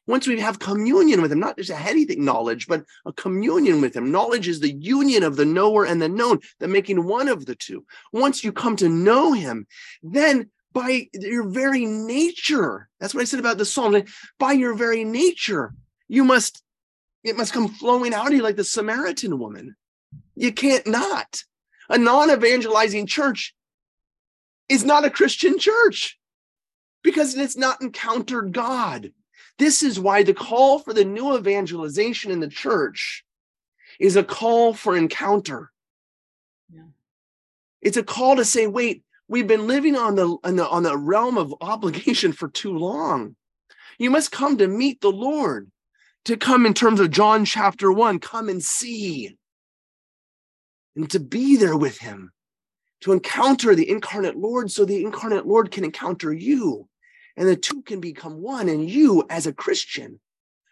once 0.06 0.28
we 0.28 0.39
have 0.39 0.60
communion 0.60 1.22
with 1.22 1.32
him, 1.32 1.39
not 1.39 1.58
just 1.58 1.70
a 1.70 1.76
heady 1.76 2.06
thing, 2.06 2.26
knowledge, 2.26 2.68
but 2.68 2.84
a 3.06 3.14
communion 3.14 3.82
with 3.82 3.95
him. 3.95 4.12
Knowledge 4.12 4.47
is 4.47 4.60
the 4.60 4.74
union 4.74 5.24
of 5.24 5.36
the 5.36 5.45
knower 5.45 5.86
and 5.86 6.01
the 6.01 6.10
known, 6.10 6.39
the 6.60 6.68
making 6.68 7.06
one 7.06 7.28
of 7.28 7.45
the 7.45 7.56
two. 7.56 7.86
Once 8.12 8.43
you 8.43 8.51
come 8.51 8.76
to 8.76 8.89
know 8.89 9.34
him, 9.34 9.66
then 10.01 10.49
by 10.74 11.08
your 11.14 11.47
very 11.47 11.86
nature. 11.86 12.89
That's 12.99 13.14
what 13.14 13.22
I 13.22 13.26
said 13.26 13.39
about 13.39 13.58
the 13.58 13.66
psalm. 13.66 14.04
By 14.39 14.54
your 14.54 14.74
very 14.76 15.04
nature, 15.04 15.74
you 16.08 16.24
must, 16.24 16.62
it 17.24 17.38
must 17.38 17.54
come 17.54 17.70
flowing 17.70 18.14
out 18.14 18.28
of 18.28 18.34
you 18.34 18.43
like 18.43 18.56
the 18.56 18.64
Samaritan 18.64 19.39
woman. 19.39 19.76
You 20.36 20.51
can't 20.51 20.86
not. 20.88 21.43
A 21.89 21.97
non 21.97 22.32
evangelizing 22.32 23.08
church 23.08 23.54
is 24.68 24.84
not 24.84 25.06
a 25.06 25.10
Christian 25.10 25.60
church 25.60 26.18
because 27.04 27.36
it's 27.36 27.58
not 27.58 27.82
encountered 27.82 28.51
God. 28.51 29.12
This 29.60 29.84
is 29.84 29.99
why 29.99 30.24
the 30.24 30.34
call 30.34 30.80
for 30.80 30.93
the 30.93 31.06
new 31.06 31.38
evangelization 31.38 32.32
in 32.32 32.39
the 32.39 32.47
church 32.47 33.24
is 33.99 34.16
a 34.16 34.24
call 34.24 34.74
for 34.74 34.95
encounter. 34.95 35.72
Yeah. 36.74 36.84
It's 37.82 37.97
a 37.97 38.04
call 38.04 38.36
to 38.38 38.45
say, 38.45 38.68
wait, 38.68 39.04
We've 39.28 39.47
been 39.47 39.68
living 39.68 39.95
on 39.95 40.16
the, 40.16 40.38
on 40.43 40.58
the 40.58 40.68
on 40.68 40.84
the 40.84 40.97
realm 40.97 41.38
of 41.38 41.56
obligation 41.62 42.34
for 42.34 42.49
too 42.49 42.78
long. 42.78 43.36
You 43.97 44.12
must 44.12 44.32
come 44.32 44.58
to 44.58 44.68
meet 44.68 45.01
the 45.01 45.12
Lord, 45.12 45.72
to 46.26 46.38
come 46.38 46.66
in 46.66 46.74
terms 46.74 46.99
of 46.99 47.10
John 47.10 47.45
chapter 47.45 47.91
one, 47.91 48.20
come 48.20 48.49
and 48.49 48.62
see. 48.62 49.38
and 50.95 51.10
to 51.10 51.20
be 51.20 51.56
there 51.56 51.78
with 51.78 51.97
him, 51.97 52.32
to 53.01 53.12
encounter 53.12 53.76
the 53.76 53.89
incarnate 53.89 54.38
Lord 54.38 54.72
so 54.72 54.86
the 54.86 55.04
incarnate 55.04 55.47
Lord 55.47 55.72
can 55.72 55.84
encounter 55.84 56.32
you 56.32 56.88
and 57.36 57.48
the 57.48 57.56
two 57.56 57.82
can 57.82 58.00
become 58.00 58.42
one. 58.42 58.70
And 58.70 58.90
you, 58.90 59.26
as 59.30 59.48
a 59.48 59.54
Christian, 59.54 60.20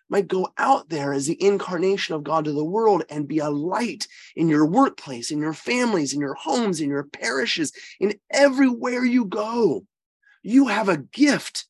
might 0.09 0.27
go 0.27 0.49
out 0.57 0.89
there 0.89 1.13
as 1.13 1.25
the 1.25 1.41
incarnation 1.41 2.15
of 2.15 2.23
God 2.23 2.45
to 2.45 2.51
the 2.51 2.65
world 2.65 3.03
and 3.09 3.27
be 3.27 3.39
a 3.39 3.49
light 3.49 4.07
in 4.35 4.49
your 4.49 4.65
workplace, 4.65 5.31
in 5.31 5.39
your 5.39 5.53
families, 5.53 6.13
in 6.13 6.19
your 6.19 6.33
homes, 6.33 6.81
in 6.81 6.89
your 6.89 7.05
parishes, 7.05 7.71
in 7.99 8.15
everywhere 8.29 9.05
you 9.05 9.25
go. 9.25 9.85
You 10.43 10.67
have 10.67 10.89
a 10.89 10.97
gift. 10.97 11.65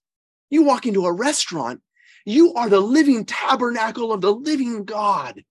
You 0.49 0.63
walk 0.63 0.85
into 0.85 1.05
a 1.05 1.13
restaurant, 1.13 1.81
you 2.25 2.53
are 2.53 2.69
the 2.69 2.79
living 2.79 3.25
tabernacle 3.25 4.11
of 4.11 4.21
the 4.21 4.33
living 4.33 4.85
God. 4.85 5.43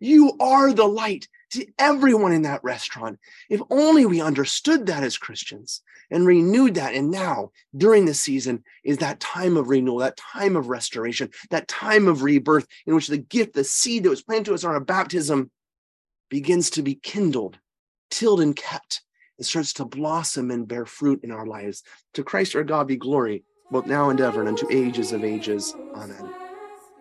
You 0.00 0.36
are 0.40 0.72
the 0.72 0.86
light 0.86 1.28
to 1.52 1.66
everyone 1.78 2.32
in 2.32 2.42
that 2.42 2.64
restaurant. 2.64 3.18
If 3.48 3.60
only 3.70 4.06
we 4.06 4.20
understood 4.20 4.86
that 4.86 5.02
as 5.02 5.18
Christians 5.18 5.82
and 6.10 6.26
renewed 6.26 6.74
that. 6.74 6.94
And 6.94 7.10
now, 7.10 7.50
during 7.76 8.04
this 8.04 8.20
season, 8.20 8.64
is 8.84 8.98
that 8.98 9.20
time 9.20 9.56
of 9.56 9.68
renewal, 9.68 9.98
that 9.98 10.16
time 10.16 10.56
of 10.56 10.68
restoration, 10.68 11.30
that 11.50 11.68
time 11.68 12.08
of 12.08 12.22
rebirth 12.22 12.66
in 12.86 12.94
which 12.94 13.08
the 13.08 13.18
gift, 13.18 13.54
the 13.54 13.64
seed 13.64 14.04
that 14.04 14.10
was 14.10 14.22
planted 14.22 14.46
to 14.46 14.54
us 14.54 14.64
on 14.64 14.72
our 14.72 14.80
baptism 14.80 15.50
begins 16.28 16.70
to 16.70 16.82
be 16.82 16.94
kindled, 16.94 17.58
tilled, 18.10 18.40
and 18.40 18.56
kept. 18.56 19.02
It 19.38 19.44
starts 19.44 19.72
to 19.74 19.84
blossom 19.84 20.50
and 20.50 20.66
bear 20.66 20.86
fruit 20.86 21.20
in 21.22 21.30
our 21.30 21.46
lives. 21.46 21.82
To 22.14 22.24
Christ 22.24 22.56
our 22.56 22.64
God 22.64 22.88
be 22.88 22.96
glory, 22.96 23.44
both 23.70 23.86
now 23.86 24.10
and 24.10 24.20
ever, 24.20 24.40
and 24.40 24.48
unto 24.48 24.66
ages 24.70 25.12
of 25.12 25.24
ages. 25.24 25.74
Amen. 25.94 26.30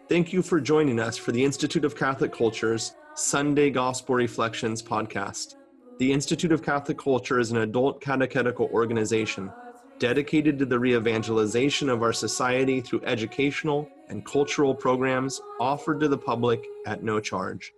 Thank 0.08 0.34
you 0.34 0.42
for 0.44 0.60
joining 0.60 1.00
us 1.00 1.18
for 1.18 1.32
the 1.32 1.44
Institute 1.44 1.86
of 1.86 1.96
Catholic 1.96 2.32
Culture's 2.32 2.94
Sunday 3.16 3.70
Gospel 3.70 4.16
Reflections 4.16 4.84
podcast. 4.84 5.56
The 5.98 6.12
Institute 6.12 6.52
of 6.52 6.62
Catholic 6.62 6.98
Culture 6.98 7.40
is 7.40 7.52
an 7.52 7.58
adult 7.60 8.02
catechetical 8.02 8.68
organization 8.74 9.50
dedicated 9.98 10.60
to 10.60 10.66
the 10.66 10.78
re 10.78 10.94
evangelization 10.94 11.90
of 11.90 12.04
our 12.04 12.12
society 12.12 12.82
through 12.82 13.06
educational 13.06 13.88
and 14.10 14.26
cultural 14.26 14.76
programs 14.76 15.40
offered 15.62 16.02
to 16.02 16.10
the 16.10 16.18
public 16.18 16.62
at 16.86 17.02
no 17.02 17.22
charge. 17.22 17.72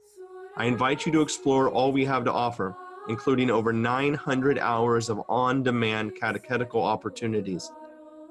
I 0.56 0.66
invite 0.66 1.06
you 1.06 1.12
to 1.12 1.22
explore 1.22 1.70
all 1.70 1.92
we 1.92 2.06
have 2.06 2.26
to 2.26 2.34
offer, 2.34 2.76
including 3.08 3.52
over 3.52 3.72
900 3.72 4.58
hours 4.58 5.10
of 5.10 5.22
on 5.30 5.62
demand 5.62 6.16
catechetical 6.16 6.82
opportunities, 6.82 7.72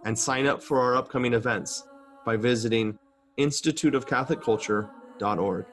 and 0.04 0.18
sign 0.18 0.48
up 0.48 0.60
for 0.60 0.80
our 0.80 0.96
upcoming 0.96 1.32
events 1.32 1.86
by 2.24 2.36
visiting 2.36 2.98
instituteofcatholicculture.org. 3.38 5.66